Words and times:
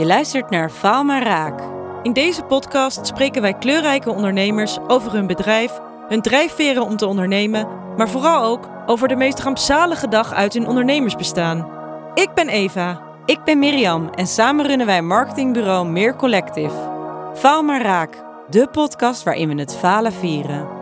Je 0.00 0.06
luistert 0.06 0.50
naar 0.50 0.70
Faal 0.70 1.04
maar 1.04 1.22
Raak. 1.22 1.60
In 2.02 2.12
deze 2.12 2.42
podcast 2.42 3.06
spreken 3.06 3.42
wij 3.42 3.54
kleurrijke 3.54 4.10
ondernemers 4.10 4.78
over 4.86 5.12
hun 5.12 5.26
bedrijf, 5.26 5.78
hun 6.08 6.22
drijfveren 6.22 6.82
om 6.82 6.96
te 6.96 7.06
ondernemen, 7.06 7.68
maar 7.96 8.08
vooral 8.08 8.44
ook 8.44 8.68
over 8.86 9.08
de 9.08 9.16
meest 9.16 9.40
rampzalige 9.40 10.08
dag 10.08 10.32
uit 10.32 10.52
hun 10.52 10.66
ondernemersbestaan. 10.66 11.70
Ik 12.14 12.34
ben 12.34 12.48
Eva. 12.48 13.02
Ik 13.24 13.44
ben 13.44 13.58
Mirjam 13.58 14.10
en 14.14 14.26
samen 14.26 14.66
runnen 14.66 14.86
wij 14.86 15.02
marketingbureau 15.02 15.88
Meer 15.88 16.16
Collective. 16.16 16.90
Faal 17.34 17.62
maar 17.62 17.82
Raak, 17.82 18.24
de 18.50 18.68
podcast 18.72 19.22
waarin 19.22 19.48
we 19.48 19.60
het 19.60 19.76
falen 19.76 20.12
vieren. 20.12 20.79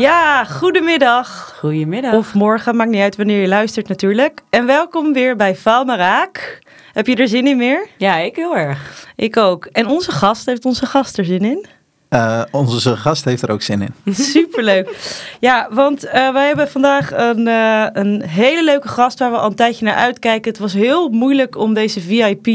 Ja, 0.00 0.44
goedemiddag. 0.44 1.56
Goedemiddag. 1.58 2.14
Of 2.14 2.34
morgen, 2.34 2.76
maakt 2.76 2.90
niet 2.90 3.00
uit 3.00 3.16
wanneer 3.16 3.40
je 3.40 3.48
luistert 3.48 3.88
natuurlijk. 3.88 4.40
En 4.50 4.66
welkom 4.66 5.12
weer 5.12 5.36
bij 5.36 5.56
Faal 5.56 5.84
maar 5.84 5.98
Raak. 5.98 6.58
Heb 6.92 7.06
je 7.06 7.16
er 7.16 7.28
zin 7.28 7.46
in 7.46 7.56
meer? 7.56 7.86
Ja, 7.96 8.16
ik 8.16 8.36
heel 8.36 8.56
erg. 8.56 9.06
Ik 9.16 9.36
ook. 9.36 9.64
En 9.64 9.86
onze 9.86 10.12
gast, 10.12 10.46
heeft 10.46 10.64
onze 10.64 10.86
gast 10.86 11.18
er 11.18 11.24
zin 11.24 11.44
in? 11.44 11.66
Uh, 12.10 12.42
onze 12.50 12.96
gast 12.96 13.24
heeft 13.24 13.42
er 13.42 13.50
ook 13.50 13.62
zin 13.62 13.82
in. 13.82 14.14
Superleuk. 14.34 15.16
Ja, 15.40 15.68
want 15.70 16.04
uh, 16.04 16.32
wij 16.32 16.46
hebben 16.46 16.70
vandaag 16.70 17.12
een, 17.12 17.46
uh, 17.46 17.86
een 17.92 18.22
hele 18.22 18.64
leuke 18.64 18.88
gast 18.88 19.18
waar 19.18 19.30
we 19.30 19.36
al 19.36 19.46
een 19.46 19.54
tijdje 19.54 19.84
naar 19.84 19.94
uitkijken. 19.94 20.50
Het 20.50 20.60
was 20.60 20.72
heel 20.72 21.08
moeilijk 21.08 21.56
om 21.56 21.74
deze 21.74 22.00
VIP 22.00 22.46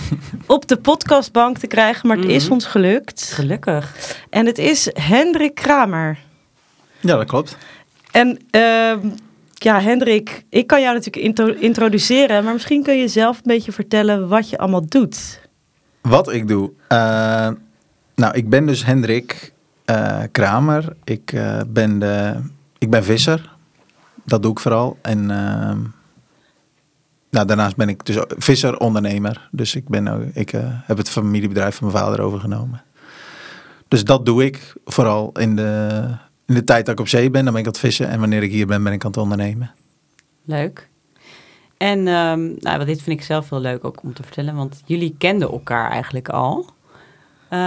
op 0.46 0.68
de 0.68 0.76
podcastbank 0.76 1.58
te 1.58 1.66
krijgen, 1.66 2.08
maar 2.08 2.16
het 2.16 2.24
mm 2.24 2.32
-hmm. 2.32 2.40
is 2.40 2.48
ons 2.48 2.66
gelukt. 2.66 3.32
Gelukkig. 3.34 3.94
En 4.30 4.46
het 4.46 4.58
is 4.58 4.90
Hendrik 4.92 5.54
Kramer. 5.54 6.24
Ja, 7.06 7.16
dat 7.16 7.26
klopt. 7.26 7.56
En 8.10 8.38
uh, 8.50 9.12
ja, 9.54 9.80
Hendrik, 9.80 10.44
ik 10.48 10.66
kan 10.66 10.80
jou 10.80 10.94
natuurlijk 10.94 11.24
intro 11.26 11.46
introduceren, 11.46 12.44
maar 12.44 12.52
misschien 12.52 12.82
kun 12.82 12.96
je 12.96 13.08
zelf 13.08 13.36
een 13.36 13.42
beetje 13.44 13.72
vertellen 13.72 14.28
wat 14.28 14.50
je 14.50 14.58
allemaal 14.58 14.86
doet. 14.88 15.40
Wat 16.00 16.32
ik 16.32 16.48
doe? 16.48 16.70
Uh, 16.88 17.48
nou, 18.14 18.34
ik 18.34 18.48
ben 18.48 18.66
dus 18.66 18.84
Hendrik 18.84 19.52
uh, 19.90 20.22
Kramer. 20.32 20.96
Ik, 21.04 21.32
uh, 21.32 21.60
ben 21.66 21.98
de, 21.98 22.34
ik 22.78 22.90
ben 22.90 23.04
visser. 23.04 23.54
Dat 24.24 24.42
doe 24.42 24.50
ik 24.50 24.60
vooral. 24.60 24.98
En 25.02 25.30
ehm, 25.30 25.78
nou, 27.30 27.46
daarnaast 27.46 27.76
ben 27.76 27.88
ik 27.88 28.04
dus 28.04 28.18
visser, 28.28 28.78
ondernemer. 28.78 29.48
Dus 29.50 29.74
ik, 29.74 29.88
ben, 29.88 30.30
ik 30.34 30.50
heb 30.86 30.96
het 30.96 31.08
familiebedrijf 31.08 31.76
van 31.76 31.86
mijn 31.86 31.98
vader 31.98 32.20
overgenomen. 32.20 32.82
Dus 33.88 34.04
dat 34.04 34.26
doe 34.26 34.44
ik 34.44 34.74
vooral 34.84 35.30
in 35.32 35.56
de, 35.56 36.02
in 36.46 36.54
de 36.54 36.64
tijd 36.64 36.86
dat 36.86 36.94
ik 36.94 37.00
op 37.00 37.08
zee 37.08 37.30
ben, 37.30 37.44
dan 37.44 37.52
ben 37.52 37.62
ik 37.62 37.66
aan 37.66 37.72
het 37.72 37.80
vissen. 37.80 38.08
En 38.08 38.20
wanneer 38.20 38.42
ik 38.42 38.50
hier 38.50 38.66
ben, 38.66 38.82
ben 38.82 38.92
ik 38.92 39.04
aan 39.04 39.10
het 39.10 39.20
ondernemen. 39.20 39.70
Leuk. 40.44 40.88
En 41.76 41.98
um, 41.98 42.56
nou, 42.58 42.84
dit 42.84 43.02
vind 43.02 43.18
ik 43.18 43.24
zelf 43.24 43.50
heel 43.50 43.60
leuk 43.60 43.84
ook 43.84 44.02
om 44.02 44.14
te 44.14 44.22
vertellen, 44.22 44.54
want 44.54 44.82
jullie 44.84 45.14
kenden 45.18 45.50
elkaar 45.50 45.90
eigenlijk 45.90 46.28
al. 46.28 46.66
Uh, 47.50 47.58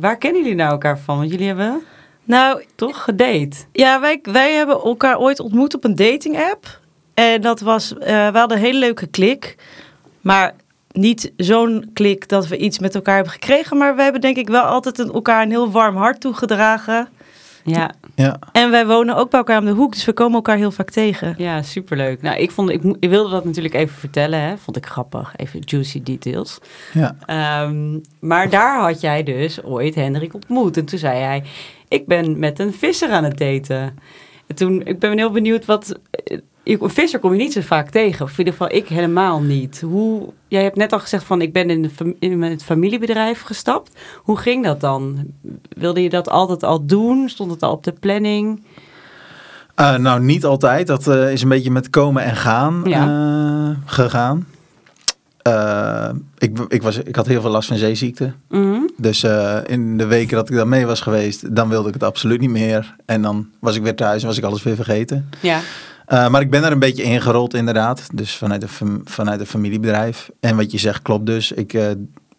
waar 0.00 0.16
kennen 0.18 0.42
jullie 0.42 0.56
nou 0.56 0.70
elkaar 0.70 0.98
van? 0.98 1.18
Want 1.18 1.30
jullie 1.30 1.46
hebben 1.46 1.82
nou, 2.24 2.64
toch 2.74 3.04
gedate? 3.04 3.56
Ja, 3.72 4.00
wij, 4.00 4.18
wij 4.22 4.52
hebben 4.52 4.80
elkaar 4.80 5.18
ooit 5.18 5.40
ontmoet 5.40 5.74
op 5.74 5.84
een 5.84 5.94
dating 5.94 6.38
app. 6.38 6.80
En 7.14 7.40
dat 7.40 7.60
was, 7.60 7.92
uh, 7.92 7.98
we 8.06 8.38
hadden 8.38 8.56
een 8.56 8.64
hele 8.64 8.78
leuke 8.78 9.06
klik. 9.06 9.56
Maar 10.20 10.54
niet 10.92 11.32
zo'n 11.36 11.90
klik 11.92 12.28
dat 12.28 12.48
we 12.48 12.56
iets 12.56 12.78
met 12.78 12.94
elkaar 12.94 13.14
hebben 13.14 13.32
gekregen. 13.32 13.76
Maar 13.76 13.96
we 13.96 14.02
hebben 14.02 14.20
denk 14.20 14.36
ik 14.36 14.48
wel 14.48 14.62
altijd 14.62 14.98
een, 14.98 15.12
elkaar 15.12 15.42
een 15.42 15.50
heel 15.50 15.70
warm 15.70 15.96
hart 15.96 16.20
toegedragen. 16.20 17.08
Ja. 17.66 17.90
ja. 18.14 18.38
En 18.52 18.70
wij 18.70 18.86
wonen 18.86 19.16
ook 19.16 19.30
bij 19.30 19.38
elkaar 19.38 19.58
om 19.58 19.64
de 19.64 19.70
hoek, 19.70 19.92
dus 19.92 20.04
we 20.04 20.12
komen 20.12 20.34
elkaar 20.34 20.56
heel 20.56 20.70
vaak 20.70 20.90
tegen. 20.90 21.34
Ja, 21.38 21.62
superleuk. 21.62 22.22
Nou, 22.22 22.38
ik, 22.38 22.50
vond, 22.50 22.70
ik, 22.70 22.82
ik 23.00 23.10
wilde 23.10 23.30
dat 23.30 23.44
natuurlijk 23.44 23.74
even 23.74 23.96
vertellen, 23.96 24.40
hè. 24.40 24.56
vond 24.58 24.76
ik 24.76 24.86
grappig. 24.86 25.32
Even 25.36 25.60
juicy 25.64 26.02
details. 26.02 26.58
Ja. 26.92 27.16
Um, 27.66 28.00
maar 28.20 28.50
daar 28.50 28.80
had 28.80 29.00
jij 29.00 29.22
dus 29.22 29.62
ooit 29.62 29.94
Hendrik 29.94 30.34
ontmoet. 30.34 30.76
En 30.76 30.84
toen 30.84 30.98
zei 30.98 31.18
hij, 31.18 31.42
ik 31.88 32.06
ben 32.06 32.38
met 32.38 32.58
een 32.58 32.72
visser 32.72 33.10
aan 33.10 33.24
het 33.24 33.38
daten. 33.38 33.98
En 34.46 34.54
toen, 34.54 34.82
ik 34.84 34.98
ben 34.98 35.18
heel 35.18 35.30
benieuwd 35.30 35.64
wat... 35.64 35.98
Een 36.64 36.90
visser 36.90 37.18
kom 37.18 37.32
je 37.32 37.38
niet 37.38 37.52
zo 37.52 37.60
vaak 37.60 37.90
tegen. 37.90 38.24
Of 38.24 38.30
in 38.30 38.38
ieder 38.38 38.52
geval 38.52 38.72
ik 38.72 38.88
helemaal 38.88 39.40
niet. 39.40 39.80
Hoe, 39.80 40.32
jij 40.56 40.64
hebt 40.64 40.76
net 40.76 40.92
al 40.92 41.00
gezegd 41.00 41.24
van 41.24 41.40
ik 41.40 41.52
ben 41.52 41.70
in, 41.70 41.82
de, 41.82 42.16
in 42.18 42.42
het 42.42 42.64
familiebedrijf 42.64 43.42
gestapt. 43.42 43.90
Hoe 44.16 44.38
ging 44.38 44.64
dat 44.64 44.80
dan? 44.80 45.26
Wilde 45.68 46.02
je 46.02 46.10
dat 46.10 46.28
altijd 46.28 46.62
al 46.62 46.86
doen? 46.86 47.28
Stond 47.28 47.50
het 47.50 47.62
al 47.62 47.72
op 47.72 47.84
de 47.84 47.92
planning? 47.92 48.64
Uh, 49.80 49.96
nou, 49.96 50.20
niet 50.20 50.44
altijd. 50.44 50.86
Dat 50.86 51.06
uh, 51.06 51.32
is 51.32 51.42
een 51.42 51.48
beetje 51.48 51.70
met 51.70 51.90
komen 51.90 52.22
en 52.22 52.36
gaan 52.36 52.82
ja. 52.84 53.06
uh, 53.06 53.76
gegaan. 53.84 54.46
ik, 56.38 56.58
ik, 56.68 56.82
was, 56.82 56.96
ik 56.96 57.16
had 57.16 57.26
heel 57.26 57.40
veel 57.40 57.50
last 57.50 57.68
van 57.68 57.76
zeeziekte. 57.76 58.32
Mm 58.48 58.72
-hmm. 58.72 58.90
Dus 58.96 59.24
in 59.66 59.98
de 59.98 60.06
weken 60.06 60.36
dat 60.36 60.50
ik 60.50 60.56
daar 60.56 60.68
mee 60.68 60.86
was 60.86 61.00
geweest, 61.00 61.56
dan 61.56 61.68
wilde 61.68 61.88
ik 61.88 61.94
het 61.94 62.02
absoluut 62.02 62.40
niet 62.40 62.50
meer. 62.50 62.94
En 63.04 63.22
dan 63.22 63.46
was 63.60 63.76
ik 63.76 63.82
weer 63.82 63.96
thuis 63.96 64.20
en 64.20 64.28
was 64.28 64.38
ik 64.38 64.44
alles 64.44 64.62
weer 64.62 64.76
vergeten. 64.76 65.30
Ja. 65.40 65.60
Uh, 66.08 66.28
maar 66.28 66.40
ik 66.40 66.50
ben 66.50 66.64
er 66.64 66.72
een 66.72 66.78
beetje 66.78 67.02
ingerold 67.02 67.54
inderdaad. 67.54 68.08
Dus 68.12 68.36
vanuit 68.36 68.62
een, 68.80 69.00
vanuit 69.04 69.40
een 69.40 69.46
familiebedrijf. 69.46 70.30
En 70.40 70.56
wat 70.56 70.70
je 70.70 70.78
zegt 70.78 71.02
klopt 71.02 71.26
dus. 71.26 71.52
Ik, 71.52 71.72
uh, 71.72 71.90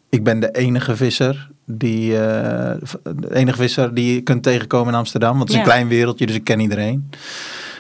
ik 0.10 0.24
ben 0.24 0.40
de 0.40 0.52
enige 0.52 0.96
visser 0.96 1.50
die, 1.66 2.12
uh, 2.12 2.18
de 2.18 3.34
enige 3.36 3.58
visser 3.58 3.94
die 3.94 4.14
je 4.14 4.22
kunt 4.22 4.44
tegenkomen 4.44 4.94
in 4.94 5.00
Amsterdam. 5.00 5.38
Want 5.38 5.42
het 5.42 5.50
is 5.50 5.56
ja. 5.56 5.62
een 5.62 5.68
klein 5.68 5.88
wereldje, 5.88 6.26
dus 6.26 6.36
ik 6.36 6.44
ken 6.44 6.60
iedereen. 6.60 7.10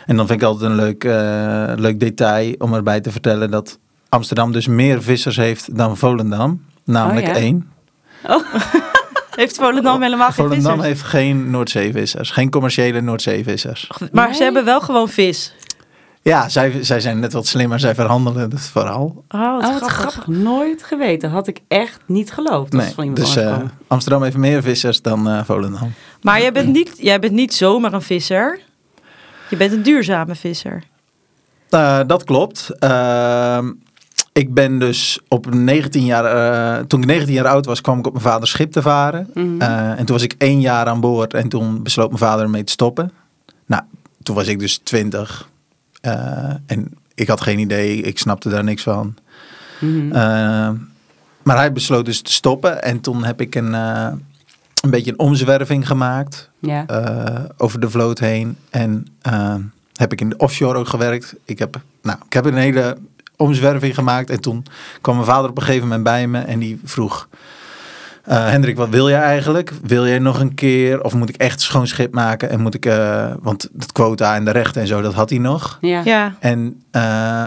En 0.05 0.15
dan 0.15 0.27
vind 0.27 0.41
ik 0.41 0.47
altijd 0.47 0.71
een 0.71 0.75
leuk, 0.75 1.03
leuk 1.79 1.99
detail 1.99 2.55
om 2.57 2.73
erbij 2.73 3.01
te 3.01 3.11
vertellen 3.11 3.51
dat 3.51 3.79
Amsterdam 4.09 4.51
dus 4.51 4.67
meer 4.67 5.03
vissers 5.03 5.35
heeft 5.35 5.77
dan 5.77 5.97
Volendam. 5.97 6.65
Namelijk 6.83 7.27
oh, 7.27 7.33
ja? 7.33 7.39
één. 7.39 7.69
Oh. 8.27 8.43
Heeft 9.37 9.55
Volendam 9.55 10.01
helemaal 10.01 10.31
geen 10.31 10.45
Volendam 10.45 10.71
vissers? 10.71 10.87
heeft 10.87 11.01
geen 11.01 11.49
Noordzeevissers. 11.49 12.31
Geen 12.31 12.49
commerciële 12.49 13.01
Noordzeevissers. 13.01 13.89
Maar 14.11 14.27
Nee? 14.27 14.35
ze 14.35 14.43
hebben 14.43 14.65
wel 14.65 14.81
gewoon 14.81 15.09
vis. 15.09 15.53
Ja, 16.27 16.49
zij, 16.49 16.83
zij 16.83 16.99
zijn 16.99 17.19
net 17.19 17.33
wat 17.33 17.47
slimmer. 17.47 17.79
Zij 17.79 17.95
verhandelen 17.95 18.41
het 18.51 18.59
vooral. 18.59 19.23
Oh, 19.29 19.41
wat, 19.41 19.63
Oh, 19.63 19.79
wat 19.79 19.91
grappig. 19.91 19.93
grappig. 19.93 20.27
Nooit 20.27 20.83
geweten. 20.83 21.29
Had 21.29 21.47
ik 21.47 21.59
echt 21.67 21.99
niet 22.05 22.31
geloofd. 22.31 22.73
Nee, 22.73 22.93
van 22.93 23.03
iemand 23.03 23.25
dus 23.25 23.35
eh. 23.35 23.57
Amsterdam 23.87 24.23
heeft 24.23 24.37
meer 24.37 24.61
vissers 24.61 25.01
dan 25.01 25.29
eh, 25.29 25.43
Volendam. 25.43 25.93
Maar 26.21 26.41
jij 26.41 26.51
bent, 26.51 26.67
niet, 26.73 26.93
jij 26.97 27.19
bent 27.19 27.33
niet 27.33 27.53
zomaar 27.53 27.93
een 27.93 28.01
visser. 28.01 28.59
Je 29.49 29.57
bent 29.57 29.71
een 29.71 29.83
duurzame 29.83 30.35
visser. 30.35 30.83
Uh, 31.69 31.99
dat 32.07 32.23
klopt. 32.23 32.69
Uh, 32.79 33.59
ik 34.33 34.53
ben 34.53 34.79
dus 34.79 35.19
op 35.27 35.53
19 35.53 36.05
jaar, 36.05 36.25
uh, 36.79 36.85
toen 36.85 37.01
ik 37.01 37.05
19 37.05 37.33
jaar 37.35 37.47
oud 37.47 37.65
was, 37.65 37.81
kwam 37.81 37.99
ik 37.99 38.05
op 38.05 38.11
mijn 38.11 38.25
vaders 38.25 38.51
schip 38.51 38.71
te 38.71 38.81
varen. 38.81 39.29
Mhm. 39.33 39.61
Uh, 39.61 39.89
en 39.89 40.05
toen 40.05 40.15
was 40.15 40.23
ik 40.23 40.35
één 40.37 40.61
jaar 40.61 40.85
aan 40.85 40.99
boord 40.99 41.33
en 41.33 41.49
toen 41.49 41.83
besloot 41.83 42.07
mijn 42.07 42.19
vader 42.19 42.43
ermee 42.43 42.63
te 42.63 42.71
stoppen. 42.71 43.11
Nou, 43.65 43.83
toen 44.23 44.35
was 44.35 44.47
ik 44.47 44.59
dus 44.59 44.77
20 44.77 45.41
uh, 45.41 45.55
en 46.65 46.93
ik 47.15 47.27
had 47.27 47.41
geen 47.41 47.59
idee, 47.59 48.01
ik 48.01 48.19
snapte 48.19 48.49
daar 48.49 48.63
niks 48.63 48.83
van. 48.83 49.15
Mhm. 49.79 50.07
Uh, 50.07 50.69
maar 51.43 51.57
hij 51.57 51.71
besloot 51.73 52.05
dus 52.05 52.21
te 52.21 52.31
stoppen 52.31 52.83
en 52.83 52.99
toen 53.01 53.23
heb 53.23 53.41
ik 53.41 53.55
een, 53.55 53.71
uh, 53.71 54.07
een 54.81 54.89
beetje 54.89 55.11
een 55.11 55.19
omzwerving 55.19 55.87
gemaakt 55.87 56.49
Ja. 56.59 56.85
over 57.57 57.79
de 57.79 57.89
vloot 57.89 58.19
heen. 58.19 58.57
En 58.69 59.07
heb 59.93 60.11
ik 60.11 60.21
in 60.21 60.29
de 60.29 60.37
offshore 60.37 60.77
ook 60.79 60.87
gewerkt. 60.87 61.35
Ik 61.45 61.59
heb, 61.59 61.81
nou, 62.01 62.17
ik 62.25 62.33
heb 62.33 62.45
een 62.45 62.57
hele 62.57 62.97
omzwerving 63.35 63.95
gemaakt 63.95 64.29
en 64.29 64.41
toen 64.41 64.65
kwam 65.01 65.15
mijn 65.15 65.27
vader 65.27 65.49
op 65.49 65.57
een 65.57 65.63
gegeven 65.63 65.87
moment 65.87 66.03
bij 66.03 66.27
me 66.27 66.39
en 66.39 66.59
die 66.59 66.79
vroeg... 66.83 67.27
Uh, 68.29 68.49
Hendrik, 68.49 68.75
wat 68.77 68.89
wil 68.89 69.09
jij 69.09 69.21
eigenlijk? 69.21 69.73
Wil 69.83 70.07
jij 70.07 70.19
nog 70.19 70.39
een 70.39 70.53
keer? 70.55 71.03
Of 71.03 71.13
moet 71.13 71.29
ik 71.29 71.35
echt 71.35 71.61
schoon 71.61 71.87
schip 71.87 72.13
maken? 72.13 72.49
En 72.49 72.59
moet 72.59 72.73
ik, 72.73 72.85
uh, 72.85 73.31
want 73.41 73.69
het 73.77 73.91
quota 73.91 74.35
en 74.35 74.45
de 74.45 74.51
rechten 74.51 74.81
en 74.81 74.87
zo, 74.87 75.01
dat 75.01 75.13
had 75.13 75.29
hij 75.29 75.39
nog. 75.39 75.77
Ja. 75.81 76.01
Ja, 76.05 76.35
En 76.39 76.83
uh, 76.91 77.43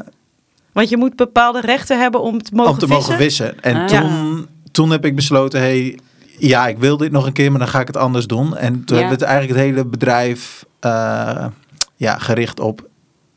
want 0.73 0.89
je 0.89 0.97
moet 0.97 1.17
bepaalde 1.17 1.61
rechten 1.61 2.01
hebben 2.01 2.21
om 2.23 2.43
te 2.43 2.51
mogen 2.55 2.73
om 2.73 2.79
te 2.79 2.87
vissen. 2.87 3.03
mogen 3.13 3.25
vissen. 3.25 3.63
En 3.63 3.77
Ah. 3.77 3.87
toen, 3.87 4.47
toen 4.73 4.91
heb 4.91 5.05
ik 5.05 5.15
besloten, 5.15 5.61
hey, 5.61 5.99
ja, 6.39 6.67
ik 6.69 6.79
wil 6.79 6.97
dit 6.97 7.13
nog 7.13 7.27
een 7.27 7.33
keer, 7.33 7.51
maar 7.51 7.61
dan 7.61 7.69
ga 7.69 7.81
ik 7.81 7.87
het 7.87 7.97
anders 7.97 8.27
doen. 8.27 8.57
En 8.57 8.85
toen 8.85 8.97
Ja. 8.97 9.03
hebben 9.03 9.19
we 9.19 9.25
het 9.25 9.33
eigenlijk 9.35 9.59
het 9.61 9.69
hele 9.69 9.85
bedrijf 9.87 10.65
uh, 10.85 11.47
ja, 11.97 12.19
gericht 12.19 12.61
op 12.61 12.89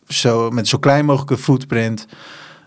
zo, 0.07 0.49
met 0.49 0.67
zo 0.67 0.77
klein 0.77 1.05
mogelijke 1.05 1.37
footprint 1.37 2.07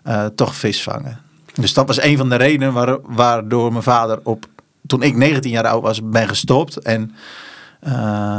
uh, 0.06 0.24
toch 0.34 0.54
vis 0.54 0.82
vangen. 0.82 1.18
Dus 1.54 1.74
dat 1.74 1.86
was 1.86 2.02
een 2.02 2.16
van 2.16 2.28
de 2.28 2.36
redenen 2.36 2.72
waar, 2.72 2.96
waardoor 3.02 3.70
mijn 3.72 3.82
vader 3.82 4.20
op, 4.22 4.46
toen 4.86 5.02
ik 5.02 5.16
19 5.16 5.50
jaar 5.50 5.66
oud 5.66 5.82
was, 5.82 6.00
ben 6.08 6.28
gestopt. 6.28 6.76
En 6.78 7.14
uh, 7.86 7.92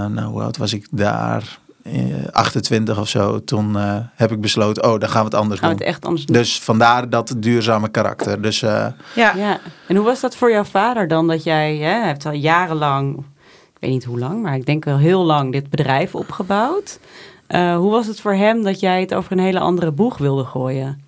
nou, 0.05 0.21
hoe 0.21 0.41
oud 0.41 0.57
was 0.57 0.73
ik 0.73 0.87
daar? 0.91 1.57
eh, 1.93 2.27
28 2.31 2.99
of 2.99 3.07
zo, 3.09 3.43
toen 3.43 3.77
eh, 3.77 3.95
heb 4.15 4.31
ik 4.31 4.41
besloten, 4.41 4.83
oh, 4.83 4.99
dan 4.99 5.09
gaan 5.09 5.19
we 5.19 5.25
het 5.25 5.35
anders 5.35 5.59
Gaan 5.59 5.69
we 5.69 5.75
doen. 5.75 5.85
het 5.85 5.95
echt 5.95 6.05
anders 6.05 6.25
doen? 6.25 6.35
Dus 6.35 6.59
vandaar 6.61 7.09
dat 7.09 7.33
duurzame 7.37 7.89
karakter. 7.89 8.41
Dus 8.41 8.61
eh, 8.61 8.87
Ja. 9.15 9.33
Ja. 9.35 9.59
En 9.87 9.95
hoe 9.95 10.05
was 10.05 10.19
dat 10.19 10.35
voor 10.35 10.51
jouw 10.51 10.63
vader 10.63 11.07
dan? 11.07 11.27
Dat 11.27 11.43
jij 11.43 11.75
hè, 11.75 12.05
hebt 12.05 12.25
al 12.25 12.31
jarenlang, 12.31 13.17
ik 13.17 13.23
weet 13.79 13.91
niet 13.91 14.03
hoe 14.03 14.19
lang, 14.19 14.41
maar 14.41 14.55
ik 14.55 14.65
denk 14.65 14.85
wel 14.85 14.97
heel 14.97 15.23
lang 15.23 15.51
dit 15.51 15.69
bedrijf 15.69 16.15
opgebouwd. 16.15 16.99
Eh, 17.47 17.75
hoe 17.75 17.91
was 17.91 18.07
het 18.07 18.21
voor 18.21 18.33
hem 18.33 18.63
dat 18.63 18.79
jij 18.79 19.01
het 19.01 19.13
over 19.13 19.31
een 19.31 19.39
hele 19.39 19.59
andere 19.59 19.91
boeg 19.91 20.17
wilde 20.17 20.43
gooien? 20.43 21.01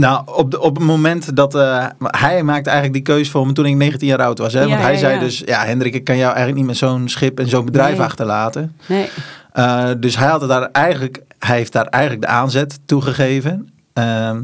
Nou, 0.00 0.22
op, 0.34 0.50
de, 0.50 0.60
op 0.60 0.76
het 0.76 0.84
moment 0.84 1.36
dat 1.36 1.54
eh, 1.54 1.86
hij 1.98 2.42
maakte 2.42 2.70
eigenlijk 2.70 3.04
die 3.04 3.14
keuze 3.14 3.30
voor 3.30 3.46
me 3.46 3.52
toen 3.52 3.66
ik 3.66 3.74
19 3.74 4.08
jaar 4.08 4.22
oud 4.22 4.38
was. 4.38 4.52
Hè? 4.52 4.60
Ja, 4.60 4.68
Want 4.68 4.80
hij 4.80 4.92
ja, 4.92 4.98
zei 4.98 5.14
ja. 5.14 5.20
dus, 5.20 5.42
ja 5.46 5.64
Hendrik, 5.64 5.94
ik 5.94 6.04
kan 6.04 6.16
jou 6.16 6.28
eigenlijk 6.28 6.56
niet 6.56 6.66
met 6.66 6.76
zo'n 6.76 7.08
schip 7.08 7.38
en 7.38 7.48
zo'n 7.48 7.64
bedrijf 7.64 7.96
Nee. 7.96 8.06
achterlaten. 8.06 8.76
Nee. 8.86 9.08
Uh, 9.54 9.88
dus 9.98 10.16
hij, 10.16 10.28
had 10.28 10.40
het 10.40 10.50
daar 10.50 10.68
eigenlijk, 10.72 11.22
hij 11.38 11.56
heeft 11.56 11.72
daar 11.72 11.86
eigenlijk 11.86 12.22
de 12.22 12.28
aanzet 12.28 12.78
toegegeven. 12.86 13.68
Ehm, 13.92 14.42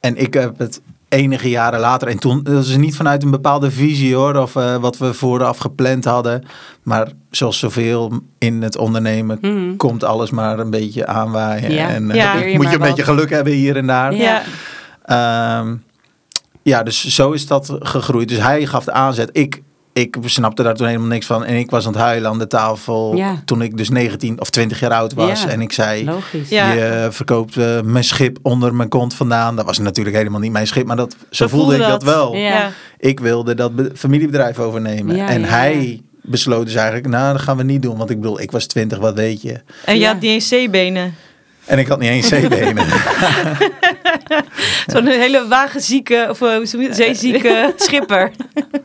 en 0.00 0.16
ik 0.16 0.34
heb 0.34 0.58
het 0.58 0.80
enige 1.08 1.48
jaren 1.48 1.80
later, 1.80 2.08
en 2.08 2.18
toen, 2.18 2.42
dat 2.42 2.64
is 2.64 2.76
niet 2.76 2.96
vanuit 2.96 3.22
een 3.22 3.30
bepaalde 3.30 3.70
visie 3.70 4.14
hoor, 4.14 4.34
of 4.36 4.56
eh, 4.56 4.76
wat 4.76 4.98
we 4.98 5.14
vooraf 5.14 5.58
gepland 5.58 6.04
hadden. 6.04 6.44
Maar 6.82 7.08
zoals 7.30 7.58
zoveel 7.58 8.12
in 8.38 8.62
het 8.62 8.76
ondernemen 8.76 9.38
Mhm. 9.40 9.76
komt 9.76 10.04
alles 10.04 10.30
maar 10.30 10.58
een 10.58 10.70
beetje 10.70 11.06
aanwaaien. 11.06 11.72
Ja. 11.72 11.88
En 11.88 12.10
eh, 12.10 12.16
Ja. 12.16 12.34
Je 12.38 12.46
moet 12.54 12.56
maar 12.56 12.66
je 12.66 12.72
een 12.72 12.78
wat. 12.78 12.88
beetje 12.88 13.04
geluk 13.04 13.30
hebben 13.30 13.52
hier 13.52 13.76
en 13.76 13.86
daar. 13.86 14.14
Ja. 14.14 14.42
Ja. 15.06 15.58
Ehm, 15.60 15.74
ja, 16.62 16.82
dus 16.82 17.04
zo 17.06 17.30
is 17.32 17.46
dat 17.46 17.76
gegroeid. 17.78 18.28
Dus 18.28 18.38
hij 18.38 18.66
gaf 18.66 18.84
de 18.84 18.92
aanzet. 18.92 19.28
Ik, 19.32 19.62
ik 19.98 20.16
snapte 20.24 20.62
daar 20.62 20.74
toen 20.74 20.86
helemaal 20.86 21.08
niks 21.08 21.26
van. 21.26 21.44
En 21.44 21.56
ik 21.56 21.70
was 21.70 21.86
aan 21.86 21.92
het 21.92 22.00
huilen 22.02 22.30
aan 22.30 22.38
de 22.38 22.46
tafel 22.46 23.16
Ja. 23.16 23.42
toen 23.44 23.62
ik 23.62 23.76
dus 23.76 23.88
19 23.88 24.40
of 24.40 24.50
20 24.50 24.80
jaar 24.80 24.90
oud 24.90 25.14
was. 25.14 25.42
Ja. 25.42 25.48
En 25.48 25.60
ik 25.60 25.72
zei, 25.72 26.04
Logisch. 26.04 26.48
Ja. 26.48 26.72
je 26.72 27.08
verkoopt 27.10 27.56
eh, 27.56 27.80
mijn 27.80 28.04
schip 28.04 28.38
onder 28.42 28.74
mijn 28.74 28.88
kont 28.88 29.14
vandaan. 29.14 29.56
Dat 29.56 29.64
was 29.64 29.78
natuurlijk 29.78 30.16
helemaal 30.16 30.40
niet 30.40 30.52
mijn 30.52 30.66
schip, 30.66 30.86
maar 30.86 30.96
dat, 30.96 31.12
zo, 31.12 31.26
Zo 31.30 31.48
voelde 31.48 31.66
voelde 31.66 31.82
ik 31.84 31.90
dat, 31.90 32.00
dat. 32.00 32.14
wel. 32.14 32.36
Ik 32.98 33.20
wilde 33.20 33.54
dat 33.54 33.76
be- 33.76 33.90
familiebedrijf 33.94 34.58
overnemen. 34.58 35.16
Ja, 35.16 35.28
en 35.28 35.40
ja, 35.40 35.46
hij 35.46 36.00
besloot 36.22 36.64
dus 36.66 36.74
eigenlijk, 36.74 37.06
nou 37.08 37.32
dat 37.32 37.42
gaan 37.42 37.56
we 37.56 37.62
niet 37.62 37.82
doen. 37.82 37.96
Want 37.96 38.10
ik 38.10 38.20
bedoel, 38.20 38.40
ik 38.40 38.50
was 38.50 38.66
20, 38.66 38.98
wat 38.98 39.14
weet 39.14 39.42
je. 39.42 39.60
En 39.84 39.94
je 39.94 40.00
Ja. 40.00 40.12
had 40.12 40.20
niet 40.20 40.30
eens 40.30 40.48
zeebenen. 40.48 41.14
En 41.66 41.78
ik 41.78 41.86
had 41.86 41.98
niet 41.98 42.10
eens 42.10 42.28
zeebenen. 42.28 42.86
Zo'n 44.92 45.06
hele 45.06 45.46
wagenzieke, 45.48 46.26
of 46.30 46.42
eh, 46.42 46.90
zeezieke 46.90 47.72
schipper. 47.76 48.30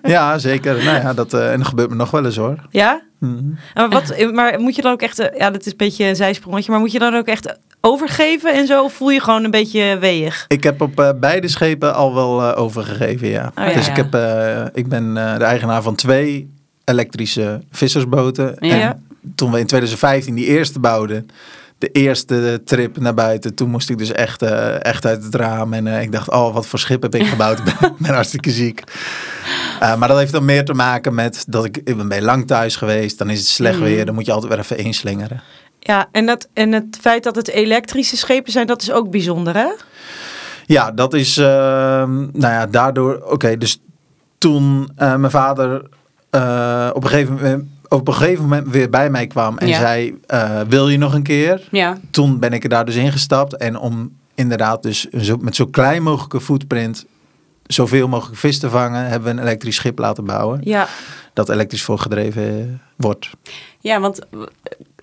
ja, 0.04 0.38
zeker. 0.38 0.83
Nou 0.83 0.98
ja, 0.98 1.13
dat, 1.13 1.33
eh, 1.33 1.51
en 1.51 1.57
dat 1.57 1.68
gebeurt 1.68 1.89
me 1.89 1.95
nog 1.95 2.12
wel 2.12 2.25
eens 2.25 2.36
hoor. 2.36 2.56
Ja? 2.69 3.01
Mhm. 3.19 3.44
Maar, 3.74 3.89
wat, 3.89 4.31
maar 4.31 4.60
moet 4.60 4.75
je 4.75 4.81
dan 4.81 4.92
ook 4.92 5.01
echt, 5.01 5.19
eh, 5.19 5.38
ja, 5.39 5.50
dat 5.50 5.66
is 5.66 5.72
een 5.72 5.78
beetje 5.78 6.06
een 6.06 6.16
zijsprongetje, 6.16 6.72
maar 6.72 6.80
moet 6.80 6.92
je 6.92 7.00
dan 7.00 7.16
ook 7.16 7.28
echt 7.28 7.56
overgeven 7.81 8.54
en 8.54 8.68
zo? 8.68 8.84
Of 8.84 8.94
voel 8.94 9.10
je 9.12 9.19
gewoon 9.22 9.44
een 9.44 9.51
beetje 9.51 9.98
weeg? 10.00 10.45
Ik 10.48 10.63
heb 10.63 10.81
op 10.81 11.00
eh, 11.00 11.10
beide 11.19 11.48
schepen 11.48 11.95
al 11.95 12.13
wel 12.13 12.42
eh, 12.42 12.62
overgegeven, 12.62 13.27
ja. 13.27 13.51
Oh, 13.57 13.68
ja. 13.68 13.74
Dus 13.74 13.88
ik, 13.88 13.95
heb, 13.95 14.13
eh, 14.13 14.66
ik 14.74 14.88
ben 14.88 15.18
eh, 15.18 15.38
de 15.38 15.44
eigenaar 15.44 15.81
van 15.81 15.95
twee 15.95 16.54
elektrische 16.86 17.62
vissersboten. 17.72 18.56
Ja. 18.60 18.75
En 18.75 19.06
toen 19.36 19.51
we 19.51 19.60
in 19.60 19.66
2015 19.66 20.36
die 20.36 20.45
eerste 20.45 20.80
bouwden, 20.80 21.30
de 21.81 21.92
eerste 21.92 22.62
trip 22.66 22.98
naar 22.98 23.13
buiten, 23.13 23.56
toen 23.56 23.69
moest 23.69 23.89
ik 23.89 23.98
dus 23.98 24.12
echt, 24.12 24.42
eh, 24.42 24.86
echt 24.86 25.06
uit 25.06 25.24
het 25.24 25.36
raam. 25.36 25.74
En 25.74 25.88
eh, 25.88 26.01
ik 26.01 26.12
dacht, 26.12 26.30
oh, 26.30 26.54
wat 26.54 26.68
voor 26.68 26.80
schip 26.80 27.01
heb 27.01 27.16
ik 27.16 27.28
gebouwd? 27.28 27.60
ik 27.66 27.66
ben, 27.98 28.13
hartstikke 28.13 28.51
ziek. 28.51 28.83
Eh, 29.80 29.95
maar 29.95 30.07
dat 30.07 30.18
heeft 30.18 30.31
dan 30.31 30.45
meer 30.45 30.66
te 30.66 30.74
maken 30.74 31.16
met 31.16 31.45
dat 31.48 31.66
ik, 31.66 31.78
ik 31.78 31.98
ben 31.98 32.07
bij 32.07 32.22
lang 32.22 32.48
thuis 32.48 32.75
geweest. 32.75 33.18
Dan 33.18 33.30
is 33.30 33.39
het 33.39 33.48
slecht 33.48 33.75
Mhm. 33.75 33.86
weer, 33.86 34.06
dan 34.06 34.16
moet 34.16 34.25
je 34.25 34.31
altijd 34.31 34.51
weer 34.51 34.62
even 34.62 34.78
inslingeren. 34.78 35.42
Ja, 35.80 36.07
en, 36.12 36.25
dat, 36.25 36.48
en 36.54 36.72
het 36.72 36.98
feit 37.01 37.24
dat 37.24 37.36
het 37.36 37.48
elektrische 37.48 38.18
schepen 38.18 38.51
zijn, 38.51 38.68
dat 38.68 38.81
is 38.81 38.92
ook 38.92 39.10
bijzonder, 39.10 39.56
hè? 39.56 39.69
Ja, 40.66 40.92
dat 40.92 41.13
is, 41.13 41.36
nou 41.36 42.31
ja, 42.31 42.66
daardoor, 42.68 43.22
oké, 43.30 43.57
dus 43.57 43.81
toen 44.38 44.89
mijn 44.95 45.31
vader 45.31 45.75
op, 46.94 47.04
een 47.04 47.10
gegeven 47.10 47.34
moment, 47.34 47.63
op 47.93 48.07
een 48.07 48.13
gegeven 48.13 48.43
moment 48.43 48.67
weer 48.67 48.89
bij 48.89 49.09
mij 49.09 49.27
kwam 49.27 49.57
en 49.57 49.67
Ja. 49.67 49.79
zei, 49.79 50.19
eh, 50.27 50.61
wil 50.67 50.89
je 50.89 50.97
nog 50.97 51.13
een 51.13 51.23
keer? 51.23 51.67
Ja. 51.71 51.97
Toen 52.11 52.39
ben 52.39 52.53
ik 52.53 52.63
er 52.63 52.69
daar 52.69 52.85
dus 52.85 52.95
ingestapt 52.95 53.57
en 53.57 53.77
om 53.77 54.15
inderdaad 54.35 54.83
dus 54.83 55.09
zo, 55.09 55.38
met 55.38 55.55
zo 55.55 55.65
klein 55.65 56.03
mogelijke 56.03 56.41
footprint 56.41 57.05
zoveel 57.63 58.07
mogelijk 58.07 58.38
vis 58.39 58.59
te 58.59 58.69
vangen, 58.69 59.05
hebben 59.05 59.33
we 59.35 59.39
een 59.39 59.45
elektrisch 59.47 59.75
schip 59.75 59.99
laten 59.99 60.25
bouwen. 60.25 60.59
Ja. 60.63 60.88
Dat 61.33 61.49
elektrisch 61.49 61.83
voorgedreven 61.83 62.81
wordt. 62.95 63.29
Ja, 63.79 63.99
want 63.99 64.19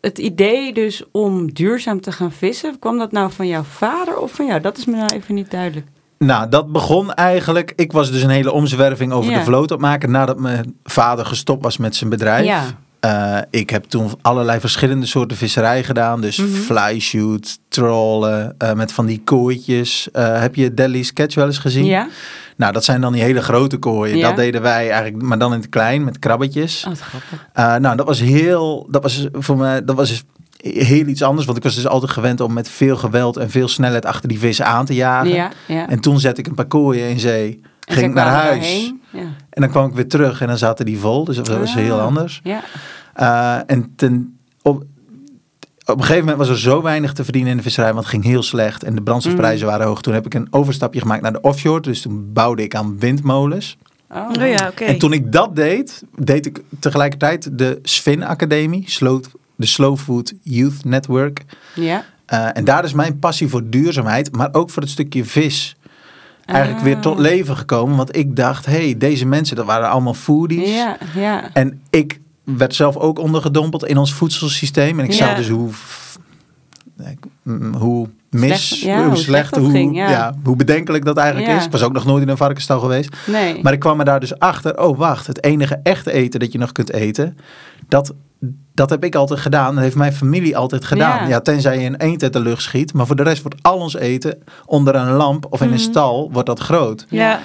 het 0.00 0.18
idee 0.18 0.72
dus 0.74 1.02
om 1.10 1.52
duurzaam 1.52 2.00
te 2.00 2.12
gaan 2.12 2.32
vissen, 2.32 2.78
kwam 2.78 2.98
dat 2.98 3.12
nou 3.12 3.32
van 3.32 3.46
jouw 3.46 3.62
vader 3.62 4.16
of 4.18 4.32
van 4.32 4.46
jou? 4.46 4.60
Dat 4.60 4.78
is 4.78 4.84
me 4.84 4.96
nou 4.96 5.12
even 5.14 5.34
niet 5.34 5.50
duidelijk. 5.50 5.86
Nou, 6.18 6.48
dat 6.48 6.72
begon 6.72 7.14
eigenlijk. 7.14 7.72
Ik 7.76 7.92
was 7.92 8.10
dus 8.10 8.22
een 8.22 8.30
hele 8.30 8.52
omzwerving 8.52 9.12
over 9.12 9.30
Ja. 9.30 9.38
de 9.38 9.44
vloot 9.44 9.70
op 9.70 9.80
maken 9.80 10.10
nadat 10.10 10.38
mijn 10.38 10.74
vader 10.84 11.26
gestopt 11.26 11.62
was 11.62 11.76
met 11.76 11.96
zijn 11.96 12.10
bedrijf. 12.10 12.44
Ja. 12.46 12.64
Eh, 13.00 13.38
ik 13.50 13.70
heb 13.70 13.84
toen 13.84 14.10
allerlei 14.22 14.60
verschillende 14.60 15.06
soorten 15.06 15.36
visserij 15.36 15.84
gedaan. 15.84 16.20
Dus 16.20 16.36
Mhm. 16.36 16.48
fly 16.50 17.00
shoot, 17.00 17.58
trollen, 17.68 18.54
eh, 18.58 18.72
met 18.72 18.92
van 18.92 19.06
die 19.06 19.20
kooitjes. 19.24 20.08
Eh, 20.12 20.40
heb 20.40 20.54
je 20.54 20.74
Delhi's 20.74 21.12
Catch 21.12 21.34
wel 21.34 21.46
eens 21.46 21.58
gezien? 21.58 21.84
Ja? 21.84 22.08
Nou, 22.56 22.72
dat 22.72 22.84
zijn 22.84 23.00
dan 23.00 23.12
die 23.12 23.22
hele 23.22 23.42
grote 23.42 23.76
kooien. 23.76 24.16
Ja. 24.16 24.26
Dat 24.28 24.36
deden 24.36 24.62
wij 24.62 24.90
eigenlijk, 24.90 25.22
maar 25.22 25.38
dan 25.38 25.52
in 25.52 25.58
het 25.60 25.68
klein, 25.68 26.04
met 26.04 26.18
krabbetjes. 26.18 26.84
Oh, 26.88 26.92
grappig. 26.94 27.80
Nou, 27.82 27.96
dat 27.96 28.06
was 28.06 28.20
heel, 28.20 28.86
dat 28.90 29.02
was 29.02 29.26
voor 29.32 29.56
mij, 29.56 29.84
dat 29.84 29.96
was 29.96 30.24
heel 30.62 31.06
iets 31.06 31.22
anders. 31.22 31.46
Want 31.46 31.58
ik 31.58 31.64
was 31.64 31.74
dus 31.74 31.86
altijd 31.86 32.10
gewend 32.12 32.40
om 32.40 32.52
met 32.52 32.68
veel 32.68 32.96
geweld 32.96 33.36
en 33.36 33.50
veel 33.50 33.68
snelheid 33.68 34.04
achter 34.06 34.28
die 34.28 34.38
vis 34.38 34.62
aan 34.62 34.84
te 34.86 34.94
jagen. 34.94 35.30
Ja, 35.32 35.50
ja. 35.66 35.88
En 35.88 36.00
toen 36.00 36.20
zette 36.20 36.40
ik 36.40 36.46
een 36.46 36.54
paar 36.54 36.66
kooien 36.66 37.08
in 37.08 37.20
zee. 37.20 37.60
En 37.84 37.94
Ging 37.94 38.06
ik 38.06 38.14
naar 38.14 38.26
huis. 38.26 38.92
Ja. 39.10 39.20
En 39.50 39.60
dan 39.62 39.70
kwam 39.70 39.88
ik 39.88 39.94
weer 39.94 40.08
terug 40.08 40.40
en 40.40 40.46
dan 40.46 40.58
zaten 40.58 40.84
die 40.84 40.98
vol. 40.98 41.24
Dus 41.24 41.36
dat 41.36 41.48
was 41.48 41.74
heel 41.74 41.98
Ah, 41.98 42.04
anders. 42.04 42.40
Ja. 42.44 42.62
Eh, 43.14 43.58
en 43.66 43.92
ten, 43.96 44.38
op, 44.62 44.84
op 45.84 45.96
een 45.96 46.00
gegeven 46.00 46.20
moment 46.20 46.38
was 46.38 46.48
er 46.48 46.58
zo 46.58 46.82
weinig 46.82 47.12
te 47.12 47.24
verdienen 47.24 47.50
in 47.50 47.56
de 47.56 47.62
visserij, 47.62 47.92
want 47.92 48.00
het 48.04 48.08
ging 48.14 48.24
heel 48.24 48.42
slecht. 48.42 48.82
En 48.82 48.94
de 48.94 49.02
brandstofprijzen 49.02 49.64
Mm. 49.66 49.70
waren 49.72 49.86
hoog. 49.86 50.00
Toen 50.00 50.14
heb 50.14 50.26
ik 50.26 50.34
een 50.34 50.46
overstapje 50.50 51.00
gemaakt 51.00 51.22
naar 51.22 51.32
de 51.32 51.40
offshore. 51.40 51.80
Dus 51.80 52.00
toen 52.02 52.32
bouwde 52.32 52.62
ik 52.62 52.74
aan 52.74 52.98
windmolens. 52.98 53.76
Oh, 54.12 54.28
Oh 54.40 54.46
ja, 54.48 54.68
oké. 54.70 54.84
En 54.84 54.98
toen 54.98 55.12
ik 55.12 55.32
dat 55.32 55.56
deed, 55.56 56.02
deed 56.16 56.46
ik 56.46 56.62
tegelijkertijd 56.80 57.58
de 57.58 57.78
Sfin 57.82 58.24
Academie, 58.24 58.82
Slow, 58.90 59.22
de 59.58 59.66
Slow 59.66 59.96
Food 59.98 60.32
Youth 60.42 60.84
Network. 60.84 61.44
Ja. 61.74 62.04
Eh, 62.26 62.56
en 62.56 62.64
daar 62.64 62.84
is 62.84 62.92
mijn 62.92 63.18
passie 63.18 63.48
voor 63.48 63.68
duurzaamheid, 63.70 64.36
maar 64.36 64.48
ook 64.52 64.70
voor 64.70 64.82
het 64.82 64.90
stukje 64.90 65.24
vis 65.24 65.76
eigenlijk 66.46 66.84
weer 66.84 66.98
tot 66.98 67.14
Ah. 67.14 67.20
leven 67.20 67.56
gekomen. 67.56 67.96
Want 67.96 68.16
ik 68.16 68.36
dacht, 68.36 68.66
hé, 68.66 68.72
hey, 68.72 68.96
deze 68.98 69.26
mensen, 69.26 69.56
dat 69.56 69.66
waren 69.66 69.90
allemaal 69.90 70.14
foodies. 70.14 70.74
Ja, 70.74 70.96
ja. 71.14 71.50
En 71.52 71.80
ik 71.90 72.20
werd 72.44 72.74
zelf 72.74 72.96
ook 72.96 73.18
ondergedompeld 73.18 73.84
in 73.86 73.96
ons 73.96 74.14
voedselsysteem. 74.14 74.98
En 74.98 75.04
ik 75.04 75.12
zag 75.12 75.28
Ja. 75.28 75.34
dus 75.34 75.48
hoe, 75.48 75.70
hoe 77.78 78.08
mis, 78.30 78.68
Slecht- 78.68 78.82
ja, 78.82 78.96
hoe 78.98 79.06
hoe 79.06 79.16
slecht, 79.16 79.56
hoe, 79.56 79.70
ging, 79.70 79.96
ja. 79.96 80.10
ja, 80.10 80.34
hoe 80.44 80.56
bedenkelijk 80.56 81.04
dat 81.04 81.16
eigenlijk 81.16 81.56
is. 81.58 81.64
Ik 81.64 81.70
was 81.72 81.82
ook 81.82 81.92
nog 81.92 82.04
nooit 82.04 82.22
in 82.22 82.28
een 82.28 82.36
varkensstal 82.36 82.80
geweest. 82.80 83.16
Nee. 83.26 83.62
Maar 83.62 83.72
ik 83.72 83.78
kwam 83.80 83.98
er 83.98 84.04
daar 84.04 84.20
dus 84.20 84.38
achter, 84.38 84.80
oh 84.80 84.98
wacht, 84.98 85.26
het 85.26 85.44
enige 85.44 85.80
echte 85.82 86.12
eten 86.12 86.40
dat 86.40 86.52
je 86.52 86.58
nog 86.58 86.72
kunt 86.72 86.92
eten, 86.92 87.36
dat, 87.88 88.14
dat 88.74 88.90
heb 88.90 89.04
ik 89.04 89.14
altijd 89.14 89.40
gedaan. 89.40 89.74
Dat 89.74 89.82
heeft 89.84 89.96
mijn 89.96 90.12
familie 90.12 90.56
altijd 90.56 90.84
gedaan. 90.84 91.22
Ja. 91.22 91.28
Ja. 91.28 91.40
tenzij 91.40 91.78
je 91.80 91.86
een 91.86 91.96
eend 92.00 92.22
uit 92.22 92.32
de 92.32 92.40
lucht 92.40 92.62
schiet. 92.62 92.92
Maar 92.92 93.06
voor 93.06 93.16
de 93.16 93.22
rest 93.22 93.42
wordt 93.42 93.62
al 93.62 93.78
ons 93.78 93.96
eten 93.96 94.38
onder 94.64 94.94
een 94.94 95.10
lamp 95.12 95.46
of 95.50 95.60
in 95.60 95.66
een 95.66 95.72
Mhm. 95.72 95.82
stal, 95.82 96.28
wordt 96.32 96.48
dat 96.48 96.60
groot. 96.60 97.06
Ja. 97.08 97.40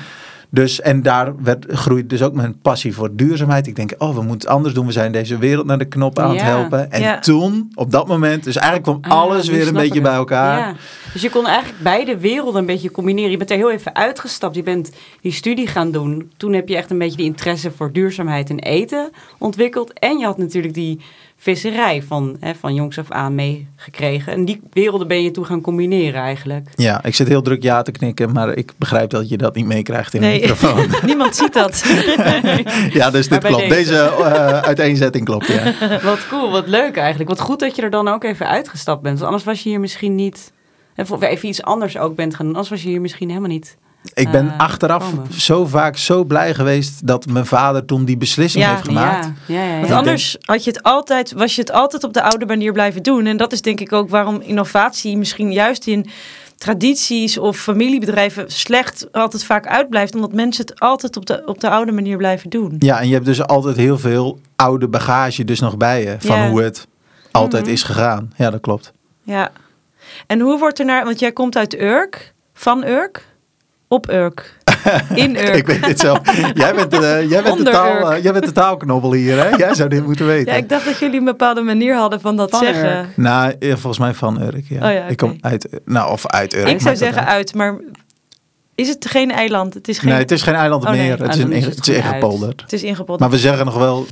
Dus, 0.54 0.82
en 0.82 1.02
daar 1.02 1.44
werd, 1.44 1.66
groeit 1.70 2.10
dus 2.10 2.24
ook 2.24 2.34
mijn 2.34 2.60
passie 2.62 2.94
voor 2.94 3.16
duurzaamheid. 3.16 3.68
Ik 3.68 3.76
denk, 3.76 3.94
oh, 3.98 4.16
we 4.16 4.22
moeten 4.22 4.48
het 4.48 4.48
anders 4.48 4.74
doen. 4.74 4.86
We 4.86 4.92
zijn 4.92 5.12
deze 5.12 5.38
wereld 5.38 5.66
naar 5.66 5.78
de 5.78 5.86
knop 5.86 6.20
aan 6.20 6.30
het 6.30 6.42
helpen. 6.42 6.92
En 6.92 7.02
Ja. 7.02 7.20
toen, 7.20 7.72
op 7.76 7.92
dat 7.92 8.08
moment, 8.08 8.44
dus 8.44 8.56
eigenlijk 8.56 8.86
kwam 8.86 9.12
Ah, 9.12 9.22
alles 9.22 9.50
nu 9.50 9.56
weer 9.56 9.68
een 9.68 9.74
beetje 9.74 10.02
bij 10.02 10.14
elkaar. 10.14 10.58
Ja. 10.58 10.74
Dus 11.14 11.22
je 11.22 11.30
kon 11.30 11.46
eigenlijk 11.48 11.84
beide 11.84 12.18
werelden 12.18 12.60
een 12.60 12.66
beetje 12.66 12.92
combineren. 12.92 13.32
Je 13.32 13.38
bent 13.38 13.52
er 13.52 13.58
heel 13.58 13.72
even 13.72 13.96
uitgestapt. 13.96 14.56
Je 14.56 14.64
bent 14.64 14.92
die 15.22 15.32
studie 15.32 15.68
gaan 15.68 15.92
doen. 15.92 16.32
Toen 16.38 16.54
heb 16.54 16.68
je 16.70 16.76
echt 16.76 16.92
een 16.92 16.98
beetje 16.98 17.18
die 17.18 17.26
interesse 17.26 17.72
voor 17.72 17.92
duurzaamheid 17.92 18.50
en 18.50 18.60
eten 18.60 19.10
ontwikkeld. 19.38 19.94
En 20.00 20.18
je 20.18 20.26
had 20.26 20.38
natuurlijk 20.38 20.74
die 20.74 21.00
visserij 21.44 22.04
van, 22.04 22.38
hè, 22.40 22.56
van 22.56 22.74
jongs 22.74 23.00
af 23.00 23.12
aan 23.12 23.36
meegekregen. 23.36 24.34
En 24.34 24.46
die 24.46 24.62
werelden 24.72 25.08
ben 25.08 25.24
je 25.24 25.32
toen 25.32 25.46
gaan 25.46 25.62
combineren 25.62 26.22
eigenlijk. 26.22 26.68
Ja, 26.76 27.04
ik 27.04 27.16
zit 27.16 27.28
heel 27.28 27.42
druk 27.42 27.64
ja 27.64 27.82
te 27.82 27.92
knikken, 27.92 28.32
maar 28.32 28.54
ik 28.54 28.74
begrijp 28.78 29.10
dat 29.10 29.30
je 29.30 29.38
dat 29.38 29.56
niet 29.56 29.66
meekrijgt 29.66 30.14
in 30.14 30.22
Nee. 30.22 30.34
de 30.42 30.48
microfoon. 30.48 30.88
Niemand 31.06 31.36
ziet 31.36 31.54
dat. 31.54 31.84
ja, 33.00 33.10
dus 33.10 33.28
dit 33.28 33.44
klopt. 33.44 33.70
deze. 33.70 33.70
Deze, 33.70 33.96
eh, 33.96 34.60
uiteenzetting 34.60 35.26
klopt, 35.26 35.48
ja. 35.48 35.74
Wat 36.04 36.28
cool, 36.28 36.52
wat 36.52 36.68
leuk 36.68 36.98
eigenlijk. 36.98 37.30
Wat 37.30 37.40
goed 37.40 37.60
dat 37.60 37.76
je 37.76 37.82
er 37.82 37.90
dan 37.90 38.08
ook 38.08 38.24
even 38.24 38.48
uitgestapt 38.48 39.02
bent. 39.02 39.16
Want 39.16 39.26
anders 39.26 39.44
was 39.44 39.64
je 39.64 39.70
hier 39.70 39.80
misschien 39.80 40.16
niet... 40.16 40.52
Of 40.96 41.22
even 41.22 41.48
iets 41.48 41.62
anders 41.62 41.98
ook 41.98 42.16
bent 42.16 42.36
gaan 42.36 42.46
doen. 42.46 42.56
Anders 42.56 42.72
was 42.72 42.84
je 42.84 42.90
hier 42.90 43.02
misschien 43.02 43.28
helemaal 43.30 43.50
niet 43.50 43.78
ik 44.14 44.32
ben 44.32 44.48
eh, 44.52 44.60
achteraf 44.60 45.10
komen. 45.10 45.34
zo 45.34 45.66
vaak 45.66 45.98
zo 45.98 46.24
blij 46.24 46.54
geweest 46.54 47.08
dat 47.08 47.26
mijn 47.26 47.46
vader 47.46 47.86
toen 47.86 48.06
die 48.06 48.18
beslissing 48.18 48.64
Ja, 48.64 48.70
heeft 48.72 48.84
gemaakt. 48.84 49.30
Ja, 49.46 49.64
ja, 49.64 49.74
ja, 49.74 49.80
Want 49.80 49.92
anders 49.92 50.38
had 50.42 50.64
je 50.64 50.70
het 50.72 50.84
altijd, 50.84 51.32
was 51.32 51.56
je 51.56 51.62
het 51.62 51.72
altijd 51.72 52.04
op 52.04 52.14
de 52.14 52.22
oude 52.24 52.46
manier 52.46 52.74
blijven 52.74 53.04
doen. 53.04 53.26
En 53.26 53.38
dat 53.38 53.52
is 53.52 53.62
denk 53.62 53.80
ik 53.80 53.94
ook 53.94 54.10
waarom 54.10 54.42
innovatie 54.42 55.18
misschien 55.18 55.52
juist 55.52 55.88
in 55.88 56.06
tradities 56.58 57.38
of 57.38 57.58
familiebedrijven 57.58 58.52
slecht 58.52 59.08
altijd 59.12 59.44
vaak 59.46 59.68
uitblijft. 59.68 60.16
Omdat 60.16 60.34
mensen 60.34 60.66
het 60.66 60.80
altijd 60.80 61.18
op 61.18 61.26
de, 61.26 61.42
op 61.46 61.60
de 61.60 61.70
oude 61.70 61.92
manier 61.92 62.18
blijven 62.18 62.50
doen. 62.50 62.76
Ja, 62.80 63.00
en 63.00 63.08
je 63.08 63.14
hebt 63.14 63.26
dus 63.26 63.44
altijd 63.48 63.76
heel 63.78 63.98
veel 63.98 64.40
oude 64.56 64.88
bagage 64.88 65.44
dus 65.44 65.60
nog 65.60 65.78
bij 65.78 66.04
je. 66.04 66.16
Van 66.20 66.38
Ja. 66.38 66.50
hoe 66.50 66.62
het 66.62 66.88
altijd 67.32 67.64
Mhm. 67.64 67.72
is 67.74 67.84
gegaan. 67.84 68.34
Ja, 68.38 68.50
dat 68.50 68.62
klopt. 68.62 68.92
Ja. 69.24 69.52
En 70.28 70.40
hoe 70.40 70.60
wordt 70.60 70.80
er 70.80 70.86
naar, 70.86 71.04
want 71.06 71.20
jij 71.20 71.32
komt 71.32 71.58
uit 71.58 71.80
Urk, 71.80 72.34
van 72.54 72.84
Urk, 72.86 73.26
op 73.94 74.10
Urk, 74.10 74.58
in 75.16 75.36
Urk. 75.38 75.56
Ik 75.56 75.66
weet 75.66 75.84
dit 75.86 76.00
zelf. 76.00 76.20
Jij 76.54 76.76
bent, 76.76 76.92
de 76.92 77.26
jij 77.30 77.44
bent, 77.44 77.46
de, 77.46 77.52
Onder 77.52 77.74
taal, 77.74 78.12
eh, 78.12 78.24
jij 78.24 78.32
bent 78.34 78.46
de 78.46 78.52
taalknobbel 78.52 79.14
hier, 79.14 79.38
hè? 79.38 79.50
Jij 79.50 79.74
zou 79.74 79.90
dit 79.90 80.06
moeten 80.06 80.26
weten. 80.26 80.52
Ja, 80.54 80.58
ik 80.58 80.70
dacht 80.70 80.86
dat 80.86 81.00
jullie 81.00 81.20
een 81.20 81.26
bepaalde 81.26 81.62
manier 81.62 81.96
hadden 81.96 82.22
van 82.22 82.36
dat 82.38 82.50
Van 82.50 82.60
zeggen. 82.60 82.98
Urk. 83.00 83.18
Nou, 83.18 83.54
ja, 83.60 83.70
volgens 83.72 83.98
mij 84.00 84.14
van 84.14 84.42
Urk, 84.42 84.66
ja. 84.70 84.76
Oh 84.88 84.94
ja, 84.94 85.06
Ik 85.06 85.18
kom 85.18 85.38
uit, 85.42 85.68
nou, 85.86 86.12
of 86.12 86.28
uit 86.28 86.54
Urk. 86.56 86.68
ik 86.68 86.82
zou 86.82 86.96
zeggen 86.96 87.22
uit. 87.26 87.30
uit, 87.36 87.54
maar 87.56 87.80
is 88.76 88.88
het 88.90 89.06
geen 89.10 89.32
eiland? 89.32 89.74
Het 89.74 89.88
is 89.88 90.00
geen. 90.00 90.10
Nee, 90.10 90.20
het 90.20 90.32
is 90.32 90.42
geen 90.42 90.56
eiland 90.56 90.84
Oh, 90.86 90.90
nee. 90.92 91.02
meer. 91.02 91.20
Het 91.20 91.28
Ah, 91.28 91.36
is, 91.36 91.44
een, 91.44 91.52
is 91.52 91.66
het 91.66 91.76
het 91.76 91.88
is 91.88 91.96
ingepolderd. 91.96 92.62
Het 92.62 92.74
is 92.74 92.84
ingepolderd. 92.84 93.20
Maar 93.20 93.30
we 93.30 93.38
zeggen 93.38 93.66
nog 93.66 93.78
wel, 93.78 94.06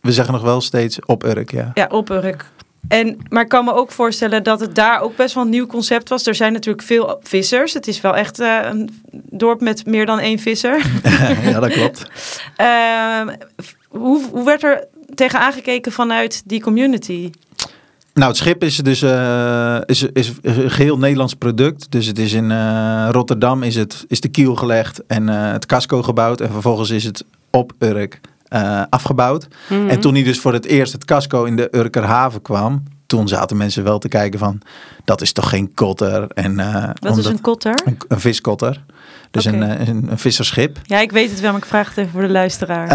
we 0.00 0.12
zeggen 0.12 0.32
nog 0.34 0.42
wel 0.42 0.60
steeds 0.60 0.98
op 1.06 1.24
Urk, 1.24 1.50
ja. 1.50 1.70
Ja, 1.74 1.86
op 1.90 2.10
Urk. 2.10 2.44
En, 2.88 3.18
maar 3.28 3.42
ik 3.42 3.48
kan 3.48 3.64
me 3.64 3.74
ook 3.74 3.90
voorstellen 3.90 4.42
dat 4.42 4.60
het 4.60 4.74
daar 4.74 5.00
ook 5.00 5.16
best 5.16 5.34
wel 5.34 5.44
een 5.44 5.50
nieuw 5.50 5.66
concept 5.66 6.08
was. 6.08 6.26
Er 6.26 6.34
zijn 6.34 6.52
natuurlijk 6.52 6.86
veel 6.86 7.18
vissers. 7.22 7.72
Het 7.72 7.86
is 7.86 8.00
wel 8.00 8.16
echt 8.16 8.40
eh, 8.40 8.58
een 8.62 9.02
dorp 9.30 9.60
met 9.60 9.86
meer 9.86 10.06
dan 10.06 10.18
één 10.18 10.38
visser. 10.38 10.86
ja, 11.50 11.60
dat 11.60 11.72
klopt. 11.72 12.06
Ehm, 12.56 13.28
hoe, 13.88 14.24
hoe 14.30 14.44
werd 14.44 14.62
er 14.62 14.86
tegen 15.14 15.38
aangekeken 15.38 15.92
vanuit 15.92 16.42
die 16.44 16.60
community? 16.60 17.30
Nou, 18.14 18.28
het 18.28 18.36
schip 18.36 18.64
is 18.64 18.76
dus 18.76 19.02
eh, 19.02 19.78
is, 19.84 20.02
is 20.02 20.32
een 20.42 20.70
geheel 20.70 20.98
Nederlands 20.98 21.34
product. 21.34 21.90
Dus 21.90 22.06
het 22.06 22.18
is 22.18 22.32
in 22.32 22.50
eh, 22.50 23.08
Rotterdam 23.10 23.62
is, 23.62 23.74
het, 23.74 24.04
is 24.08 24.20
de 24.20 24.28
kiel 24.28 24.54
gelegd 24.54 25.06
en 25.06 25.28
het 25.28 25.66
casco 25.66 26.02
gebouwd. 26.02 26.40
En 26.40 26.50
vervolgens 26.50 26.90
is 26.90 27.04
het 27.04 27.24
op 27.50 27.72
Urk 27.78 28.20
eh, 28.52 28.82
afgebouwd. 28.90 29.48
Mhm. 29.68 29.88
En 29.88 30.00
toen 30.00 30.14
hij 30.14 30.22
dus 30.22 30.40
voor 30.40 30.52
het 30.52 30.64
eerst 30.64 30.92
het 30.92 31.04
casco 31.04 31.44
in 31.44 31.56
de 31.56 31.68
Urkerhaven 31.76 32.42
kwam... 32.42 32.82
toen 33.06 33.28
zaten 33.28 33.56
mensen 33.56 33.84
wel 33.84 33.98
te 33.98 34.08
kijken 34.08 34.38
van... 34.38 34.60
dat 35.04 35.20
is 35.20 35.32
toch 35.32 35.48
geen 35.48 35.74
kotter? 35.74 36.26
En, 36.28 36.60
eh, 36.60 36.90
Wat 37.00 37.18
is 37.18 37.24
een 37.24 37.40
kotter? 37.40 37.82
een, 37.84 37.96
een 38.08 38.20
viskotter. 38.20 38.84
Dus 39.30 39.44
een, 39.44 39.62
eh, 39.62 39.88
een, 39.88 40.10
een 40.10 40.18
visserschip. 40.18 40.78
Ja, 40.82 41.00
ik 41.00 41.12
weet 41.12 41.30
het 41.30 41.40
wel, 41.40 41.50
maar 41.50 41.60
ik 41.60 41.66
vraag 41.66 41.88
het 41.88 41.98
even 41.98 42.10
voor 42.10 42.22
de 42.22 42.28
luisteraar. 42.28 42.88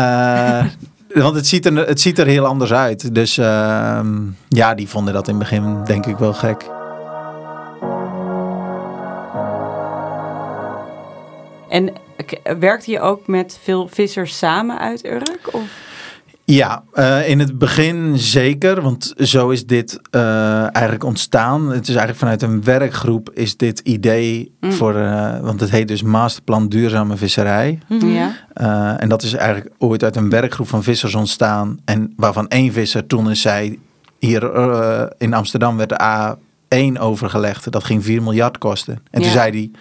Want 1.13 1.35
het 1.35 1.47
ziet, 1.47 1.65
er, 1.65 1.87
het 1.87 2.01
ziet 2.01 2.19
er 2.19 2.27
heel 2.27 2.45
anders 2.45 2.73
uit. 2.73 3.15
Dus 3.15 3.37
ehm, 3.37 4.15
ja, 4.47 4.73
die 4.75 4.87
vonden 4.87 5.13
dat 5.13 5.27
in 5.27 5.33
het 5.33 5.49
begin 5.49 5.83
denk 5.85 6.05
ik 6.05 6.17
wel 6.17 6.33
gek. 6.33 6.76
En 11.69 11.93
werkte 12.59 12.91
je 12.91 12.99
ook 12.99 13.27
met 13.27 13.59
veel 13.63 13.87
vissers 13.87 14.37
samen 14.37 14.79
uit 14.79 15.05
Urk? 15.05 15.49
Of? 15.51 15.85
Ja, 16.45 16.83
eh, 16.93 17.29
in 17.29 17.39
het 17.39 17.57
begin 17.57 18.17
zeker, 18.17 18.81
want 18.81 19.13
zo 19.17 19.49
is 19.49 19.65
dit 19.65 19.99
eh, 20.11 20.61
eigenlijk 20.61 21.03
ontstaan. 21.03 21.69
Het 21.69 21.81
is 21.87 21.95
eigenlijk 21.95 22.17
vanuit 22.17 22.41
een 22.41 22.63
werkgroep 22.63 23.29
is 23.33 23.57
dit 23.57 23.79
idee 23.79 24.55
Mm. 24.59 24.71
voor, 24.71 24.95
eh, 24.95 25.39
want 25.39 25.59
het 25.59 25.69
heet 25.69 25.87
dus 25.87 26.01
Masterplan 26.01 26.69
Duurzame 26.69 27.17
Visserij. 27.17 27.79
Mhm. 27.87 28.07
Ja. 28.07 28.31
Eh, 28.53 29.01
en 29.01 29.09
dat 29.09 29.23
is 29.23 29.33
eigenlijk 29.33 29.75
ooit 29.77 30.03
uit 30.03 30.15
een 30.15 30.29
werkgroep 30.29 30.67
van 30.67 30.83
vissers 30.83 31.15
ontstaan. 31.15 31.79
En 31.85 32.13
waarvan 32.15 32.47
één 32.47 32.71
visser 32.73 33.07
toen 33.07 33.29
eens 33.29 33.41
zei, 33.41 33.79
hier 34.19 34.53
eh, 34.53 35.03
in 35.17 35.33
Amsterdam 35.33 35.77
werd 35.77 35.89
de 35.89 35.99
A1 36.01 36.99
overgelegd. 36.99 37.71
Dat 37.71 37.83
ging 37.83 38.03
4 38.03 38.21
miljard 38.23 38.57
kosten. 38.57 39.01
En 39.11 39.21
toen 39.21 39.31
zei 39.31 39.51
hij, 39.51 39.71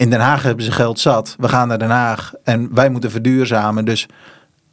in 0.00 0.10
Den 0.10 0.20
Haag 0.20 0.42
hebben 0.42 0.64
ze 0.64 0.72
geld 0.72 1.00
zat. 1.00 1.34
We 1.38 1.48
gaan 1.48 1.68
naar 1.68 1.78
Den 1.78 1.90
Haag 1.90 2.32
en 2.44 2.68
wij 2.74 2.88
moeten 2.90 3.10
verduurzamen. 3.10 3.84
Dus 3.84 4.06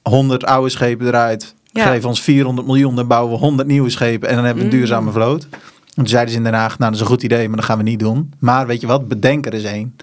100 0.02 0.46
oude 0.46 0.70
schepen 0.70 1.08
eruit. 1.08 1.56
Ja. 1.72 1.86
Geef 1.86 2.06
ons 2.06 2.22
400 2.22 2.68
miljoen, 2.68 2.96
dan 2.96 3.08
bouwen 3.08 3.32
we 3.34 3.38
100 3.40 3.68
nieuwe 3.68 3.90
schepen. 3.90 4.30
En 4.30 4.36
dan 4.36 4.46
hebben 4.46 4.64
we 4.64 4.70
een 4.70 4.76
Mm. 4.76 4.80
duurzame 4.80 5.12
vloot. 5.12 5.44
En 5.52 5.60
toen 5.94 6.08
zeiden 6.08 6.32
ze 6.32 6.38
in 6.38 6.44
Den 6.44 6.54
Haag, 6.54 6.78
nou 6.80 6.92
dat 6.92 6.94
is 6.94 7.00
een 7.00 7.12
goed 7.12 7.24
idee, 7.24 7.48
maar 7.48 7.58
dat 7.58 7.66
gaan 7.66 7.78
we 7.78 7.84
niet 7.84 8.00
doen. 8.00 8.34
Maar 8.40 8.68
weet 8.68 8.82
je 8.82 8.88
wat, 8.88 9.08
bedenk 9.08 9.46
er 9.46 9.54
eens 9.54 9.64
één. 9.64 9.96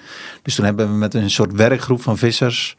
Dus 0.42 0.54
toen 0.54 0.64
hebben 0.64 0.86
we 0.90 0.94
met 0.94 1.14
een 1.14 1.30
soort 1.30 1.52
werkgroep 1.52 2.02
van 2.02 2.18
vissers 2.18 2.74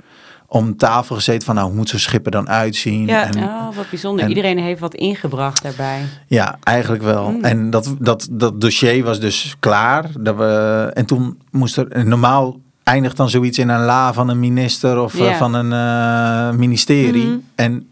om 0.56 0.78
tafel 0.78 1.16
gezeten 1.16 1.46
van 1.46 1.56
nou, 1.56 1.68
hoe 1.68 1.76
moet 1.76 1.90
zo'n 1.90 2.00
schip 2.00 2.26
er 2.26 2.32
dan 2.32 2.50
uitzien? 2.50 3.06
Ja. 3.06 3.24
En, 3.24 3.44
Oh, 3.44 3.76
wat 3.76 3.90
bijzonder. 3.90 4.24
en- 4.24 4.30
Iedereen 4.30 4.58
heeft 4.58 4.80
wat 4.80 4.94
ingebracht 4.94 5.64
daarbij. 5.64 6.02
ja, 6.28 6.58
eigenlijk 6.64 7.04
wel. 7.04 7.32
Mm. 7.32 7.44
En 7.44 7.70
dat, 7.70 7.96
dat, 8.00 8.28
dat 8.32 8.62
dossier 8.62 9.04
was 9.04 9.20
dus 9.20 9.56
klaar. 9.60 10.10
Dat 10.20 10.36
we, 10.36 10.92
en 10.94 11.06
toen 11.06 11.40
moest 11.52 11.78
er, 11.78 12.06
normaal 12.06 12.60
eindigt 12.84 13.18
dan 13.18 13.30
zoiets 13.30 13.58
in 13.58 13.70
een 13.70 13.84
la 13.86 14.14
van 14.14 14.30
een 14.30 14.40
minister 14.40 15.02
of 15.02 15.20
eh, 15.20 15.36
van 15.36 15.54
een 15.54 15.72
eh, 15.74 16.58
ministerie. 16.58 17.26
Mhm. 17.26 17.38
En 17.56 17.88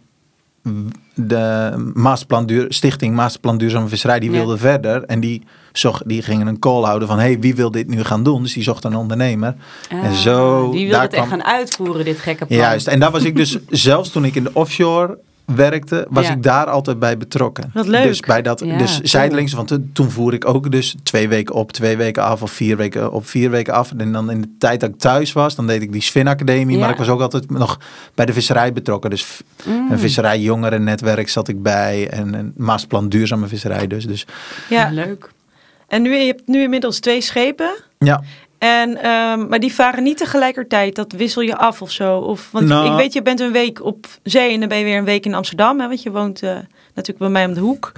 de 1.16 1.74
Masterplan 1.94 2.46
Duur, 2.46 2.66
Stichting 2.70 3.16
Masterplan 3.16 3.58
Duurzame 3.58 3.88
Visserij, 3.88 4.20
die 4.20 4.32
Ja. 4.32 4.38
wilde 4.38 4.58
verder. 4.58 5.04
En 5.04 5.20
die, 5.20 5.42
zocht, 5.72 6.02
die 6.10 6.22
gingen 6.22 6.48
een 6.48 6.60
call 6.60 6.84
houden 6.84 7.08
van, 7.08 7.20
hey, 7.20 7.40
wie 7.40 7.56
wil 7.56 7.72
dit 7.72 7.88
nu 7.88 8.04
gaan 8.04 8.24
doen? 8.24 8.44
Dus 8.44 8.54
die 8.54 8.64
zocht 8.64 8.84
een 8.84 8.96
ondernemer. 8.96 9.56
En 9.90 10.00
Ah, 10.00 10.12
zo, 10.12 10.72
Die 10.72 10.84
wil 10.84 10.92
daar 10.94 11.02
het 11.02 11.14
echt 11.14 11.28
gaan 11.28 11.44
uitvoeren, 11.44 12.06
dit 12.06 12.20
gekke 12.20 12.46
plan. 12.46 12.60
Juist, 12.60 12.88
en 12.88 13.00
daar 13.00 13.12
was 13.12 13.24
ik 13.24 13.36
dus, 13.36 13.58
zelfs 13.70 14.10
toen 14.10 14.26
ik 14.26 14.36
in 14.36 14.44
de 14.44 14.52
offshore 14.54 15.18
werkte, 15.46 16.06
was 16.10 16.26
Ja. 16.28 16.32
ik 16.34 16.44
daar 16.44 16.66
altijd 16.66 17.00
bij 17.00 17.18
betrokken. 17.18 17.70
Wat 17.74 17.88
leuk. 17.88 18.04
Dus 18.04 18.20
bij 18.20 18.42
dat, 18.42 18.60
Ja, 18.66 18.78
dus 18.78 19.02
zijdelings, 19.02 19.54
want 19.54 19.78
toen- 19.94 20.12
voer 20.12 20.34
ik 20.34 20.46
ook 20.48 20.72
dus 20.72 20.96
twee 21.04 21.28
weken 21.28 21.56
op, 21.56 21.72
twee 21.72 21.98
weken 21.98 22.24
af 22.24 22.42
of 22.42 22.52
vier 22.52 22.78
weken 22.78 23.12
op, 23.12 23.28
vier 23.28 23.50
weken 23.50 23.74
af. 23.74 23.92
En 23.98 24.12
dan 24.12 24.32
in 24.32 24.42
de 24.42 24.50
tijd 24.58 24.80
dat 24.80 24.90
ik 24.90 24.98
thuis 25.00 25.34
was, 25.34 25.56
dan 25.56 25.68
deed 25.68 25.82
ik 25.82 25.92
die 25.92 26.02
Sven 26.02 26.28
Academie, 26.28 26.76
Ja. 26.76 26.82
maar 26.82 26.92
ik 26.92 26.98
was 26.98 27.10
ook 27.10 27.22
altijd 27.22 27.50
nog 27.50 27.80
bij 28.16 28.26
de 28.26 28.34
visserij 28.34 28.74
betrokken. 28.74 29.10
Dus 29.10 29.42
Mm. 29.66 29.92
een 29.92 30.00
visserij 30.00 30.40
jongerennetwerk 30.40 31.30
zat 31.30 31.48
ik 31.48 31.62
bij 31.62 32.10
en 32.10 32.34
een 32.34 32.54
masterplan 32.58 33.10
duurzame 33.10 33.48
visserij 33.48 33.88
dus. 33.88 34.06
dus 34.06 34.26
Ja, 34.70 34.90
Leuk. 34.92 35.30
en 35.88 36.02
nu, 36.02 36.16
je 36.16 36.26
hebt 36.26 36.48
nu 36.48 36.62
inmiddels 36.62 37.00
twee 37.00 37.22
schepen. 37.22 37.70
ja, 37.98 38.24
En, 38.64 38.98
ehm, 38.98 39.48
maar 39.48 39.60
die 39.60 39.74
varen 39.74 40.04
niet 40.04 40.18
tegelijkertijd. 40.18 40.96
Dat 40.96 41.12
wissel 41.12 41.42
je 41.42 41.58
af 41.58 41.82
of 41.82 41.92
zo. 41.92 42.18
Of, 42.18 42.52
want 42.52 42.68
Nou. 42.68 42.92
ik 42.92 42.96
weet, 42.96 43.14
je 43.14 43.22
bent 43.22 43.40
een 43.40 43.52
week 43.52 43.84
op 43.84 44.08
zee 44.24 44.54
en 44.54 44.60
dan 44.60 44.70
ben 44.70 44.78
je 44.78 44.84
weer 44.84 44.98
een 44.98 45.04
week 45.04 45.26
in 45.26 45.34
Amsterdam. 45.34 45.80
Hè, 45.80 45.88
want 45.88 46.04
je 46.04 46.12
woont 46.12 46.42
eh, 46.44 46.50
natuurlijk 46.88 47.18
bij 47.18 47.30
mij 47.30 47.46
om 47.46 47.54
de 47.54 47.60
hoek 47.60 47.92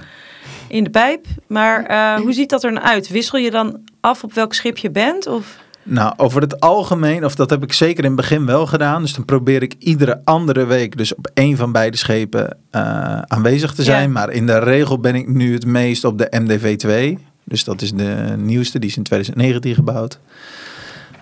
in 0.68 0.84
de 0.84 0.90
pijp. 0.90 1.26
Maar 1.46 1.84
eh, 1.84 2.14
hoe 2.14 2.32
ziet 2.32 2.50
dat 2.50 2.64
er 2.64 2.72
nou 2.72 2.86
uit? 2.86 3.08
Wissel 3.08 3.38
je 3.38 3.50
dan 3.50 3.78
af 4.00 4.24
op 4.24 4.32
welk 4.32 4.54
schip 4.54 4.78
je 4.78 4.90
bent? 4.90 5.26
Of? 5.26 5.58
Nou, 5.82 6.12
over 6.16 6.40
het 6.40 6.60
algemeen, 6.60 7.24
of 7.24 7.34
dat 7.34 7.50
heb 7.50 7.62
ik 7.62 7.72
zeker 7.72 8.04
in 8.04 8.10
het 8.10 8.20
begin 8.20 8.46
wel 8.46 8.66
gedaan. 8.66 9.02
Dus 9.02 9.14
dan 9.14 9.24
probeer 9.24 9.62
ik 9.62 9.74
iedere 9.78 10.20
andere 10.24 10.64
week 10.64 10.96
dus 10.96 11.14
op 11.14 11.30
één 11.34 11.56
van 11.56 11.72
beide 11.72 11.96
schepen 11.96 12.58
eh, 12.70 13.18
aanwezig 13.20 13.74
te 13.74 13.82
zijn. 13.82 14.02
Ja. 14.02 14.08
Maar 14.08 14.30
in 14.30 14.46
de 14.46 14.58
regel 14.58 14.98
ben 14.98 15.14
ik 15.14 15.28
nu 15.28 15.52
het 15.52 15.66
meest 15.66 16.04
op 16.04 16.18
de 16.18 16.32
MDV2. 16.40 17.22
Dus 17.48 17.64
dat 17.64 17.82
is 17.82 17.92
de 17.92 18.34
nieuwste, 18.36 18.78
die 18.78 18.90
is 18.90 18.96
in 18.96 19.02
2019 19.02 19.74
gebouwd. 19.74 20.18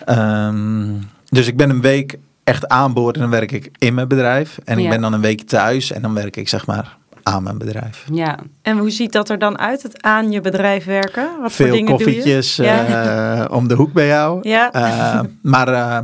Ehm, 0.05 0.93
dus 1.29 1.47
ik 1.47 1.57
ben 1.57 1.69
een 1.69 1.81
week 1.81 2.17
echt 2.43 2.67
aan 2.67 2.93
boord 2.93 3.15
en 3.15 3.21
dan 3.21 3.29
werk 3.29 3.51
ik 3.51 3.71
in 3.77 3.93
mijn 3.93 4.07
bedrijf. 4.07 4.59
En 4.63 4.77
ik 4.77 4.89
ben 4.89 5.01
dan 5.01 5.13
een 5.13 5.21
week 5.21 5.41
thuis 5.41 5.91
en 5.91 6.01
dan 6.01 6.13
werk 6.13 6.35
ik 6.35 6.49
zeg 6.49 6.65
maar 6.65 6.97
aan 7.23 7.43
mijn 7.43 7.57
bedrijf. 7.57 8.05
Ja. 8.11 8.39
En 8.61 8.77
hoe 8.77 8.89
ziet 8.89 9.11
dat 9.11 9.29
er 9.29 9.39
dan 9.39 9.59
uit, 9.59 9.83
het 9.83 10.01
aan 10.01 10.31
je 10.31 10.41
bedrijf 10.41 10.85
werken? 10.85 11.23
Wat 11.23 11.51
voor 11.51 11.65
Veel 11.65 11.75
dingen 11.75 11.91
koffietjes 11.91 12.55
doe 12.55 12.65
je? 12.65 12.71
Ja. 12.71 13.43
eh, 13.43 13.55
om 13.55 13.67
de 13.67 13.73
hoek 13.73 13.93
bij 13.93 14.07
jou. 14.07 14.49
Ja. 14.49 14.71
Eh, 14.71 15.19
maar 15.41 15.67
eh, 15.67 15.99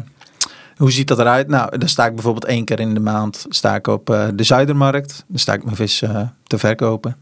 hoe 0.78 0.92
ziet 0.92 1.08
dat 1.08 1.20
eruit? 1.20 1.48
Nou, 1.48 1.78
dan 1.78 1.90
sta 1.90 2.06
ik 2.06 2.14
bijvoorbeeld 2.14 2.46
één 2.46 2.66
keer 2.66 2.80
in 2.80 2.94
de 2.94 3.00
maand 3.00 3.46
sta 3.50 3.76
ik 3.76 3.88
op 3.88 4.06
de 4.36 4.44
Zuidermarkt. 4.44 5.24
Dan 5.28 5.40
sta 5.40 5.54
ik 5.54 5.64
mijn 5.64 5.76
vis 5.76 6.04
te 6.44 6.58
verkopen. 6.58 7.16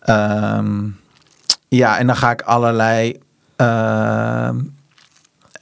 Ehm, 0.00 0.84
ja, 1.76 1.98
en 1.98 2.06
dan 2.06 2.16
ga 2.16 2.30
ik 2.30 2.42
allerlei... 2.42 3.16
ehm, 3.56 4.58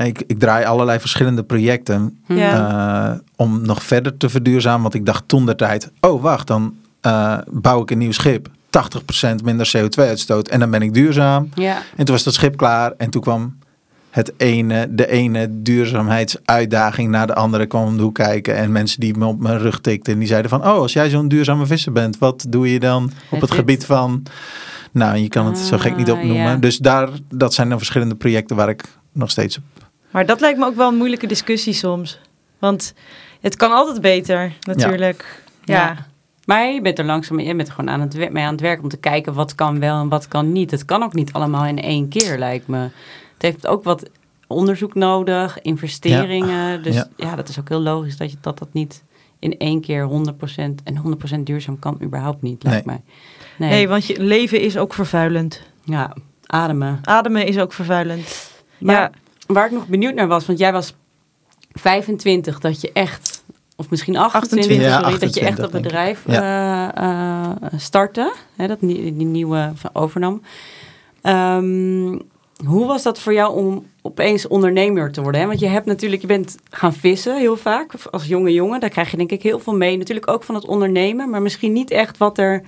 ik, 0.05 0.23
ik 0.27 0.39
draai 0.39 0.65
allerlei 0.65 0.99
verschillende 1.01 1.43
projecten 1.43 2.19
Ja. 2.27 3.13
eh, 3.13 3.19
om 3.37 3.63
nog 3.67 3.83
verder 3.83 4.17
te 4.17 4.29
verduurzamen. 4.29 4.83
Want 4.83 4.95
ik 4.95 5.07
dacht 5.07 5.29
toen 5.29 5.47
de 5.47 5.55
tijd, 5.55 5.91
oh 6.01 6.23
wacht, 6.23 6.47
dan 6.47 6.75
eh, 7.01 7.39
bouw 7.51 7.83
ik 7.83 7.91
een 7.91 7.99
nieuw 7.99 8.13
schip. 8.13 8.49
80% 8.49 8.51
minder 9.45 9.73
CO2-uitstoot 9.77 10.49
en 10.49 10.61
dan 10.61 10.71
ben 10.71 10.83
ik 10.83 10.95
duurzaam. 10.95 11.49
Ja. 11.55 11.77
En 11.97 12.05
toen 12.05 12.15
was 12.15 12.25
dat 12.25 12.35
schip 12.35 12.57
klaar 12.57 12.93
en 12.97 13.11
toen 13.11 13.23
kwam 13.23 13.59
het 14.11 14.33
ene, 14.37 14.87
de 14.91 15.09
ene 15.11 15.49
duurzaamheidsuitdaging 15.63 17.11
naar 17.11 17.27
de 17.27 17.35
andere 17.35 17.67
kwam 17.67 17.85
om 17.85 17.97
de 17.97 18.03
hoek 18.03 18.15
kijken. 18.15 18.57
En 18.57 18.73
mensen 18.73 19.01
die 19.01 19.17
me 19.17 19.27
op 19.27 19.41
mijn 19.41 19.59
rug 19.59 19.81
tikten, 19.81 20.19
die 20.19 20.29
zeiden 20.29 20.51
van, 20.51 20.61
oh, 20.61 20.67
als 20.79 20.93
jij 20.93 21.11
zo'n 21.11 21.29
duurzame 21.29 21.67
visser 21.67 21.93
bent, 21.93 22.19
wat 22.19 22.47
doe 22.49 22.73
je 22.73 22.81
dan 22.81 23.11
op 23.31 23.41
Het 23.41 23.51
gebied 23.51 23.85
van... 23.87 24.23
Nou, 24.93 25.17
je 25.17 25.29
kan 25.29 25.47
het 25.47 25.59
zo 25.59 25.79
gek 25.79 25.97
niet 25.97 26.11
Ah, 26.11 26.15
opnoemen. 26.17 26.51
ja. 26.51 26.57
Dus 26.57 26.79
daar, 26.79 27.09
dat 27.29 27.55
zijn 27.55 27.69
dan 27.69 27.79
verschillende 27.79 28.15
projecten 28.15 28.57
waar 28.57 28.69
ik 28.69 28.85
nog 29.13 29.31
steeds 29.31 29.57
op 29.57 29.63
Maar 30.11 30.27
dat 30.27 30.41
lijkt 30.41 30.59
me 30.59 30.67
ook 30.67 30.77
wel 30.77 30.89
een 30.89 30.97
moeilijke 30.97 31.27
discussie 31.27 31.73
soms. 31.73 32.21
Want 32.59 32.95
het 33.41 33.57
kan 33.57 33.73
altijd 33.73 34.01
beter, 34.01 34.53
natuurlijk. 34.61 35.43
Ja. 35.65 35.75
Ja. 35.75 36.07
Maar 36.45 36.67
je 36.73 36.81
bent 36.83 36.99
er 36.99 37.05
langzaam 37.05 37.41
je 37.41 37.55
bent 37.55 37.69
er 37.69 37.75
gewoon 37.75 37.91
aan 37.91 38.01
het, 38.01 38.31
mee 38.33 38.45
aan 38.45 38.53
het 38.53 38.61
werk 38.61 38.83
om 38.83 38.89
te 38.89 38.97
kijken 38.97 39.35
wat 39.35 39.55
kan 39.55 39.81
wel 39.81 40.01
en 40.01 40.09
wat 40.09 40.29
kan 40.29 40.53
niet. 40.53 40.71
Het 40.71 40.85
kan 40.85 41.03
ook 41.03 41.15
niet 41.15 41.33
allemaal 41.33 41.65
in 41.65 41.83
één 41.83 42.09
keer, 42.09 42.39
lijkt 42.39 42.67
me. 42.67 42.89
Het 43.41 43.53
heeft 43.53 43.67
ook 43.67 43.85
wat 43.85 44.11
onderzoek 44.47 44.95
nodig, 44.95 45.61
investeringen. 45.61 46.83
Dus 46.83 46.95
ja. 46.95 47.09
Ja. 47.17 47.37
dat 47.37 47.49
is 47.49 47.59
ook 47.59 47.69
heel 47.69 47.81
logisch 47.81 48.17
dat 48.17 48.31
je, 48.31 48.37
dat, 48.41 48.59
dat 48.59 48.69
niet 48.73 49.03
in 49.39 49.59
één 49.59 49.81
keer 49.81 50.09
100% 50.09 50.13
en 50.85 51.19
100% 51.39 51.41
duurzaam 51.41 51.79
kan 51.79 51.99
überhaupt 52.03 52.43
niet, 52.43 52.63
lijkt 52.63 52.87
mij. 52.87 53.01
Nee, 53.59 53.71
Nee, 53.71 53.89
want 53.89 54.07
je 54.07 54.21
leven 54.23 54.61
is 54.61 54.77
ook 54.77 54.95
vervuilend. 54.95 55.63
ja, 55.85 56.17
ademen. 56.47 56.99
Ademen 57.03 57.47
is 57.47 57.59
ook 57.59 57.73
vervuilend. 57.73 58.51
Maar 58.79 58.95
ja, 58.95 59.11
waar 59.47 59.67
ik 59.67 59.73
nog 59.73 59.87
benieuwd 59.87 60.15
naar 60.15 60.29
was, 60.29 60.47
want 60.47 60.59
jij 60.59 60.73
was 60.73 60.95
25 61.73 62.59
dat 62.59 62.81
je 62.81 62.93
echt, 62.93 63.45
of 63.77 63.91
misschien 63.91 64.17
28, 64.17 64.59
28. 64.69 64.93
sorry, 64.93 65.13
Ja, 65.15 65.19
dat 65.19 65.35
je 65.35 65.41
echt 65.41 65.61
28 65.61 65.71
dat 65.71 65.83
bedrijf 65.83 66.27
eh, 66.27 66.89
eh, 66.97 67.51
startte, 67.77 68.33
hè, 68.57 68.67
dat 68.67 68.81
nie- 68.81 69.17
die 69.17 69.27
nieuwe 69.27 69.73
van 69.75 69.91
overnam. 69.93 70.43
Ehm, 71.23 72.19
hoe 72.67 72.87
was 72.87 73.03
dat 73.03 73.21
voor 73.21 73.33
jou 73.33 73.57
om 73.57 73.87
opeens 74.03 74.49
ondernemer 74.49 75.13
te 75.13 75.23
worden? 75.23 75.41
Hè? 75.41 75.47
Want 75.47 75.61
je 75.61 75.67
hebt 75.67 75.87
natuurlijk, 75.87 76.21
je 76.21 76.27
bent 76.27 76.57
gaan 76.71 76.93
vissen 76.93 77.37
heel 77.39 77.57
vaak 77.57 77.93
als 78.11 78.27
jonge 78.27 78.53
jongen. 78.53 78.81
Daar 78.81 78.91
krijg 78.91 79.11
je 79.11 79.17
denk 79.17 79.31
ik 79.31 79.43
heel 79.43 79.59
veel 79.59 79.77
mee. 79.77 79.97
Natuurlijk 79.99 80.31
ook 80.31 80.43
van 80.43 80.55
het 80.55 80.67
ondernemen, 80.67 81.31
maar 81.31 81.43
misschien 81.43 81.73
niet 81.73 81.91
echt 81.91 82.19
wat 82.19 82.39
er, 82.39 82.63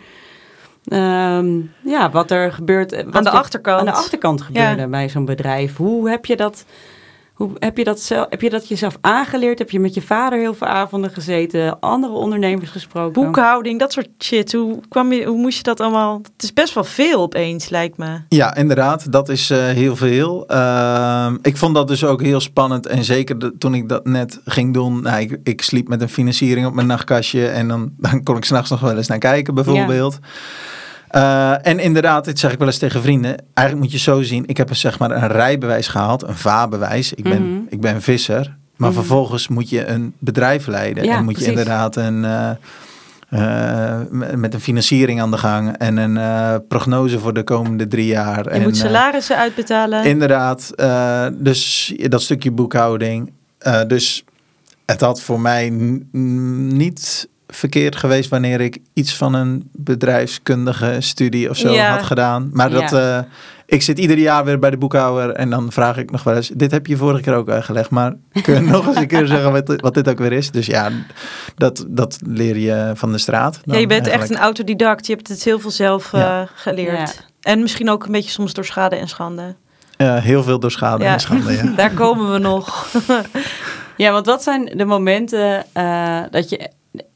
ehm, 0.84 1.58
ja, 1.84 2.10
wat 2.10 2.30
er 2.30 2.52
gebeurt. 2.52 2.92
eh, 2.92 3.04
wat 3.04 3.14
aan 3.14 3.22
de 3.24 3.30
er- 3.30 3.36
achterkant. 3.36 3.78
aan 3.78 3.84
de 3.84 3.92
achterkant 3.92 4.42
gebeurde 4.42 4.86
bij 4.88 5.08
zo'n 5.08 5.24
bedrijf. 5.24 5.76
Hoe 5.76 6.10
heb 6.10 6.26
je 6.26 6.36
dat? 6.36 6.64
Hoe 7.42 7.50
heb 7.58 7.76
je 7.76 7.84
dat, 7.84 8.00
zelf, 8.00 8.26
heb 8.30 8.40
je 8.40 8.50
dat 8.50 8.68
jezelf 8.68 8.98
aangeleerd? 9.00 9.58
Heb 9.58 9.70
je 9.70 9.80
met 9.80 9.94
je 9.94 10.02
vader 10.02 10.38
heel 10.38 10.54
veel 10.54 10.66
avonden 10.66 11.10
gezeten? 11.10 11.80
Andere 11.80 12.12
ondernemers 12.12 12.70
gesproken? 12.70 13.22
Boekhouding, 13.22 13.78
dat 13.78 13.92
soort 13.92 14.08
shit. 14.18 14.52
Hoe, 14.52 14.80
kwam 14.88 15.12
je, 15.12 15.24
hoe 15.24 15.38
moest 15.38 15.56
je 15.56 15.62
dat 15.62 15.80
allemaal... 15.80 16.20
Het 16.32 16.42
is 16.42 16.52
best 16.52 16.74
wel 16.74 16.84
veel 16.84 17.20
opeens, 17.20 17.68
lijkt 17.68 17.96
me. 17.96 18.20
Ja, 18.28 18.54
inderdaad. 18.54 19.12
Dat 19.12 19.28
is 19.28 19.50
eh, 19.50 19.58
heel 19.58 19.96
veel. 19.96 20.46
Ehm, 20.46 21.36
ik 21.42 21.56
vond 21.56 21.74
dat 21.74 21.88
dus 21.88 22.04
ook 22.04 22.22
heel 22.22 22.40
spannend. 22.40 22.86
En 22.86 23.04
zeker 23.04 23.38
de- 23.38 23.54
toen 23.58 23.74
ik 23.74 23.88
dat 23.88 24.04
net 24.06 24.40
ging 24.44 24.74
doen. 24.74 25.02
Nou, 25.02 25.20
ik, 25.20 25.38
ik 25.42 25.62
sliep 25.62 25.88
met 25.88 26.00
een 26.00 26.08
financiering 26.08 26.66
op 26.66 26.74
mijn 26.74 26.86
nachtkastje. 26.86 27.46
En 27.48 27.68
dan, 27.68 27.92
dan 27.98 28.22
kon 28.22 28.36
ik 28.36 28.44
s'nachts 28.44 28.70
nog 28.70 28.80
wel 28.80 28.96
eens 28.96 29.08
naar 29.08 29.18
kijken, 29.18 29.54
bijvoorbeeld. 29.54 30.18
Eh, 31.12 31.66
en 31.66 31.78
inderdaad, 31.78 32.24
dit 32.24 32.38
zeg 32.38 32.52
ik 32.52 32.58
wel 32.58 32.66
eens 32.68 32.78
tegen 32.78 33.02
vrienden. 33.02 33.36
Eigenlijk 33.54 33.86
moet 33.88 33.92
je 34.00 34.04
zo 34.10 34.22
zien. 34.22 34.44
Ik 34.46 34.56
heb 34.56 34.68
een, 34.70 34.76
zeg 34.76 34.98
maar 34.98 35.10
een 35.10 35.28
rijbewijs 35.28 35.88
gehaald. 35.88 36.22
Een 36.22 36.36
vaarbewijs. 36.36 37.12
Ik 37.12 37.24
ben, 37.24 37.42
Mhm. 37.52 37.60
ik 37.68 37.80
ben 37.80 38.02
visser. 38.02 38.56
Maar 38.76 38.90
Mhm. 38.90 38.98
vervolgens 38.98 39.48
moet 39.48 39.68
je 39.68 39.86
een 39.86 40.14
bedrijf 40.18 40.66
leiden. 40.66 41.04
Ja, 41.04 41.16
en 41.16 41.24
moet 41.24 41.32
precies. 41.32 41.52
je 41.52 41.58
inderdaad 41.58 41.96
een... 41.96 42.24
eh, 42.24 42.50
eh, 43.28 44.00
met 44.34 44.54
een 44.54 44.60
financiering 44.60 45.20
aan 45.20 45.30
de 45.30 45.38
gang 45.38 45.76
en 45.76 45.96
een 45.96 46.66
prognose 46.66 47.18
voor 47.18 47.34
de 47.34 47.42
komende 47.44 47.86
drie 47.86 48.06
jaar. 48.06 48.44
Je 48.44 48.50
en, 48.50 48.62
moet 48.62 48.76
salarissen 48.76 49.36
uitbetalen. 49.36 50.04
Inderdaad, 50.04 50.72
dus 51.34 51.94
dat 51.96 52.22
stukje 52.22 52.50
boekhouding. 52.50 53.32
Dus 53.86 54.24
het 54.86 55.00
had 55.00 55.22
voor 55.22 55.40
mij 55.40 55.68
niet 55.70 57.28
verkeerd 57.54 57.96
geweest 57.96 58.30
wanneer 58.30 58.60
ik 58.60 58.78
iets 58.92 59.16
van 59.16 59.34
een 59.34 59.68
bedrijfskundige 59.72 60.96
studie 60.98 61.50
of 61.50 61.56
zo 61.56 61.72
Ja. 61.72 61.90
had 61.94 62.02
gedaan. 62.02 62.50
Maar 62.52 62.70
dat, 62.70 62.90
Ja. 62.90 63.18
eh, 63.18 63.24
ik 63.66 63.82
zit 63.82 63.98
ieder 63.98 64.18
jaar 64.18 64.44
weer 64.44 64.58
bij 64.58 64.70
de 64.70 64.76
boekhouder 64.76 65.30
en 65.30 65.50
dan 65.50 65.72
vraag 65.72 65.96
ik 65.96 66.10
nog 66.10 66.22
wel 66.22 66.34
eens, 66.36 66.48
dit 66.54 66.70
heb 66.70 66.86
je 66.86 66.96
vorige 66.96 67.22
keer 67.22 67.34
ook 67.34 67.48
uitgelegd, 67.48 67.90
maar 67.90 68.14
kun 68.42 68.54
je 68.54 68.60
nog 68.60 68.86
eens 68.86 68.96
een 68.96 69.06
keer 69.06 69.26
zeggen 69.26 69.52
wat, 69.52 69.80
wat 69.80 69.94
dit 69.94 70.08
ook 70.08 70.18
weer 70.18 70.32
is? 70.32 70.50
Dus 70.50 70.66
ja, 70.66 70.90
dat, 71.56 71.84
dat 71.88 72.18
leer 72.26 72.56
je 72.58 72.90
van 72.94 73.12
de 73.12 73.18
straat. 73.18 73.60
ja, 73.64 73.78
je 73.78 73.86
bent 73.86 74.06
echt 74.06 74.30
een 74.30 74.38
autodidact. 74.38 75.06
Je 75.06 75.12
hebt 75.14 75.28
het 75.28 75.42
heel 75.44 75.58
veel 75.60 75.70
zelf 75.70 76.12
eh, 76.12 76.20
Ja. 76.20 76.48
geleerd. 76.54 77.26
En 77.40 77.60
misschien 77.62 77.90
ook 77.90 78.04
een 78.04 78.12
beetje 78.12 78.30
soms 78.30 78.52
door 78.52 78.64
schade 78.64 78.96
en 78.96 79.08
schande. 79.08 79.54
Eh, 79.96 80.16
heel 80.16 80.42
veel 80.42 80.58
door 80.58 80.70
schade 80.70 81.04
Ja. 81.04 81.12
en 81.12 81.20
schande, 81.20 81.52
ja. 81.52 81.62
Daar 81.76 81.90
komen 81.92 82.32
we 82.32 82.38
nog. 82.38 82.86
Ja, 83.96 84.12
want 84.12 84.26
wat 84.26 84.42
zijn 84.42 84.64
de 84.76 84.84
momenten 84.84 85.64
eh, 85.72 86.20
dat, 86.30 86.48
je, 86.48 86.70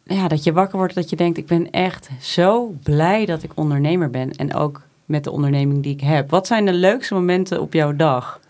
ja, 0.09 0.29
dat 0.29 0.45
je 0.45 0.53
wakker 0.53 0.79
wordt, 0.79 0.95
dat 0.95 1.11
je 1.11 1.17
denkt, 1.17 1.39
ik 1.39 1.47
ben 1.47 1.71
echt 1.71 2.09
zo 2.21 2.75
blij 2.83 3.27
dat 3.27 3.43
ik 3.43 3.51
ondernemer 3.55 4.11
ben. 4.11 4.31
En 4.31 4.55
ook 4.55 4.81
met 5.05 5.25
de 5.25 5.31
onderneming 5.31 5.83
die 5.83 5.93
ik 5.93 6.01
heb. 6.01 6.31
Wat 6.31 6.47
zijn 6.47 6.65
de 6.65 6.73
leukste 6.73 7.15
momenten 7.15 7.61
op 7.61 7.73
jouw 7.73 7.97
dag? 7.97 8.41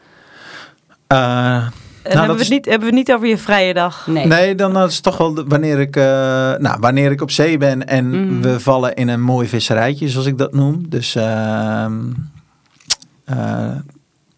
Eh, 1.06 1.66
dat 2.02 2.12
hebben, 2.12 2.36
we 2.36 2.42
is- 2.42 2.48
niet, 2.48 2.64
hebben 2.64 2.88
we 2.88 2.96
het 2.96 3.06
niet 3.06 3.16
over 3.16 3.28
je 3.28 3.38
vrije 3.38 3.74
dag. 3.74 4.06
Nee. 4.06 4.26
Nee, 4.26 4.54
dan 4.54 4.78
is 4.78 4.94
het 4.94 5.02
toch 5.02 5.16
wel 5.18 5.34
de- 5.34 5.44
wanneer 5.48 5.80
ik, 5.80 5.96
eh, 5.96 6.02
nou, 6.58 6.76
wanneer 6.80 7.10
ik 7.10 7.20
op 7.20 7.30
zee 7.30 7.58
ben 7.58 7.86
en 7.86 8.08
Mhm. 8.26 8.40
we 8.40 8.60
vallen 8.60 8.94
in 8.94 9.08
een 9.08 9.22
mooi 9.22 9.48
visserijtje, 9.48 10.08
zoals 10.08 10.26
ik 10.26 10.38
dat 10.38 10.52
noem. 10.52 10.88
Dus 10.88 11.14
ehm, 11.14 12.00
eh, 13.24 13.70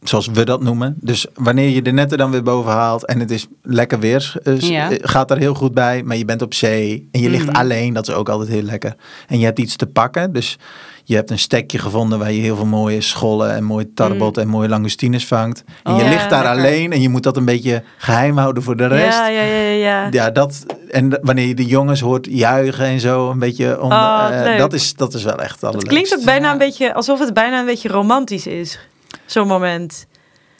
zoals 0.08 0.26
we 0.32 0.44
dat 0.44 0.62
noemen. 0.62 0.96
Dus 1.00 1.26
wanneer 1.34 1.68
je 1.68 1.82
de 1.82 1.90
netten 1.92 2.18
dan 2.18 2.30
weer 2.30 2.42
boven 2.42 2.72
haalt 2.72 3.06
en 3.06 3.20
het 3.20 3.30
is 3.30 3.46
lekker 3.62 3.98
weer, 3.98 4.32
eh, 4.42 4.58
Ja. 4.60 4.90
eh, 4.90 4.96
gaat 5.02 5.30
er 5.30 5.38
heel 5.38 5.54
goed 5.54 5.74
bij. 5.74 6.02
Maar 6.02 6.16
je 6.16 6.24
bent 6.24 6.42
op 6.42 6.54
zee 6.54 7.08
en 7.12 7.20
je 7.20 7.30
ligt 7.30 7.46
Mhm. 7.46 7.56
alleen, 7.56 7.92
dat 7.92 8.08
is 8.08 8.14
ook 8.14 8.28
altijd 8.28 8.48
heel 8.48 8.62
lekker. 8.62 8.94
En 9.26 9.38
je 9.38 9.44
hebt 9.44 9.58
iets 9.58 9.76
te 9.76 9.86
pakken, 9.86 10.32
dus 10.32 10.58
je 11.04 11.14
hebt 11.14 11.30
een 11.30 11.38
stekje 11.38 11.78
gevonden 11.78 12.18
waar 12.18 12.32
je 12.32 12.40
heel 12.40 12.56
veel 12.56 12.66
mooie 12.66 13.00
schollen 13.00 13.54
en 13.54 13.64
mooi 13.64 13.92
tarbot 13.94 14.36
en 14.38 14.48
mooie 14.48 14.68
langoustines 14.68 15.26
vangt. 15.26 15.64
En 15.82 15.94
je 15.94 15.98
Mm. 16.00 16.04
Oh, 16.06 16.10
ligt 16.14 16.30
daar 16.30 16.42
lekker. 16.44 16.60
alleen 16.60 16.92
en 16.92 17.00
je 17.00 17.08
moet 17.08 17.22
dat 17.22 17.36
een 17.36 17.44
beetje 17.44 17.82
geheim 17.98 18.36
houden 18.38 18.62
voor 18.62 18.76
de 18.76 18.86
rest. 18.86 19.18
Ja, 19.18 19.28
ja, 19.28 19.42
ja, 19.42 19.70
ja. 19.70 20.08
ja. 20.10 20.30
Dat. 20.30 20.66
En 20.90 21.18
wanneer 21.22 21.46
je 21.46 21.54
de 21.54 21.64
jongens 21.66 22.00
hoort 22.00 22.26
juichen 22.30 22.84
en 22.84 23.00
zo, 23.00 23.30
een 23.30 23.38
beetje. 23.38 23.80
Onder, 23.82 23.98
Oh, 23.98 24.28
eh, 24.32 24.58
dat, 24.58 24.72
is, 24.72 24.94
dat 24.94 25.14
is 25.14 25.24
wel 25.24 25.38
echt 25.38 25.60
Het 25.60 25.84
klinkt 25.88 26.16
ook 26.18 26.24
bijna 26.24 26.46
Ja. 26.46 26.52
een 26.52 26.58
beetje 26.58 26.94
alsof 26.94 27.18
het 27.18 27.34
bijna 27.34 27.58
een 27.60 27.66
beetje 27.66 27.88
romantisch 27.88 28.46
is. 28.46 28.78
Zo'n 29.26 29.46
moment. 29.46 30.06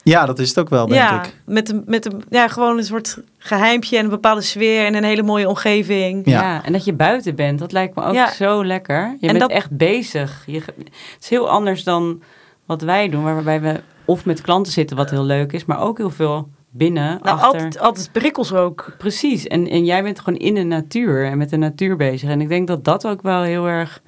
Ja, 0.03 0.25
dat 0.25 0.39
is 0.39 0.49
het 0.49 0.59
ook 0.59 0.69
wel, 0.69 0.87
denk 0.87 0.99
ja, 1.01 1.23
ik. 1.23 1.35
Met 1.45 1.69
een, 1.69 1.83
met 1.85 2.05
een, 2.05 2.23
ja, 2.29 2.47
gewoon 2.47 2.77
een 2.77 2.83
soort 2.83 3.17
geheimpje 3.37 3.97
en 3.97 4.03
een 4.03 4.09
bepaalde 4.09 4.41
sfeer 4.41 4.85
en 4.85 4.95
een 4.95 5.03
hele 5.03 5.23
mooie 5.23 5.47
omgeving. 5.49 6.25
Ja. 6.29 6.41
Ja. 6.41 6.63
en 6.65 6.71
dat 6.71 6.85
je 6.85 6.93
buiten 6.93 7.35
bent, 7.35 7.59
dat 7.59 7.71
lijkt 7.71 7.95
me 7.95 8.03
ook 8.03 8.13
Ja. 8.13 8.31
zo 8.31 8.65
lekker. 8.65 9.01
Je 9.19 9.27
En 9.27 9.37
bent 9.37 9.39
dat- 9.39 9.49
echt 9.51 9.77
bezig. 9.77 10.43
Je, 10.45 10.59
het 10.77 11.17
is 11.19 11.29
heel 11.29 11.49
anders 11.49 11.83
dan 11.83 12.21
wat 12.65 12.81
wij 12.81 13.09
doen, 13.09 13.23
waarbij 13.23 13.61
we 13.61 13.81
of 14.05 14.25
met 14.25 14.41
klanten 14.41 14.73
zitten, 14.73 14.97
wat 14.97 15.09
heel 15.09 15.23
leuk 15.23 15.51
is, 15.51 15.65
maar 15.65 15.81
ook 15.81 15.97
heel 15.97 16.09
veel 16.09 16.49
binnen. 16.69 17.19
Nou, 17.21 17.21
achter. 17.37 17.45
altijd, 17.45 17.79
altijd 17.79 18.11
prikkels 18.11 18.53
ook. 18.53 18.93
Precies, 18.97 19.47
en, 19.47 19.67
en 19.69 19.85
jij 19.85 20.03
bent 20.03 20.19
gewoon 20.19 20.39
in 20.39 20.53
de 20.53 20.63
natuur 20.63 21.25
en 21.25 21.37
met 21.37 21.49
de 21.49 21.57
natuur 21.57 21.95
bezig. 21.95 22.29
En 22.29 22.41
ik 22.41 22.49
denk 22.49 22.67
dat 22.67 22.83
dat 22.83 23.07
ook 23.07 23.21
wel 23.21 23.41
heel 23.41 23.67
erg, 23.67 24.01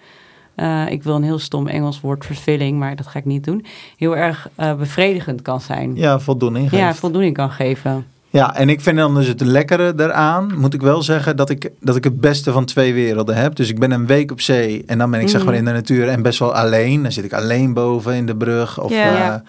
eh, 0.55 0.85
ik 0.89 1.03
wil 1.03 1.15
een 1.15 1.23
heel 1.23 1.39
stom 1.39 1.67
Engels 1.67 2.01
woord 2.01 2.25
fulfilling, 2.25 2.79
maar 2.79 2.95
dat 2.95 3.07
ga 3.07 3.19
ik 3.19 3.25
niet 3.25 3.43
doen, 3.43 3.65
heel 3.97 4.17
erg 4.17 4.49
eh, 4.55 4.75
bevredigend 4.75 5.41
kan 5.41 5.61
zijn. 5.61 5.95
Ja, 5.95 6.19
voldoening. 6.19 6.71
Ja, 6.71 6.87
geeft. 6.87 6.99
voldoening 6.99 7.33
kan 7.33 7.51
geven. 7.51 8.05
Ja, 8.29 8.55
en 8.55 8.69
ik 8.69 8.81
vind 8.81 8.97
dan 8.97 9.15
dus 9.15 9.27
het 9.27 9.41
lekkere 9.41 9.95
daaraan, 9.95 10.59
moet 10.59 10.73
ik 10.73 10.81
wel 10.81 11.01
zeggen, 11.01 11.35
dat 11.35 11.49
ik, 11.49 11.69
dat 11.79 11.95
ik 11.95 12.03
het 12.03 12.21
beste 12.21 12.51
van 12.51 12.65
twee 12.65 12.93
werelden 12.93 13.35
heb. 13.35 13.55
Dus 13.55 13.69
ik 13.69 13.79
ben 13.79 13.91
een 13.91 14.05
week 14.05 14.31
op 14.31 14.41
zee 14.41 14.83
en 14.85 14.97
dan 14.97 15.11
ben 15.11 15.19
ik 15.19 15.29
zeg 15.29 15.45
maar 15.45 15.53
in 15.53 15.65
de 15.65 15.71
natuur 15.71 16.07
en 16.07 16.21
best 16.21 16.39
wel 16.39 16.55
alleen. 16.55 17.03
Dan 17.03 17.11
zit 17.11 17.23
ik 17.23 17.33
alleen 17.33 17.73
boven 17.73 18.13
in 18.15 18.25
de 18.25 18.35
brug. 18.35 18.81
Of, 18.81 18.91
Ja. 18.91 19.13
Ja. 19.15 19.43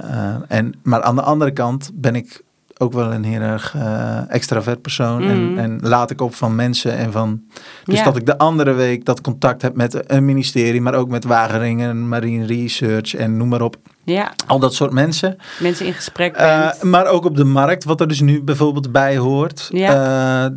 eh, 0.00 0.56
en, 0.58 0.74
maar 0.82 1.02
aan 1.02 1.14
de 1.14 1.22
andere 1.22 1.50
kant 1.50 1.90
ben 1.94 2.14
ik 2.14 2.42
ook 2.82 2.92
wel 2.92 3.12
een 3.12 3.24
heel 3.24 3.40
erg 3.40 3.74
eh, 3.74 4.18
extravert 4.30 4.82
persoon. 4.82 5.22
En, 5.22 5.58
en 5.58 5.78
laat 5.82 6.10
ik 6.10 6.20
op 6.20 6.34
van 6.34 6.54
mensen 6.54 6.96
en 6.96 7.12
van... 7.12 7.40
Dus 7.84 7.98
Ja. 7.98 8.04
dat 8.04 8.16
ik 8.16 8.26
de 8.26 8.38
andere 8.38 8.72
week 8.72 9.04
dat 9.04 9.20
contact 9.20 9.62
heb 9.62 9.76
met 9.76 10.10
een 10.10 10.24
ministerie, 10.24 10.80
maar 10.80 10.94
ook 10.94 11.08
met 11.08 11.24
Wageningen, 11.24 12.08
Marine 12.08 12.46
Research 12.46 13.14
en 13.14 13.36
noem 13.36 13.48
maar 13.48 13.62
op. 13.62 13.76
Ja, 14.04 14.32
Al 14.46 14.58
dat 14.58 14.74
soort 14.74 14.92
mensen. 14.92 15.36
mensen 15.60 15.86
in 15.86 15.92
gesprek 15.94 16.34
Eh, 16.36 16.60
bent. 16.60 16.82
maar 16.82 17.06
ook 17.06 17.24
op 17.24 17.36
de 17.36 17.44
markt, 17.44 17.84
wat 17.84 18.00
er 18.00 18.08
dus 18.08 18.20
nu 18.20 18.42
bijvoorbeeld 18.42 18.92
bij 18.92 19.16
hoort. 19.16 19.68
Ja. 19.72 20.44
Eh, 20.44 20.50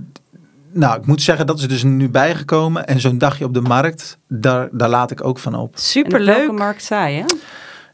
nou, 0.72 1.00
ik 1.00 1.06
moet 1.06 1.22
zeggen, 1.22 1.46
dat 1.48 1.60
is 1.60 1.68
dus 1.68 1.84
nu 1.84 2.10
bijgekomen. 2.10 2.86
En 2.88 3.00
zo'n 3.00 3.18
dagje 3.18 3.46
op 3.46 3.54
de 3.54 3.62
markt, 3.62 4.18
daar, 4.28 4.70
daar 4.72 4.90
laat 4.90 5.12
ik 5.12 5.24
ook 5.24 5.40
van 5.40 5.54
op. 5.56 5.60
en 5.60 5.64
op 5.66 5.72
welke 5.72 5.88
Superleuk. 5.88 6.52
markt 6.52 6.84
saai, 6.84 7.16
hè? 7.18 7.24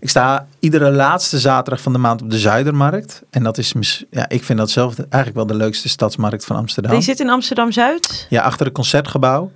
Ik 0.01 0.09
sta 0.09 0.47
iedere 0.59 0.91
laatste 0.91 1.39
zaterdag 1.39 1.81
van 1.81 1.93
de 1.93 1.99
maand 1.99 2.21
op 2.21 2.29
de 2.29 2.39
Zuidermarkt. 2.39 3.21
En 3.29 3.43
dat 3.43 3.57
is, 3.57 3.73
ja, 4.09 4.29
ik 4.29 4.43
vind 4.43 4.59
dat 4.59 4.69
zelf 4.69 4.97
eigenlijk 4.97 5.35
wel 5.35 5.45
de 5.45 5.53
leukste 5.55 5.89
stadsmarkt 5.89 6.45
van 6.45 6.55
Amsterdam. 6.55 6.91
Die 6.91 7.01
zit 7.01 7.19
in 7.19 7.29
Amsterdam-Zuid. 7.29 8.27
Ja, 8.29 8.41
achter 8.41 8.65
het 8.65 8.75
concertgebouw. 8.75 9.51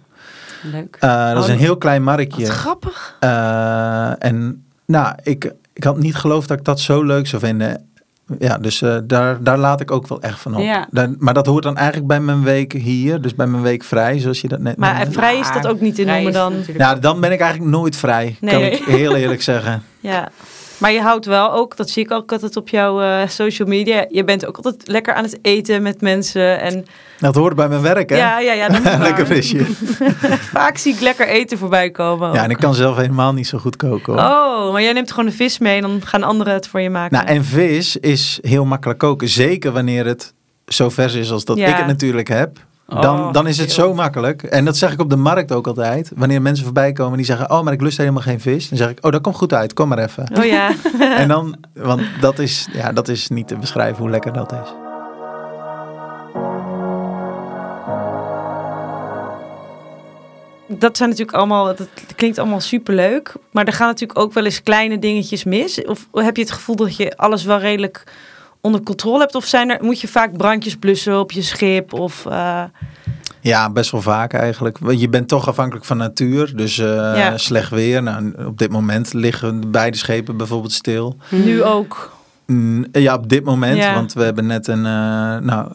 Leuk. 0.72 0.98
Eh, 1.00 1.30
dat 1.30 1.38
is 1.38 1.44
Oh, 1.44 1.50
een 1.50 1.58
heel 1.60 1.78
klein 1.78 2.04
Wat 2.04 2.16
marktje. 2.16 2.46
grappig. 2.46 3.16
Eh, 3.20 4.24
en 4.24 4.66
nou, 4.86 5.16
ik, 5.24 5.54
ik 5.74 5.84
had 5.84 5.98
niet 5.98 6.16
geloofd 6.16 6.48
dat 6.48 6.58
ik 6.58 6.64
dat 6.66 6.80
zo 6.80 7.04
leuk 7.04 7.28
zou 7.28 7.42
vinden. 7.42 7.90
Ja, 8.40 8.58
dus 8.58 8.82
eh, 8.82 8.98
daar, 9.04 9.44
daar 9.44 9.58
laat 9.58 9.82
ik 9.82 9.92
ook 9.92 10.08
wel 10.08 10.22
echt 10.22 10.40
van 10.40 10.56
op. 10.56 10.62
Ja. 10.62 10.88
Daar- 10.92 11.14
maar 11.18 11.34
dat 11.34 11.46
hoort 11.46 11.64
dan 11.64 11.78
eigenlijk 11.78 12.08
bij 12.08 12.20
mijn 12.20 12.44
week 12.44 12.74
hier. 12.74 13.22
Dus 13.22 13.36
bij 13.36 13.48
mijn 13.48 13.64
week 13.64 13.84
vrij, 13.84 14.20
zoals 14.20 14.42
je 14.42 14.48
dat 14.48 14.60
net 14.60 14.78
Maar 14.78 14.96
noemde. 14.96 15.12
vrij 15.12 15.40
is 15.40 15.52
dat 15.52 15.68
ook 15.68 15.80
niet 15.82 15.96
te 15.96 16.02
Vrij 16.02 16.14
noemen 16.14 16.34
dan. 16.34 16.54
Ja, 16.78 16.96
dan 16.96 17.20
ben 17.20 17.32
ik 17.32 17.40
eigenlijk 17.40 17.72
nooit 17.72 17.96
vrij. 17.96 18.36
Nee. 18.42 18.52
Kan 18.54 18.62
ik 18.64 18.86
heel 18.86 19.16
eerlijk 19.16 19.42
zeggen. 19.42 19.84
Ja. 20.00 20.30
Maar 20.78 20.92
je 20.92 21.02
houdt 21.02 21.26
wel 21.26 21.52
ook, 21.54 21.78
dat 21.78 21.90
zie 21.90 22.04
ik 22.04 22.12
ook 22.12 22.32
altijd 22.32 22.56
op 22.58 22.70
jouw 22.70 23.02
eh, 23.02 23.28
social 23.28 23.68
media. 23.68 24.06
Je 24.10 24.24
bent 24.24 24.46
ook 24.46 24.56
altijd 24.56 24.88
lekker 24.88 25.14
aan 25.14 25.24
het 25.24 25.40
eten 25.42 25.82
met 25.82 26.02
mensen. 26.02 26.60
En 26.62 26.86
Dat 27.20 27.36
hoort 27.36 27.56
bij 27.56 27.68
mijn 27.68 27.82
werk, 27.82 28.10
hè? 28.10 28.16
ja, 28.18 28.40
ja, 28.40 28.54
ja, 28.54 28.68
dat. 28.70 28.98
Lekker 29.08 29.26
visje. 29.26 29.66
Vaak 30.54 30.78
zie 30.78 30.94
ik 30.94 31.00
lekker 31.00 31.28
eten 31.28 31.58
voorbij 31.58 31.92
komen. 31.92 32.34
Ja, 32.34 32.44
en 32.44 32.50
ik 32.50 32.58
kan 32.58 32.74
zelf 32.74 32.96
helemaal 32.96 33.34
niet 33.34 33.48
zo 33.48 33.58
goed 33.58 33.76
koken, 33.76 34.14
hoor. 34.14 34.22
Oh, 34.22 34.72
maar 34.72 34.82
jij 34.82 34.94
neemt 34.94 35.10
gewoon 35.12 35.26
de 35.26 35.36
vis 35.36 35.58
mee 35.58 35.76
en 35.76 35.82
dan 35.82 36.02
gaan 36.06 36.24
anderen 36.24 36.54
het 36.54 36.68
voor 36.68 36.82
je 36.82 36.90
maken. 36.90 37.18
Nou, 37.18 37.28
en 37.30 37.46
vis 37.46 37.98
is 37.98 38.40
heel 38.42 38.66
makkelijk 38.66 39.00
koken. 39.00 39.28
Zeker 39.30 39.72
wanneer 39.72 40.06
het 40.06 40.34
zo 40.68 40.90
vers 40.90 41.14
is 41.14 41.32
als 41.32 41.46
dat 41.46 41.58
Ja. 41.58 41.68
ik 41.68 41.76
het 41.76 41.88
natuurlijk 41.88 42.28
heb. 42.28 42.58
Dan, 42.88 43.20
Oh, 43.20 43.34
dan 43.34 43.48
is 43.48 43.58
het 43.58 43.72
zo 43.72 43.94
makkelijk. 43.94 44.44
En 44.44 44.66
dat 44.66 44.78
zeg 44.78 44.92
ik 44.92 45.00
op 45.00 45.10
de 45.10 45.16
markt 45.16 45.52
ook 45.52 45.68
altijd. 45.68 46.12
Wanneer 46.16 46.42
mensen 46.42 46.64
voorbij 46.64 46.92
komen 46.92 47.18
die 47.18 47.26
zeggen... 47.26 47.52
Oh, 47.52 47.62
maar 47.62 47.74
ik 47.74 47.82
lust 47.82 47.98
helemaal 47.98 48.22
geen 48.22 48.40
vis. 48.40 48.70
Dan 48.70 48.78
zeg 48.78 48.90
ik, 48.90 49.06
oh, 49.06 49.12
dat 49.12 49.22
komt 49.22 49.36
goed 49.36 49.54
uit. 49.54 49.74
Kom 49.74 49.88
maar 49.88 50.00
even. 50.00 50.28
Oh 50.38 50.46
ja. 50.46 50.72
en 51.22 51.28
dan, 51.28 51.56
want 51.74 52.02
dat 52.22 52.40
is, 52.40 52.68
ja, 52.74 52.92
dat 52.92 53.08
is 53.08 53.28
niet 53.28 53.48
te 53.48 53.58
beschrijven 53.58 53.98
hoe 53.98 54.10
lekker 54.10 54.34
dat 54.34 54.52
is. 54.52 54.74
dat 60.68 60.98
zijn 60.98 61.10
natuurlijk 61.10 61.38
allemaal, 61.38 61.66
dat 61.66 61.88
klinkt 62.16 62.38
allemaal 62.38 62.60
superleuk. 62.60 63.34
Maar 63.52 63.66
er 63.66 63.74
gaan 63.74 63.88
natuurlijk 63.88 64.20
ook 64.20 64.34
wel 64.34 64.46
eens 64.46 64.64
kleine 64.64 65.00
dingetjes 65.00 65.44
mis. 65.44 65.86
Of 65.86 66.08
heb 66.12 66.36
je 66.36 66.42
het 66.42 66.52
gevoel 66.52 66.76
dat 66.76 66.96
je 66.96 67.18
alles 67.18 67.44
wel 67.44 67.60
redelijk 67.60 68.04
onder 68.66 68.82
controle 68.84 69.20
hebt? 69.20 69.36
Of 69.36 69.46
zijn 69.46 69.70
er, 69.70 69.84
moet 69.84 70.02
je 70.02 70.08
vaak 70.08 70.38
brandjes 70.38 70.76
blussen 70.76 71.20
op 71.20 71.32
je 71.32 71.42
schip? 71.42 71.94
Of, 71.94 72.26
eh, 72.26 72.64
Ja, 73.42 73.70
best 73.70 73.92
wel 73.92 74.02
vaak 74.02 74.34
eigenlijk. 74.34 74.78
Want 74.78 75.00
je 75.02 75.10
bent 75.10 75.28
toch 75.28 75.48
afhankelijk 75.48 75.86
van 75.86 75.98
natuur. 75.98 76.56
Dus 76.56 76.78
eh, 76.78 76.86
Ja. 77.16 77.38
slecht 77.38 77.70
weer. 77.70 78.04
Nou, 78.04 78.46
op 78.46 78.58
dit 78.58 78.70
moment 78.72 79.14
liggen 79.14 79.72
beide 79.72 79.98
schepen 79.98 80.38
bijvoorbeeld 80.38 80.72
stil. 80.74 81.18
nu 81.30 81.64
ook? 81.64 82.14
Mm, 82.46 82.86
Ja, 82.92 83.14
op 83.16 83.30
dit 83.30 83.44
moment. 83.44 83.78
Ja. 83.78 83.94
Want 83.94 84.14
we 84.14 84.24
hebben 84.24 84.46
net 84.46 84.68
een... 84.68 84.86
eh, 84.86 85.38
nou, 85.38 85.68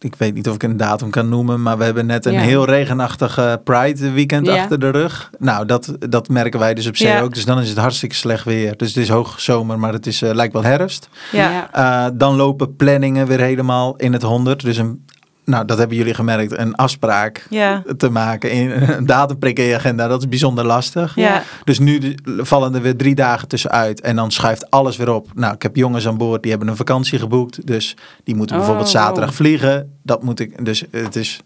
ik 0.00 0.14
weet 0.18 0.34
niet 0.34 0.48
of 0.48 0.54
ik 0.54 0.62
een 0.62 0.76
datum 0.76 1.10
kan 1.10 1.28
noemen. 1.28 1.62
Maar 1.62 1.78
we 1.78 1.84
hebben 1.84 2.06
net 2.06 2.26
een 2.26 2.32
Ja. 2.32 2.40
heel 2.40 2.64
regenachtig 2.64 3.38
eh, 3.38 3.52
Pride 3.64 4.10
weekend 4.10 4.46
Ja. 4.46 4.60
achter 4.62 4.80
de 4.80 4.90
rug. 4.90 5.30
Nou, 5.38 5.66
dat, 5.66 5.96
dat 6.08 6.28
merken 6.28 6.58
wij 6.60 6.74
dus 6.74 6.86
op 6.86 6.96
zee 6.96 7.08
Ja. 7.08 7.20
ook. 7.20 7.34
Dus 7.34 7.44
dan 7.44 7.60
is 7.60 7.68
het 7.68 7.78
hartstikke 7.78 8.14
slecht 8.14 8.44
weer. 8.44 8.76
Dus 8.76 8.88
het 8.88 8.96
is 8.96 9.08
hoogzomer, 9.08 9.78
maar 9.78 9.92
het 9.92 10.06
is, 10.06 10.22
eh, 10.22 10.34
lijkt 10.34 10.52
wel 10.52 10.62
herfst. 10.62 11.08
Ja. 11.32 11.68
Eh, 11.72 12.10
dan 12.14 12.36
lopen 12.36 12.76
planningen 12.76 13.26
weer 13.26 13.40
helemaal 13.40 13.96
in 13.96 14.12
het 14.12 14.22
honderd. 14.22 14.60
Dus 14.60 14.76
een, 14.76 15.04
nou, 15.48 15.64
dat 15.64 15.78
hebben 15.78 15.96
jullie 15.96 16.14
gemerkt, 16.14 16.58
een 16.58 16.74
afspraak 16.74 17.46
Ja. 17.50 17.82
te 17.96 18.10
maken. 18.10 18.50
In, 18.50 18.70
een 18.96 19.06
datum 19.06 19.38
prikken 19.38 19.64
in 19.64 19.70
je 19.70 19.76
agenda, 19.76 20.08
dat 20.08 20.20
is 20.20 20.28
bijzonder 20.28 20.64
lastig. 20.66 21.14
Ja. 21.14 21.42
Dus 21.64 21.78
nu 21.78 22.14
vallen 22.38 22.74
er 22.74 22.82
weer 22.82 22.96
drie 22.96 23.14
dagen 23.14 23.48
tussenuit. 23.48 24.00
En 24.00 24.16
dan 24.16 24.30
schuift 24.30 24.70
alles 24.70 24.96
weer 24.96 25.12
op. 25.12 25.28
Nou, 25.34 25.54
ik 25.54 25.62
heb 25.62 25.76
jongens 25.76 26.06
aan 26.06 26.16
boord, 26.16 26.42
die 26.42 26.50
hebben 26.50 26.68
een 26.68 26.76
vakantie 26.76 27.18
geboekt. 27.18 27.66
Dus 27.66 27.96
die 28.24 28.34
moeten 28.34 28.54
Oh, 28.56 28.60
bijvoorbeeld 28.62 28.90
zaterdag 28.90 29.28
wow. 29.28 29.36
vliegen. 29.36 29.92
Dat 30.02 30.22
moet 30.22 30.40
ik, 30.40 30.64
dus 30.64 30.84
het 30.90 31.16
is 31.16 31.40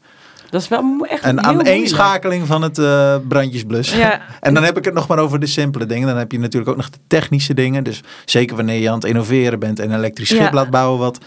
Dat 0.50 0.62
is 0.62 0.68
wel 0.68 1.06
echt 1.08 1.24
een 1.24 1.42
aaneenschakeling 1.44 2.46
van 2.46 2.62
het 2.62 2.78
eh 2.78 3.16
brandjesblus. 3.28 3.92
Ja. 3.94 4.20
En 4.40 4.54
dan 4.54 4.62
heb 4.62 4.78
ik 4.78 4.84
het 4.84 4.94
nog 4.94 5.06
maar 5.08 5.18
over 5.18 5.38
de 5.40 5.46
simpele 5.46 5.86
dingen. 5.86 6.08
Dan 6.08 6.16
heb 6.16 6.32
je 6.32 6.38
natuurlijk 6.38 6.70
ook 6.70 6.76
nog 6.76 6.90
de 6.90 6.98
technische 7.06 7.54
dingen. 7.54 7.84
Dus 7.84 8.00
zeker 8.24 8.56
wanneer 8.56 8.80
je 8.80 8.88
aan 8.88 8.94
het 8.94 9.04
innoveren 9.04 9.58
bent 9.58 9.78
en 9.78 9.90
een 9.90 9.96
elektrisch 9.96 10.28
schip 10.28 10.52
laat 10.52 10.70
bouwen. 10.70 10.98
Wat, 10.98 11.18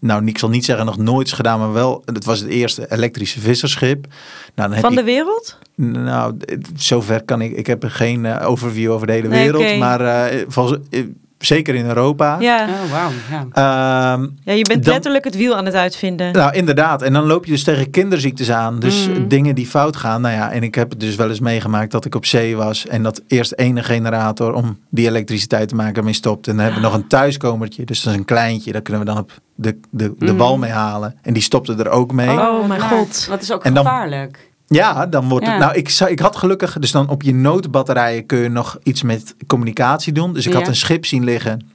nou, 0.00 0.24
ik 0.24 0.38
zal 0.38 0.48
niet 0.48 0.64
zeggen 0.64 0.86
nog 0.86 0.98
nooit 0.98 1.26
is 1.26 1.32
gedaan, 1.32 1.58
maar 1.58 1.72
wel. 1.72 2.02
Het 2.04 2.24
was 2.24 2.40
het 2.40 2.48
eerste 2.48 2.92
elektrische 2.92 3.40
visserschip. 3.40 4.06
Nou, 4.54 4.68
dan 4.68 4.72
heb 4.72 4.80
Van 4.80 4.94
de 4.94 5.02
wereld? 5.02 5.58
Nou, 5.74 6.36
zover 6.76 7.24
kan 7.24 7.40
ik. 7.40 7.52
Ik 7.52 7.66
heb 7.66 7.84
geen 7.86 8.26
eh, 8.26 8.48
overview 8.48 8.92
over 8.92 9.06
de 9.06 9.12
hele 9.12 9.28
Nee, 9.28 9.50
wereld. 9.52 9.78
Maar 9.78 10.00
eh, 10.00 10.44
volgens, 10.48 10.78
eh, 10.90 11.04
zeker 11.44 11.74
in 11.74 11.86
Europa. 11.86 12.36
Ja. 12.40 12.68
Oh, 12.68 12.90
wauw. 12.92 13.10
Ja. 13.30 13.46
Ehm, 13.52 14.26
ja, 14.44 14.52
je 14.52 14.64
bent 14.64 14.84
Dan- 14.84 14.92
letterlijk 14.92 15.24
het 15.24 15.36
wiel 15.36 15.56
aan 15.56 15.64
het 15.64 15.74
uitvinden. 15.74 16.32
nou, 16.32 16.54
inderdaad. 16.54 17.02
En 17.02 17.12
dan 17.12 17.26
loop 17.26 17.44
je 17.44 17.50
dus 17.50 17.64
tegen 17.64 17.90
kinderziektes 17.90 18.50
aan. 18.50 18.78
Dus 18.78 19.08
Mm. 19.08 19.28
dingen 19.28 19.54
die 19.54 19.66
fout 19.66 19.96
gaan. 19.96 20.20
Nou 20.20 20.34
ja, 20.34 20.52
en 20.52 20.62
ik 20.62 20.74
heb 20.74 20.90
het 20.90 21.00
dus 21.00 21.14
wel 21.14 21.28
eens 21.28 21.40
meegemaakt 21.40 21.90
dat 21.90 22.04
ik 22.04 22.14
op 22.14 22.26
zee 22.26 22.56
was. 22.56 22.86
En 22.86 23.02
dat 23.02 23.22
eerst 23.26 23.52
ene 23.52 23.82
generator 23.82 24.52
om 24.52 24.78
die 24.88 25.06
elektriciteit 25.06 25.68
te 25.68 25.74
maken 25.74 26.04
mee 26.04 26.12
stopt. 26.14 26.46
En 26.48 26.54
dan 26.56 26.64
hebben 26.64 26.82
we 26.82 26.88
nog 26.88 26.96
een 26.96 27.06
thuiskomertje. 27.08 27.84
Dus 27.84 28.02
dat 28.02 28.12
is 28.12 28.18
een 28.18 28.24
kleintje. 28.24 28.72
Daar 28.72 28.82
kunnen 28.82 29.02
we 29.02 29.08
dan 29.08 29.18
op 29.18 29.32
de, 29.54 29.78
de, 29.90 30.12
de 30.18 30.32
Mm. 30.32 30.38
wal 30.38 30.58
mee 30.58 30.70
halen. 30.70 31.14
En 31.22 31.32
die 31.32 31.42
stopte 31.42 31.74
er 31.74 31.88
ook 31.88 32.12
mee. 32.12 32.28
Oh, 32.28 32.66
mijn 32.68 32.80
naar. 32.80 32.88
god. 32.88 33.26
Dat 33.28 33.42
is 33.42 33.52
ook 33.52 33.64
En 33.64 33.74
dan- 33.74 33.84
gevaarlijk. 33.84 34.49
Ja, 34.72 35.06
dan 35.06 35.28
wordt 35.28 35.46
het. 35.46 35.58
Nou, 35.58 35.74
ik, 35.74 35.88
zou- 35.88 36.10
ik 36.10 36.18
had 36.20 36.36
gelukkig. 36.36 36.78
Dus 36.78 36.90
dan 36.92 37.08
op 37.08 37.22
je 37.22 37.34
noodbatterijen 37.34 38.26
kun 38.26 38.38
je 38.38 38.48
nog 38.48 38.78
iets 38.82 39.02
met 39.02 39.34
communicatie 39.46 40.12
doen. 40.12 40.32
Dus 40.32 40.46
ik 40.46 40.52
had 40.52 40.68
een 40.68 40.76
schip 40.76 41.06
zien 41.06 41.24
liggen. 41.24 41.66